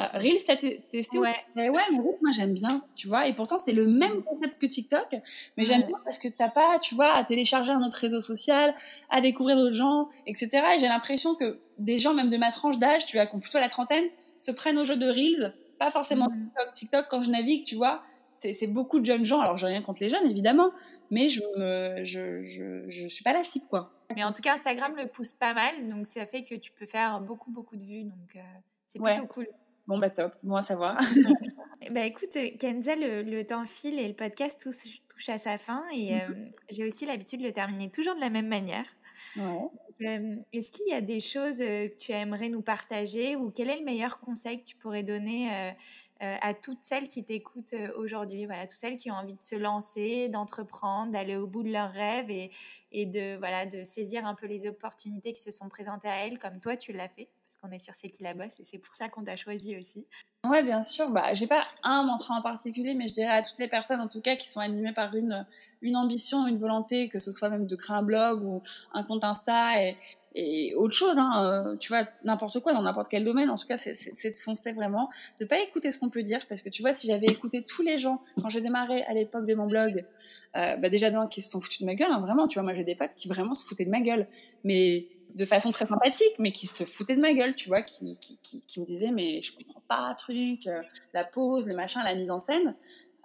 Ah, 0.00 0.16
Reels, 0.16 0.44
t'as 0.46 0.54
testé 0.54 1.18
Ouais. 1.18 1.34
Mais 1.56 1.68
ouais, 1.70 1.82
mais 1.90 1.98
moi 1.98 2.30
j'aime 2.32 2.54
bien, 2.54 2.84
tu 2.94 3.08
vois. 3.08 3.26
Et 3.26 3.34
pourtant 3.34 3.58
c'est 3.58 3.72
le 3.72 3.84
même 3.84 4.22
concept 4.22 4.58
que 4.58 4.66
TikTok, 4.66 5.16
mais 5.56 5.64
j'aime 5.64 5.82
bien 5.82 5.96
parce 6.04 6.18
que 6.18 6.28
t'as 6.28 6.48
pas, 6.48 6.78
tu 6.78 6.94
vois, 6.94 7.12
à 7.14 7.24
télécharger 7.24 7.72
un 7.72 7.82
autre 7.82 7.96
réseau 7.96 8.20
social, 8.20 8.76
à 9.10 9.20
découvrir 9.20 9.56
d'autres 9.56 9.74
gens, 9.74 10.08
etc. 10.26 10.50
Et 10.76 10.78
j'ai 10.78 10.86
l'impression 10.86 11.34
que 11.34 11.58
des 11.78 11.98
gens, 11.98 12.14
même 12.14 12.30
de 12.30 12.36
ma 12.36 12.52
tranche 12.52 12.78
d'âge, 12.78 13.06
tu 13.06 13.16
vois, 13.16 13.26
qui 13.26 13.34
ont 13.34 13.40
plutôt 13.40 13.58
la 13.58 13.68
trentaine, 13.68 14.04
se 14.36 14.52
prennent 14.52 14.78
au 14.78 14.84
jeu 14.84 14.96
de 14.96 15.06
Reels, 15.06 15.52
pas 15.80 15.90
forcément 15.90 16.26
mmh. 16.26 16.44
TikTok. 16.44 16.72
TikTok, 16.74 17.06
quand 17.10 17.22
je 17.22 17.30
navigue, 17.32 17.64
tu 17.64 17.74
vois, 17.74 18.04
c'est 18.30 18.68
beaucoup 18.68 19.00
de 19.00 19.04
jeunes 19.04 19.26
gens. 19.26 19.40
Alors 19.40 19.56
j'ai 19.56 19.66
rien 19.66 19.82
contre 19.82 20.00
les 20.00 20.10
jeunes, 20.10 20.30
évidemment, 20.30 20.70
mais 21.10 21.28
je 21.28 21.42
me, 21.56 22.04
je, 22.04 22.44
je, 22.44 22.88
je 22.88 23.08
suis 23.08 23.24
pas 23.24 23.32
la 23.32 23.42
cible, 23.42 23.66
quoi. 23.68 23.90
Mais 24.14 24.22
en 24.22 24.32
tout 24.32 24.42
cas, 24.42 24.54
Instagram 24.54 24.94
le 24.96 25.06
pousse 25.08 25.32
pas 25.32 25.54
mal, 25.54 25.88
donc 25.88 26.06
ça 26.06 26.24
fait 26.24 26.44
que 26.44 26.54
tu 26.54 26.70
peux 26.70 26.86
faire 26.86 27.20
beaucoup, 27.20 27.50
beaucoup 27.50 27.76
de 27.76 27.82
vues, 27.82 28.04
donc 28.04 28.36
euh, 28.36 28.40
c'est 28.86 29.00
plutôt 29.00 29.26
cool. 29.26 29.48
Bon, 29.88 29.96
bah 29.96 30.10
top, 30.10 30.34
bon 30.42 30.56
à 30.56 30.62
savoir. 30.62 31.00
bah 31.90 32.04
écoute, 32.04 32.36
Kenza, 32.58 32.94
le, 32.94 33.42
temps 33.42 33.64
file 33.64 33.98
et 33.98 34.06
le 34.06 34.12
podcast 34.12 34.60
touche, 34.60 35.00
touche 35.08 35.30
à 35.30 35.38
sa 35.38 35.56
fin 35.56 35.82
et 35.94 36.14
mmh 36.14 36.18
euh, 36.18 36.34
j'ai 36.68 36.84
aussi 36.84 37.06
l'habitude 37.06 37.40
de 37.40 37.46
le 37.46 37.52
terminer 37.52 37.90
toujours 37.90 38.14
de 38.14 38.20
la 38.20 38.28
même 38.28 38.48
manière. 38.48 38.84
Ouais. 39.38 40.44
Est-ce 40.52 40.70
qu'il 40.70 40.86
y 40.88 40.92
a 40.92 41.00
des 41.00 41.20
choses 41.20 41.62
euh, 41.62 41.88
que 41.88 41.96
tu 41.96 42.12
aimerais 42.12 42.50
nous 42.50 42.60
partager 42.60 43.34
ou 43.34 43.50
quel 43.50 43.70
est 43.70 43.78
le 43.78 43.84
meilleur 43.86 44.20
conseil 44.20 44.60
que 44.60 44.64
tu 44.64 44.76
pourrais 44.76 45.02
donner 45.02 45.50
euh, 45.50 46.36
à 46.42 46.52
toutes 46.52 46.84
celles 46.84 47.08
qui 47.08 47.24
t'écoutent 47.24 47.74
aujourd'hui, 47.96 48.44
voilà, 48.44 48.66
toutes 48.66 48.78
celles 48.78 48.98
qui 48.98 49.10
ont 49.10 49.14
envie 49.14 49.34
de 49.34 49.42
se 49.42 49.56
lancer, 49.56 50.28
d'entreprendre, 50.28 51.12
d'aller 51.12 51.36
au 51.36 51.46
bout 51.46 51.62
de 51.62 51.72
leurs 51.72 51.92
rêves 51.92 52.30
et, 52.30 52.50
et, 52.92 53.06
de, 53.06 53.38
voilà, 53.38 53.64
de 53.64 53.82
saisir 53.84 54.26
un 54.26 54.34
peu 54.34 54.46
les 54.46 54.66
opportunités 54.66 55.32
qui 55.32 55.40
se 55.40 55.50
sont 55.50 55.70
présentées 55.70 56.08
à 56.08 56.26
elles, 56.26 56.38
comme 56.38 56.60
toi 56.60 56.76
tu 56.76 56.92
l'as 56.92 57.08
fait? 57.08 57.30
Qu'on 57.60 57.70
est 57.70 57.78
sur 57.78 57.94
C'est 57.94 58.08
qui 58.08 58.22
la 58.22 58.34
bosse 58.34 58.58
et 58.60 58.64
c'est 58.64 58.78
pour 58.78 58.94
ça 58.94 59.08
qu'on 59.08 59.24
t'a 59.24 59.36
choisi 59.36 59.76
aussi. 59.76 60.06
Ouais, 60.46 60.62
bien 60.62 60.82
sûr. 60.82 61.10
Bah, 61.10 61.34
j'ai 61.34 61.46
pas 61.46 61.62
un 61.82 62.04
mantra 62.04 62.34
en 62.34 62.40
particulier, 62.40 62.94
mais 62.94 63.08
je 63.08 63.14
dirais 63.14 63.32
à 63.32 63.42
toutes 63.42 63.58
les 63.58 63.68
personnes, 63.68 64.00
en 64.00 64.08
tout 64.08 64.20
cas, 64.20 64.36
qui 64.36 64.48
sont 64.48 64.60
animées 64.60 64.92
par 64.92 65.14
une, 65.16 65.46
une 65.82 65.96
ambition, 65.96 66.46
une 66.46 66.58
volonté, 66.58 67.08
que 67.08 67.18
ce 67.18 67.32
soit 67.32 67.48
même 67.48 67.66
de 67.66 67.76
créer 67.76 67.96
un 67.96 68.02
blog 68.02 68.44
ou 68.44 68.62
un 68.92 69.02
compte 69.02 69.24
Insta 69.24 69.82
et, 69.82 69.96
autre 70.76 70.94
chose, 70.94 71.18
hein, 71.18 71.32
euh, 71.42 71.76
tu 71.78 71.88
vois, 71.88 72.04
n'importe 72.22 72.60
quoi, 72.60 72.72
dans 72.72 72.82
n'importe 72.82 73.08
quel 73.08 73.24
domaine. 73.24 73.50
En 73.50 73.56
tout 73.56 73.66
cas, 73.66 73.76
c'est 73.76 74.30
de 74.30 74.36
foncer 74.36 74.70
vraiment, 74.70 75.10
de 75.40 75.44
pas 75.44 75.58
écouter 75.58 75.90
ce 75.90 75.98
qu'on 75.98 76.10
peut 76.10 76.22
dire, 76.22 76.38
parce 76.48 76.62
que 76.62 76.68
tu 76.68 76.82
vois, 76.82 76.94
si 76.94 77.08
j'avais 77.08 77.26
écouté 77.26 77.64
tous 77.64 77.82
les 77.82 77.98
gens 77.98 78.22
quand 78.40 78.48
j'ai 78.48 78.60
démarré 78.60 79.02
à 79.04 79.14
l'époque 79.14 79.46
de 79.46 79.54
mon 79.56 79.66
blog, 79.66 80.04
euh, 80.56 80.76
bah 80.76 80.90
déjà 80.90 81.10
d'un 81.10 81.26
qui 81.26 81.42
se 81.42 81.50
sont 81.50 81.60
foutus 81.60 81.80
de 81.80 81.86
ma 81.86 81.96
gueule, 81.96 82.12
hein, 82.12 82.20
vraiment. 82.20 82.46
Tu 82.46 82.54
vois, 82.54 82.62
moi 82.62 82.72
j'ai 82.74 82.84
des 82.84 82.94
potes 82.94 83.14
qui 83.16 83.26
vraiment 83.26 83.54
se 83.54 83.64
foutaient 83.64 83.84
de 83.84 83.90
ma 83.90 84.00
gueule, 84.00 84.28
mais 84.62 85.08
de 85.34 85.44
façon 85.44 85.70
très 85.70 85.86
sympathique, 85.86 86.34
mais 86.38 86.52
qui 86.52 86.66
se 86.66 86.84
foutait 86.84 87.14
de 87.14 87.20
ma 87.20 87.32
gueule, 87.32 87.54
tu 87.54 87.68
vois, 87.68 87.82
qui, 87.82 88.18
qui, 88.18 88.62
qui, 88.66 88.80
me 88.80 88.84
disait 88.84 89.10
mais 89.10 89.42
je 89.42 89.54
comprends 89.56 89.82
pas, 89.88 90.14
truc, 90.14 90.66
euh, 90.66 90.82
la 91.12 91.24
pause, 91.24 91.66
le 91.66 91.74
machin, 91.74 92.02
la 92.02 92.14
mise 92.14 92.30
en 92.30 92.40
scène. 92.40 92.76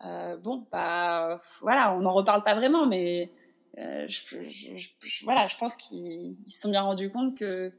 Euh, 0.06 0.38
bon, 0.38 0.66
bah 0.72 1.40
voilà, 1.62 1.94
on 1.96 2.02
n'en 2.02 2.14
reparle 2.14 2.44
pas 2.44 2.56
vraiment, 2.56 2.86
mais 2.86 3.32
euh, 3.78 4.06
je, 4.08 5.24
voilà, 5.24 5.48
je 5.48 5.56
pense 5.58 5.76
qu'ils 5.76 6.36
se 6.48 6.62
sont 6.62 6.70
bien 6.70 6.82
rendus 6.82 7.10
compte 7.10 7.38
que, 7.38 7.72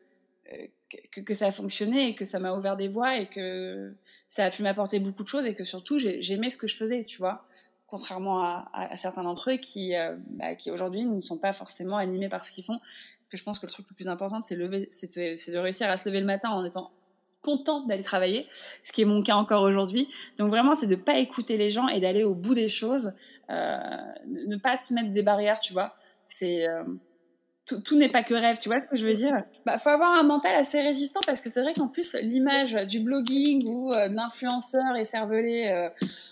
que, 1.10 1.34
ça 1.34 1.46
a 1.46 1.50
fonctionné 1.50 2.08
et 2.08 2.14
que 2.14 2.24
ça 2.24 2.38
m'a 2.38 2.56
ouvert 2.56 2.76
des 2.76 2.88
voies 2.88 3.18
et 3.18 3.26
que 3.28 3.94
ça 4.28 4.44
a 4.44 4.50
pu 4.50 4.62
m'apporter 4.62 5.00
beaucoup 5.00 5.22
de 5.22 5.28
choses 5.28 5.46
et 5.46 5.54
que 5.54 5.64
surtout 5.64 5.98
j'aimais 5.98 6.50
ce 6.50 6.56
que 6.56 6.66
je 6.66 6.76
faisais, 6.76 7.04
tu 7.04 7.18
vois 7.18 7.46
contrairement 7.86 8.42
à, 8.42 8.68
à, 8.72 8.96
certains 8.96 9.22
d'entre 9.22 9.52
eux 9.52 9.56
qui, 9.56 9.92
bah, 10.30 10.56
qui 10.56 10.72
aujourd'hui 10.72 11.04
ne 11.04 11.20
sont 11.20 11.38
pas 11.38 11.52
forcément 11.52 11.96
animés 11.96 12.28
par 12.28 12.44
ce 12.44 12.50
qu'ils 12.50 12.64
font 12.64 12.80
je 13.36 13.44
pense 13.44 13.58
que 13.58 13.66
le 13.66 13.72
truc 13.72 13.86
le 13.88 13.94
plus 13.94 14.08
important, 14.08 14.40
c'est 14.42 14.56
de 14.56 15.58
réussir 15.58 15.90
à 15.90 15.96
se 15.96 16.08
lever 16.08 16.20
le 16.20 16.26
matin 16.26 16.50
en 16.50 16.64
étant 16.64 16.90
content 17.44 17.86
d'aller 17.86 18.02
travailler, 18.02 18.48
ce 18.82 18.92
qui 18.92 19.02
est 19.02 19.04
mon 19.04 19.22
cas 19.22 19.34
encore 19.34 19.62
aujourd'hui. 19.62 20.08
Donc 20.38 20.50
vraiment, 20.50 20.74
c'est 20.74 20.86
de 20.86 20.96
pas 20.96 21.18
écouter 21.18 21.56
les 21.56 21.70
gens 21.70 21.86
et 21.88 22.00
d'aller 22.00 22.24
au 22.24 22.34
bout 22.34 22.54
des 22.54 22.68
choses, 22.68 23.12
euh, 23.50 23.76
ne 24.26 24.56
pas 24.56 24.76
se 24.76 24.94
mettre 24.94 25.10
des 25.10 25.22
barrières, 25.22 25.60
tu 25.60 25.74
vois. 25.74 25.94
C'est 26.26 26.66
euh, 26.66 26.82
tout, 27.66 27.96
n'est 27.96 28.10
pas 28.10 28.22
que 28.22 28.34
rêve, 28.34 28.58
tu 28.58 28.68
vois 28.68 28.78
ce 28.78 28.84
que 28.84 28.96
je 28.96 29.06
veux 29.06 29.14
dire? 29.14 29.32
Bah, 29.64 29.78
faut 29.78 29.88
avoir 29.88 30.12
un 30.12 30.22
mental 30.22 30.54
assez 30.54 30.82
résistant 30.82 31.20
parce 31.26 31.40
que 31.40 31.48
c'est 31.48 31.62
vrai 31.62 31.72
qu'en 31.72 31.88
plus 31.88 32.14
l'image 32.20 32.74
du 32.74 33.00
blogging 33.00 33.66
ou 33.66 33.92
euh, 33.92 34.08
d'influenceur 34.10 34.96
et 34.98 35.04
cervelé 35.04 35.68
euh, 35.70 35.88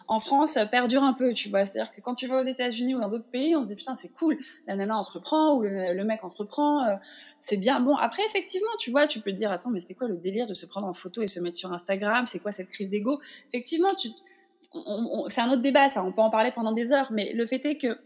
en 0.08 0.20
France 0.20 0.58
perdure 0.70 1.02
un 1.02 1.14
peu, 1.14 1.32
tu 1.32 1.48
vois. 1.48 1.64
C'est-à-dire 1.64 1.90
que 1.90 2.02
quand 2.02 2.14
tu 2.14 2.26
vas 2.26 2.40
aux 2.40 2.44
États-Unis 2.44 2.94
ou 2.94 3.00
dans 3.00 3.08
d'autres 3.08 3.30
pays, 3.30 3.56
on 3.56 3.62
se 3.62 3.68
dit 3.68 3.76
putain 3.76 3.94
c'est 3.94 4.10
cool, 4.10 4.36
la 4.66 4.76
nana 4.76 4.96
entreprend 4.96 5.54
ou 5.54 5.62
le, 5.62 6.04
mec 6.04 6.22
entreprend, 6.22 6.84
euh, 6.86 6.96
c'est 7.40 7.56
bien. 7.56 7.80
Bon 7.80 7.96
après 7.96 8.24
effectivement, 8.26 8.72
tu 8.78 8.90
vois, 8.90 9.06
tu 9.06 9.20
peux 9.20 9.30
te 9.30 9.36
dire 9.36 9.50
attends 9.50 9.70
mais 9.70 9.80
c'est 9.80 9.94
quoi 9.94 10.08
le 10.08 10.18
délire 10.18 10.46
de 10.46 10.54
se 10.54 10.66
prendre 10.66 10.86
en 10.86 10.92
photo 10.94 11.22
et 11.22 11.28
se 11.28 11.40
mettre 11.40 11.56
sur 11.56 11.72
Instagram? 11.72 12.26
C'est 12.28 12.40
quoi 12.40 12.52
cette 12.52 12.68
crise 12.68 12.90
d'ego? 12.90 13.20
Effectivement, 13.48 13.94
tu, 13.94 14.08
c'est 15.28 15.40
un 15.40 15.48
autre 15.48 15.62
débat, 15.62 15.88
ça. 15.88 16.04
On 16.04 16.12
peut 16.12 16.20
en 16.20 16.30
parler 16.30 16.50
pendant 16.50 16.72
des 16.72 16.92
heures, 16.92 17.10
mais 17.10 17.32
le 17.32 17.46
fait 17.46 17.64
est 17.64 17.78
que 17.78 17.98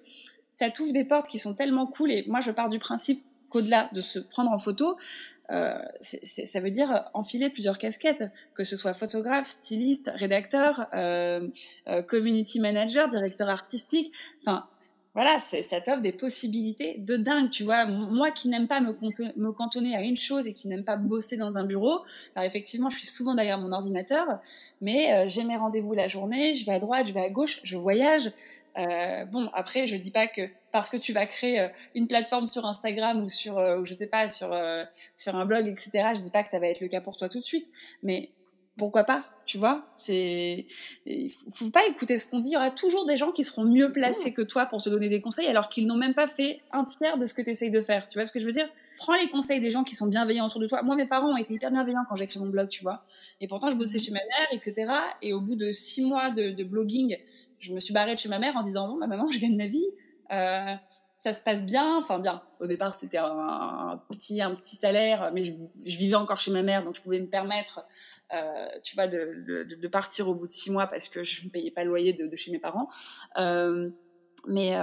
ça 0.59 0.71
t'ouvre 0.71 0.93
des 0.93 1.05
portes 1.05 1.29
qui 1.29 1.39
sont 1.39 1.55
tellement 1.55 1.87
cool. 1.87 2.11
Et 2.11 2.25
moi, 2.29 2.41
je 2.41 2.51
pars 2.51 2.69
du 2.69 2.79
principe 2.79 3.23
qu'au-delà 3.51 3.91
de 3.93 4.01
se 4.01 4.19
prendre 4.19 4.51
en 4.51 4.59
photo, 4.59 4.97
euh, 5.51 5.79
ça 6.01 6.61
veut 6.61 6.71
dire 6.71 7.09
enfiler 7.15 7.51
plusieurs 7.51 7.79
casquettes, 7.79 8.25
que 8.55 8.65
ce 8.65 8.75
soit 8.75 8.95
photographe, 8.95 9.49
styliste, 9.49 10.11
rédacteur, 10.15 10.87
euh, 10.95 11.49
euh, 11.89 12.03
community 12.03 12.59
manager, 12.59 13.09
directeur 13.09 13.49
artistique. 13.49 14.13
Enfin, 14.41 14.67
voilà, 15.15 15.39
ça 15.41 15.81
t'offre 15.81 16.03
des 16.03 16.13
possibilités 16.13 16.97
de 16.99 17.17
dingue, 17.17 17.49
tu 17.49 17.65
vois. 17.65 17.87
Moi 17.87 18.31
qui 18.31 18.49
n'aime 18.49 18.69
pas 18.69 18.81
me, 18.81 18.93
me, 19.37 19.53
cantonner 19.53 19.97
à 19.97 20.03
une 20.03 20.17
chose 20.17 20.47
et 20.47 20.53
qui 20.53 20.69
n'aime 20.69 20.85
pas 20.85 20.97
bosser 20.97 21.39
dans 21.39 21.57
un 21.57 21.65
bureau, 21.65 22.03
alors 22.35 22.47
effectivement, 22.47 22.91
je 22.91 22.99
suis 22.99 23.07
souvent 23.07 23.35
derrière 23.35 23.59
mon 23.59 23.73
ordinateur, 23.73 24.27
mais 24.83 25.27
j'ai 25.27 25.45
mes 25.45 25.57
rendez-vous 25.57 25.95
la 25.95 26.09
journée, 26.09 26.55
je 26.55 26.67
vais 26.67 26.73
à 26.73 26.79
droite, 26.81 27.07
je 27.07 27.15
vais 27.15 27.21
à 27.21 27.31
gauche, 27.31 27.61
je 27.63 27.79
voyage. 27.79 28.31
Euh, 28.79 29.25
bon, 29.25 29.49
après, 29.55 29.87
je 29.87 29.97
dis 29.97 30.11
pas 30.11 30.27
que 30.27 30.49
parce 30.73 30.91
que 30.91 30.97
tu 30.97 31.13
vas 31.13 31.27
créer 31.27 31.61
euh, 31.61 31.69
une 31.95 32.09
plateforme 32.09 32.47
sur 32.47 32.67
Instagram 32.67 33.23
ou 33.23 33.29
sur, 33.29 33.59
euh, 33.59 33.85
je 33.85 33.95
sais 33.95 34.07
pas, 34.07 34.29
sur 34.29 34.57
sur 35.17 35.35
un 35.37 35.47
blog, 35.47 35.67
etc. 35.67 35.91
Je 36.15 36.21
dis 36.21 36.31
pas 36.31 36.43
que 36.43 36.49
ça 36.49 36.59
va 36.59 36.67
être 36.69 36.81
le 36.81 36.89
cas 36.89 37.01
pour 37.01 37.17
toi 37.17 37.29
tout 37.29 37.39
de 37.39 37.45
suite, 37.45 37.71
mais 38.03 38.31
pourquoi 38.77 39.05
pas 39.05 39.25
tu 39.47 39.59
vois? 39.59 39.87
C'est 39.97 40.67
il 41.07 41.31
faut 41.55 41.71
pas 41.71 41.87
écouter 41.87 42.19
ce 42.19 42.27
qu'on 42.27 42.41
dit. 42.41 42.51
Il 42.51 42.55
y 42.55 42.57
aura 42.57 42.71
toujours 42.71 43.07
des 43.07 43.17
gens 43.17 43.31
qui 43.31 43.45
seront 43.45 43.65
mieux 43.65 43.93
placés 43.93 44.33
que 44.33 44.43
toi 44.43 44.67
pour 44.67 44.83
te 44.83 44.89
donner 44.89 45.09
des 45.09 45.21
conseils 45.21 45.47
alors 45.47 45.69
qu'ils 45.69 45.87
n'ont 45.87 45.97
même 45.97 46.15
pas 46.15 46.27
fait 46.27 46.61
un 46.73 46.85
tiers 46.85 47.17
de 47.17 47.27
ce 47.27 47.33
que 47.33 47.43
tu 47.43 47.51
essayes 47.51 47.71
de 47.71 47.81
faire. 47.81 48.09
Tu 48.09 48.19
vois 48.19 48.27
ce 48.27 48.33
que 48.33 48.41
je 48.41 48.47
veux 48.47 48.53
dire? 48.53 48.69
Prends 48.99 49.15
les 49.15 49.29
conseils 49.29 49.61
des 49.61 49.71
gens 49.71 49.85
qui 49.85 49.95
sont 49.95 50.09
bienveillants 50.09 50.47
autour 50.47 50.61
de 50.61 50.67
toi. 50.67 50.83
Moi 50.83 50.97
mes 50.97 51.07
parents 51.07 51.33
ont 51.33 51.37
été 51.37 51.55
hyper 51.55 51.71
bienveillants 51.71 52.05
quand 52.09 52.17
j'ai 52.17 52.25
écrit 52.25 52.41
mon 52.41 52.49
blog 52.49 52.69
tu 52.69 52.83
vois. 52.83 53.05
Et 53.41 53.47
pourtant 53.47 53.71
je 53.71 53.77
bossais 53.77 53.99
mmh. 53.99 54.01
chez 54.01 54.11
ma 54.11 54.19
mère 54.19 54.49
etc 54.53 54.93
et 55.23 55.33
au 55.33 55.41
bout 55.41 55.55
de 55.55 55.71
six 55.71 56.05
mois 56.05 56.31
de, 56.31 56.65
blogging 56.65 57.17
je 57.59 57.73
me 57.73 57.81
suis 57.81 57.95
barrée 57.95 58.15
de 58.15 58.21
chez 58.21 58.29
ma 58.29 58.39
mère 58.39 58.57
en 58.57 58.63
disant 58.63 58.89
bon 58.89 58.97
ma 58.97 59.07
maman 59.07 59.31
je 59.31 59.39
gagne 59.39 59.57
ma 59.57 59.67
vie. 59.67 59.87
Euh, 60.33 60.75
ça 61.21 61.33
se 61.33 61.41
passe 61.41 61.63
bien, 61.63 61.97
enfin 61.97 62.19
bien. 62.19 62.43
Au 62.61 62.67
départ, 62.67 62.95
c'était 62.95 63.19
un, 63.19 64.01
petit, 64.11 64.41
un 64.41 64.55
petit 64.55 64.77
salaire, 64.77 65.33
mais 65.35 65.43
je, 65.43 65.55
vivais 65.85 66.15
encore 66.15 66.39
chez 66.39 66.53
ma 66.53 66.63
mère, 66.63 66.85
donc 66.85 66.95
je 66.95 67.01
pouvais 67.01 67.19
me 67.21 67.27
permettre, 67.27 67.85
euh, 68.33 68.69
tu 68.83 68.95
vois, 68.95 69.09
de, 69.09 69.89
partir 69.89 70.29
au 70.29 70.35
bout 70.35 70.47
de 70.47 70.53
six 70.53 70.71
mois 70.71 70.87
parce 70.87 71.09
que 71.09 71.25
je 71.25 71.45
ne 71.45 71.51
payais 71.51 71.71
pas 71.71 71.83
le 71.83 71.89
loyer 71.89 72.13
de, 72.13 72.37
chez 72.37 72.53
mes 72.53 72.59
parents. 72.59 72.89
Euh, 73.39 73.91
mais, 74.47 74.77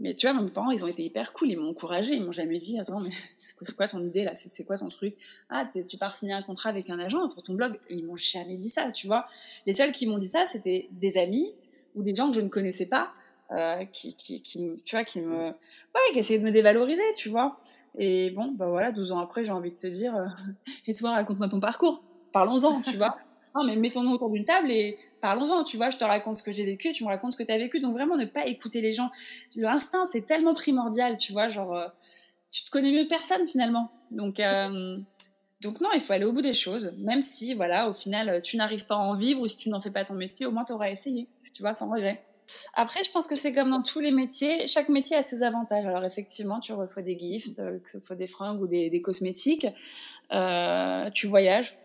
mais 0.00 0.14
tu 0.14 0.28
vois, 0.28 0.40
mes 0.40 0.50
parents, 0.50 0.72
ils 0.72 0.82
ont 0.82 0.88
été 0.88 1.04
hyper 1.04 1.32
cool, 1.32 1.52
ils 1.52 1.58
m'ont 1.58 1.70
encouragé, 1.70 2.14
ils 2.14 2.24
m'ont 2.24 2.32
jamais 2.32 2.58
dit, 2.58 2.80
attends, 2.80 3.00
mais 3.00 3.10
c'est 3.38 3.76
quoi 3.76 3.86
ton 3.86 4.02
idée 4.02 4.24
là, 4.24 4.34
c'est 4.34 4.64
quoi 4.64 4.78
ton 4.78 4.88
truc? 4.88 5.14
Ah, 5.48 5.70
tu 5.86 5.96
pars 5.96 6.16
signer 6.16 6.32
un 6.32 6.42
contrat 6.42 6.70
avec 6.70 6.90
un 6.90 6.98
agent 6.98 7.28
pour 7.28 7.42
ton 7.42 7.54
blog. 7.54 7.78
Ils 7.88 8.04
m'ont 8.04 8.16
jamais 8.16 8.56
dit 8.56 8.70
ça, 8.70 8.90
tu 8.90 9.06
vois. 9.06 9.26
Les 9.66 9.74
seuls 9.74 9.92
qui 9.92 10.08
m'ont 10.08 10.18
dit 10.18 10.28
ça, 10.28 10.44
c'était 10.46 10.88
des 10.90 11.18
amis 11.18 11.54
ou 11.94 12.02
des 12.02 12.14
gens 12.14 12.28
que 12.28 12.36
je 12.36 12.40
ne 12.40 12.48
connaissais 12.48 12.86
pas 12.86 13.12
euh, 13.52 13.84
qui, 13.84 14.16
qui, 14.16 14.40
qui, 14.40 14.70
tu 14.84 14.96
vois, 14.96 15.04
qui 15.04 15.20
me, 15.20 15.48
ouais, 15.48 16.12
qui 16.12 16.18
essayait 16.18 16.38
de 16.38 16.44
me 16.44 16.52
dévaloriser, 16.52 17.02
tu 17.16 17.28
vois. 17.28 17.58
Et 17.98 18.30
bon, 18.30 18.52
bah 18.52 18.68
voilà, 18.68 18.92
12 18.92 19.12
ans 19.12 19.18
après, 19.18 19.44
j'ai 19.44 19.52
envie 19.52 19.72
de 19.72 19.76
te 19.76 19.86
dire, 19.86 20.16
euh, 20.16 20.26
et 20.86 20.94
toi, 20.94 21.12
raconte-moi 21.12 21.48
ton 21.48 21.60
parcours. 21.60 22.02
Parlons-en, 22.32 22.80
tu 22.80 22.96
vois. 22.96 23.16
Non, 23.54 23.64
mais 23.66 23.76
mettons-nous 23.76 24.12
autour 24.12 24.30
d'une 24.30 24.46
table 24.46 24.70
et 24.70 24.96
parlons-en, 25.20 25.62
tu 25.62 25.76
vois. 25.76 25.90
Je 25.90 25.98
te 25.98 26.04
raconte 26.04 26.36
ce 26.36 26.42
que 26.42 26.50
j'ai 26.50 26.64
vécu, 26.64 26.90
tu 26.94 27.04
me 27.04 27.10
racontes 27.10 27.32
ce 27.32 27.36
que 27.36 27.42
tu 27.42 27.52
as 27.52 27.58
vécu. 27.58 27.80
Donc 27.80 27.92
vraiment, 27.92 28.16
ne 28.16 28.24
pas 28.24 28.46
écouter 28.46 28.80
les 28.80 28.94
gens. 28.94 29.10
L'instinct, 29.56 30.06
c'est 30.06 30.24
tellement 30.24 30.54
primordial, 30.54 31.18
tu 31.18 31.34
vois. 31.34 31.50
Genre, 31.50 31.76
euh, 31.76 31.86
tu 32.50 32.64
te 32.64 32.70
connais 32.70 32.90
mieux 32.90 33.04
que 33.04 33.10
personne 33.10 33.46
finalement. 33.46 33.90
Donc, 34.10 34.40
donc 35.60 35.82
non, 35.82 35.90
il 35.92 36.00
faut 36.00 36.14
aller 36.14 36.24
au 36.24 36.32
bout 36.32 36.40
des 36.40 36.54
choses, 36.54 36.94
même 36.96 37.20
si, 37.20 37.52
voilà, 37.52 37.90
au 37.90 37.92
final, 37.92 38.40
tu 38.40 38.56
n'arrives 38.56 38.86
pas 38.86 38.94
à 38.94 38.98
en 39.00 39.14
vivre 39.14 39.42
ou 39.42 39.46
si 39.46 39.58
tu 39.58 39.68
n'en 39.68 39.82
fais 39.82 39.90
pas 39.90 40.04
ton 40.04 40.14
métier, 40.14 40.46
au 40.46 40.50
moins 40.50 40.64
tu 40.64 40.72
auras 40.72 40.88
essayé, 40.88 41.28
tu 41.52 41.62
vois, 41.62 41.74
sans 41.74 41.90
regret. 41.90 42.24
Après, 42.74 43.04
je 43.04 43.10
pense 43.10 43.26
que 43.26 43.36
c'est 43.36 43.52
comme 43.52 43.70
dans 43.70 43.82
tous 43.82 44.00
les 44.00 44.12
métiers. 44.12 44.66
Chaque 44.66 44.88
métier 44.88 45.16
a 45.16 45.22
ses 45.22 45.42
avantages. 45.42 45.86
Alors, 45.86 46.04
effectivement, 46.04 46.60
tu 46.60 46.72
reçois 46.72 47.02
des 47.02 47.18
gifts, 47.18 47.58
euh, 47.58 47.78
que 47.78 47.90
ce 47.90 47.98
soit 47.98 48.16
des 48.16 48.26
fringues 48.26 48.60
ou 48.60 48.66
des, 48.66 49.02
cosmétiques. 49.02 49.66
Euh, 50.32 51.10
tu 51.10 51.26
voyages. 51.26 51.78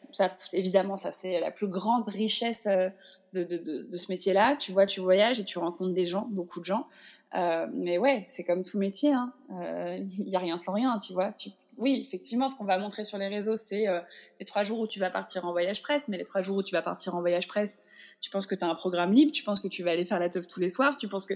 Évidemment, 0.53 0.97
ça, 0.97 1.11
c'est 1.11 1.39
la 1.39 1.51
plus 1.51 1.67
grande 1.67 2.07
richesse 2.07 2.65
euh, 2.67 2.89
de, 3.33 3.97
ce 3.97 4.11
métier-là. 4.11 4.55
Tu 4.55 4.71
vois, 4.71 4.85
tu 4.85 5.01
voyages 5.01 5.39
et 5.39 5.43
tu 5.43 5.59
rencontres 5.59 5.93
des 5.93 6.05
gens, 6.05 6.27
beaucoup 6.31 6.59
de 6.59 6.65
gens. 6.65 6.87
mais 7.73 7.97
ouais, 7.97 8.23
c'est 8.27 8.43
comme 8.43 8.63
tout 8.63 8.77
métier. 8.77 9.13
Hein. 9.13 9.33
Il 9.49 10.25
n'y 10.25 10.35
a 10.35 10.39
rien 10.39 10.57
sans 10.57 10.73
rien, 10.73 10.97
tu 10.97 11.13
vois. 11.13 11.33
Oui, 11.77 12.01
effectivement, 12.03 12.49
ce 12.49 12.55
qu'on 12.55 12.65
va 12.65 12.79
montrer 12.79 13.03
sur 13.03 13.19
les 13.19 13.27
réseaux, 13.27 13.55
c'est 13.55 13.87
euh, 13.87 13.99
les 14.39 14.45
trois 14.45 14.63
jours 14.63 14.79
où 14.79 14.87
tu 14.87 14.99
vas 14.99 15.11
partir 15.11 15.45
en 15.45 15.51
voyage 15.51 15.83
presse. 15.83 16.07
Mais 16.07 16.17
les 16.17 16.25
trois 16.25 16.41
jours 16.41 16.57
où 16.57 16.63
tu 16.63 16.73
vas 16.73 16.81
partir 16.81 17.13
en 17.13 17.19
voyage 17.19 17.47
presse, 17.47 17.77
tu 18.19 18.31
penses 18.31 18.47
que 18.47 18.55
tu 18.55 18.65
as 18.65 18.67
un 18.67 18.73
programme 18.73 19.13
libre, 19.13 19.31
tu 19.31 19.43
penses 19.43 19.59
que 19.59 19.67
tu 19.67 19.83
vas 19.83 19.91
aller 19.91 20.05
faire 20.05 20.19
la 20.19 20.29
teuf 20.29 20.47
tous 20.47 20.59
les 20.59 20.69
soirs, 20.69 20.97
tu 20.97 21.07
penses 21.07 21.27
que 21.27 21.35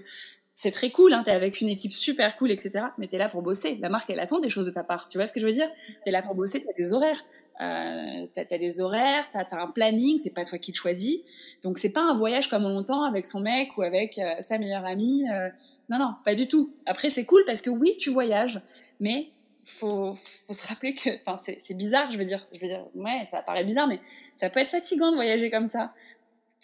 c'est 0.55 0.71
très 0.71 0.91
cool, 0.91 1.13
hein, 1.13 1.23
tu 1.23 1.31
es 1.31 1.33
avec 1.33 1.61
une 1.61 1.69
équipe 1.69 1.91
super 1.91 2.37
cool, 2.37 2.51
etc. 2.51 2.85
Mais 2.97 3.07
tu 3.07 3.15
es 3.15 3.19
là 3.19 3.29
pour 3.29 3.41
bosser. 3.41 3.77
La 3.81 3.89
marque, 3.89 4.09
elle 4.09 4.19
attend 4.19 4.39
des 4.39 4.49
choses 4.49 4.65
de 4.65 4.71
ta 4.71 4.83
part. 4.83 5.07
Tu 5.07 5.17
vois 5.17 5.25
ce 5.25 5.33
que 5.33 5.39
je 5.39 5.45
veux 5.45 5.53
dire? 5.53 5.69
Tu 6.03 6.09
es 6.09 6.11
là 6.11 6.21
pour 6.21 6.35
bosser, 6.35 6.61
tu 6.61 6.69
as 6.69 6.73
des 6.73 6.93
horaires. 6.93 7.23
Euh, 7.61 8.27
as, 8.35 8.57
des 8.57 8.81
horaires, 8.81 9.29
tu 9.31 9.37
as, 9.37 9.61
un 9.61 9.67
planning, 9.67 10.17
c'est 10.17 10.33
pas 10.33 10.45
toi 10.45 10.57
qui 10.57 10.71
te 10.71 10.77
choisis. 10.77 11.19
Donc 11.63 11.77
c'est 11.77 11.89
pas 11.89 12.01
un 12.01 12.15
voyage 12.15 12.49
comme 12.49 12.65
on 12.65 12.69
l'entend 12.69 13.03
avec 13.03 13.25
son 13.25 13.39
mec 13.39 13.77
ou 13.77 13.83
avec 13.83 14.17
euh, 14.17 14.41
sa 14.41 14.57
meilleure 14.57 14.85
amie. 14.85 15.23
Euh. 15.31 15.49
non, 15.89 15.99
non, 15.99 16.15
pas 16.25 16.33
du 16.33 16.47
tout. 16.47 16.73
Après, 16.85 17.09
c'est 17.09 17.25
cool 17.25 17.43
parce 17.45 17.61
que 17.61 17.69
oui, 17.69 17.95
tu 17.99 18.09
voyages, 18.09 18.61
mais 18.99 19.29
faut, 19.63 20.15
faut 20.47 20.53
se 20.53 20.67
rappeler 20.67 20.95
que, 20.95 21.09
enfin, 21.25 21.35
c'est 21.37 21.73
bizarre, 21.75 22.09
je 22.09 22.17
veux 22.17 22.25
dire, 22.25 22.47
je 22.53 22.59
veux 22.59 22.67
dire, 22.67 22.85
ouais, 22.95 23.27
ça 23.29 23.41
paraît 23.43 23.63
bizarre, 23.63 23.87
mais 23.87 23.99
ça 24.39 24.49
peut 24.49 24.59
être 24.59 24.69
fatigant 24.69 25.11
de 25.11 25.15
voyager 25.15 25.51
comme 25.51 25.69
ça. 25.69 25.93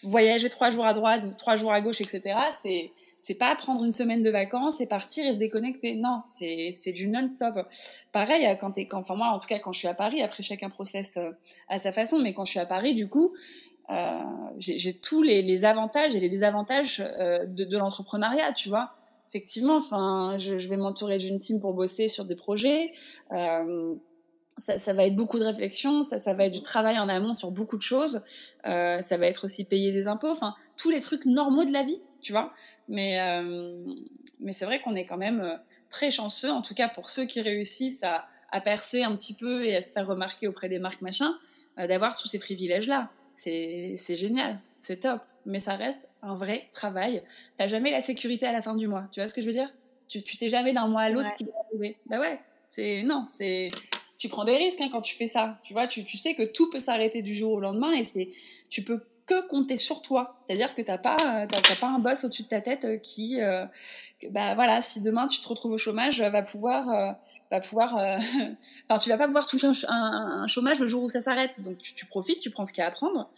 Voyager 0.04 0.50
trois 0.50 0.70
jours 0.72 0.86
à 0.86 0.94
droite, 0.94 1.26
trois 1.38 1.58
jours 1.58 1.72
à 1.72 1.82
gauche, 1.82 2.02
etc. 2.02 2.22
C'est, 2.52 2.92
c'est 3.28 3.36
pas 3.36 3.54
prendre 3.56 3.84
une 3.84 3.92
semaine 3.92 4.24
de 4.24 4.30
vacances 4.30 4.80
et 4.80 4.86
partir 4.86 5.26
et 5.26 5.34
se 5.34 5.40
déconnecter. 5.40 5.96
Non, 5.96 6.22
c'est, 6.40 6.94
du 6.94 7.10
non-stop. 7.10 7.68
Pareil, 8.14 8.46
euh, 8.46 8.56
quand 8.56 8.72
t'es, 8.72 8.88
enfin 8.94 9.16
moi, 9.16 9.28
en 9.28 9.38
tout 9.38 9.48
cas, 9.48 9.60
quand 9.60 9.74
je 9.74 9.80
suis 9.80 9.88
à 9.90 9.94
Paris, 9.94 10.22
après 10.22 10.44
chacun 10.44 10.70
processe 10.70 11.18
euh, 11.18 11.32
à 11.68 11.78
sa 11.78 11.92
façon, 11.92 12.20
mais 12.20 12.34
quand 12.34 12.46
je 12.46 12.52
suis 12.52 12.60
à 12.62 12.66
Paris, 12.66 12.94
du 12.94 13.10
coup, 13.10 13.34
euh, 13.90 14.22
j'ai 14.60 14.94
tous 14.94 15.24
les, 15.24 15.66
avantages 15.66 16.16
et 16.16 16.22
les 16.22 16.30
désavantages 16.30 17.00
de, 17.00 17.78
l'entrepreneuriat, 17.78 18.54
tu 18.54 18.70
vois 18.70 18.94
effectivement, 19.30 19.76
enfin, 19.76 20.38
je, 20.38 20.56
vais 20.70 20.78
m'entourer 20.78 21.18
d'une 21.18 21.38
team 21.38 21.60
pour 21.60 21.74
bosser 21.74 22.08
sur 22.08 22.24
des 22.24 22.36
projets. 22.38 22.94
Ça, 23.30 24.94
va 24.94 25.04
être 25.04 25.16
beaucoup 25.18 25.38
de 25.38 25.44
réflexion, 25.44 26.02
ça, 26.02 26.18
ça 26.18 26.34
va 26.34 26.46
être 26.46 26.54
du 26.54 26.62
travail 26.62 26.98
en 26.98 27.10
amont 27.10 27.34
sur 27.34 27.52
beaucoup 27.52 27.76
de 27.76 27.82
choses. 27.82 28.22
Ça 28.64 29.18
va 29.18 29.28
être 29.28 29.44
aussi 29.44 29.66
payer 29.66 29.92
des 29.92 30.08
impôts, 30.08 30.32
enfin, 30.32 30.56
tous 30.78 30.90
les 30.90 31.02
trucs 31.02 31.26
normaux 31.26 31.66
de 31.66 31.74
la 31.74 31.84
vie, 31.84 32.02
tu 32.28 32.34
vois. 32.34 32.54
Mais, 32.90 33.20
euh, 33.22 33.86
mais 34.42 34.52
c'est 34.52 34.66
vrai 34.66 34.82
qu'on 34.82 34.96
est 34.96 35.06
quand 35.06 35.18
même 35.18 35.60
très 35.90 36.12
chanceux, 36.12 36.52
en 36.52 36.62
tout 36.62 36.74
cas 36.74 36.90
pour 36.90 37.10
ceux 37.10 37.26
qui 37.26 37.40
réussissent 37.42 38.04
à, 38.04 38.28
à 38.52 38.60
percer 38.60 39.04
un 39.04 39.16
petit 39.16 39.34
peu 39.34 39.66
et 39.66 39.78
à 39.78 39.82
se 39.82 39.94
faire 39.94 40.06
remarquer 40.06 40.48
auprès 40.48 40.68
des 40.68 40.80
marques 40.80 41.02
machin, 41.02 41.38
d'avoir 41.78 42.20
tous 42.20 42.28
ces 42.28 42.40
privilèges-là. 42.40 43.10
C'est 43.34 43.96
génial, 44.16 44.60
c'est 44.82 44.98
top 44.98 45.22
mais 45.48 45.60
ça 45.60 45.76
reste 45.76 46.08
un 46.22 46.36
vrai 46.36 46.68
travail. 46.74 47.24
T'as 47.56 47.68
jamais 47.68 47.90
la 47.90 48.02
sécurité 48.02 48.46
à 48.46 48.52
la 48.52 48.62
fin 48.62 48.76
du 48.76 48.88
mois. 48.88 49.08
Tu 49.12 49.22
vois 49.22 49.28
ce 49.28 49.34
que 49.34 49.42
je 49.42 49.48
veux 49.48 49.54
dire? 49.54 49.74
Tu, 50.08 50.22
tu 50.22 50.36
sais 50.38 50.50
jamais 50.50 50.74
d'un 50.74 50.88
mois 50.88 51.04
à 51.04 51.10
l'autre 51.10 51.30
ce 51.30 51.36
qui 51.36 51.46
va 51.46 51.52
arriver. 51.70 51.98
Bah 52.06 52.20
ouais, 52.20 52.40
c'est 52.70 53.04
non, 53.04 53.24
c'est 53.26 53.70
tu 54.18 54.30
prends 54.30 54.46
des 54.46 54.58
risques 54.58 54.82
hein, 54.82 54.90
quand 54.92 55.02
tu 55.02 55.16
fais 55.16 55.28
ça. 55.28 55.58
Tu 55.64 55.74
vois, 55.74 55.88
tu, 55.88 56.04
tu 56.04 56.18
sais 56.18 56.34
que 56.34 56.44
tout 56.44 56.70
peut 56.70 56.80
s'arrêter 56.80 57.22
du 57.22 57.34
jour 57.34 57.54
au 57.54 57.60
lendemain 57.60 57.92
et 57.94 58.04
c'est 58.04 58.30
tu 58.70 58.84
peux 58.84 59.02
que 59.28 59.48
compter 59.48 59.78
sur 59.78 60.02
toi. 60.02 60.40
C'est-à-dire 60.48 60.74
que 60.74 60.82
t'as 60.82 60.98
pas 60.98 61.18
t'as, 61.18 61.76
pas 61.80 61.88
un 61.88 62.00
boss 62.00 62.24
au-dessus 62.24 62.44
de 62.44 62.48
ta 62.48 62.62
tête 62.62 62.86
euh, 62.86 62.98
qui 62.98 63.42
euh, 63.42 63.66
bah 64.32 64.56
voilà, 64.56 64.82
si 64.82 65.02
demain 65.02 65.28
tu 65.28 65.40
te 65.42 65.48
retrouves 65.48 65.74
au 65.74 65.78
chômage, 65.78 66.22
va 66.22 66.42
pouvoir 66.42 66.90
euh, 66.90 67.12
va 67.52 67.60
pouvoir 67.60 67.96
enfin 68.90 69.00
tu 69.00 69.10
vas 69.10 69.18
pas 69.18 69.28
pouvoir 69.28 69.46
toucher 69.46 69.68
un, 69.68 69.94
un, 69.94 70.48
chômage 70.48 70.80
le 70.80 70.88
jour 70.88 71.04
où 71.04 71.10
ça 71.10 71.22
s'arrête. 71.22 71.52
Donc 71.60 71.78
tu, 71.78 71.94
tu 71.94 72.06
profites, 72.08 72.40
tu 72.40 72.50
prends 72.50 72.66
ce 72.66 72.74
qu'il 72.74 72.82
y 72.82 72.86
a 72.86 72.88
à 72.88 72.92
prendre 72.92 73.30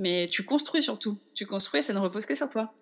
mais 0.00 0.28
tu 0.28 0.44
construis 0.44 0.82
surtout. 0.82 1.16
Tu 1.34 1.46
construis, 1.46 1.82
ça 1.82 1.92
ne 1.92 1.98
repose 1.98 2.26
que 2.26 2.34
sur 2.34 2.48
toi. 2.48 2.72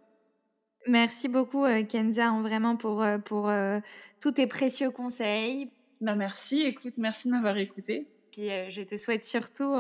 Merci 0.87 1.29
beaucoup 1.29 1.65
euh, 1.65 1.83
Kenza, 1.83 2.29
hein, 2.29 2.43
vraiment 2.43 2.77
pour, 2.77 3.03
euh, 3.03 3.19
pour 3.19 3.49
euh, 3.49 3.81
tous 4.21 4.33
tes 4.33 4.47
précieux 4.47 4.91
conseils. 4.91 5.71
Bah 6.01 6.15
merci, 6.15 6.63
écoute, 6.63 6.95
merci 6.97 7.29
de 7.29 7.33
m'avoir 7.33 7.59
écouté. 7.59 8.07
Puis 8.31 8.51
je 8.69 8.83
te 8.83 8.97
souhaite 8.97 9.25
surtout 9.25 9.75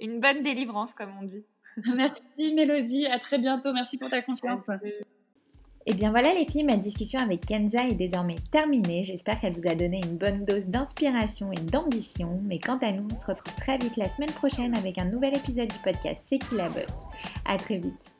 une 0.00 0.18
bonne 0.18 0.40
délivrance, 0.40 0.94
comme 0.94 1.10
on 1.20 1.24
dit. 1.24 1.44
merci 1.96 2.54
Mélodie, 2.54 3.06
à 3.06 3.18
très 3.18 3.38
bientôt, 3.38 3.72
merci 3.72 3.98
pour 3.98 4.08
ta 4.08 4.22
confiance. 4.22 4.66
Et 5.86 5.92
eh 5.92 5.94
bien 5.94 6.10
voilà 6.10 6.34
les 6.34 6.44
filles, 6.44 6.64
ma 6.64 6.76
discussion 6.76 7.18
avec 7.18 7.46
Kenza 7.46 7.88
est 7.88 7.94
désormais 7.94 8.36
terminée. 8.50 9.02
J'espère 9.04 9.40
qu'elle 9.40 9.54
vous 9.54 9.66
a 9.66 9.74
donné 9.74 10.02
une 10.04 10.18
bonne 10.18 10.44
dose 10.44 10.66
d'inspiration 10.66 11.50
et 11.50 11.60
d'ambition. 11.60 12.42
Mais 12.44 12.58
quant 12.58 12.76
à 12.78 12.92
nous, 12.92 13.08
on 13.10 13.14
se 13.14 13.24
retrouve 13.24 13.54
très 13.54 13.78
vite 13.78 13.96
la 13.96 14.08
semaine 14.08 14.32
prochaine 14.32 14.74
avec 14.74 14.98
un 14.98 15.06
nouvel 15.06 15.34
épisode 15.34 15.68
du 15.68 15.78
podcast 15.78 16.20
C'est 16.26 16.38
qui 16.38 16.56
la 16.56 16.68
bosse? 16.68 16.84
À 17.46 17.56
très 17.56 17.78
vite. 17.78 18.17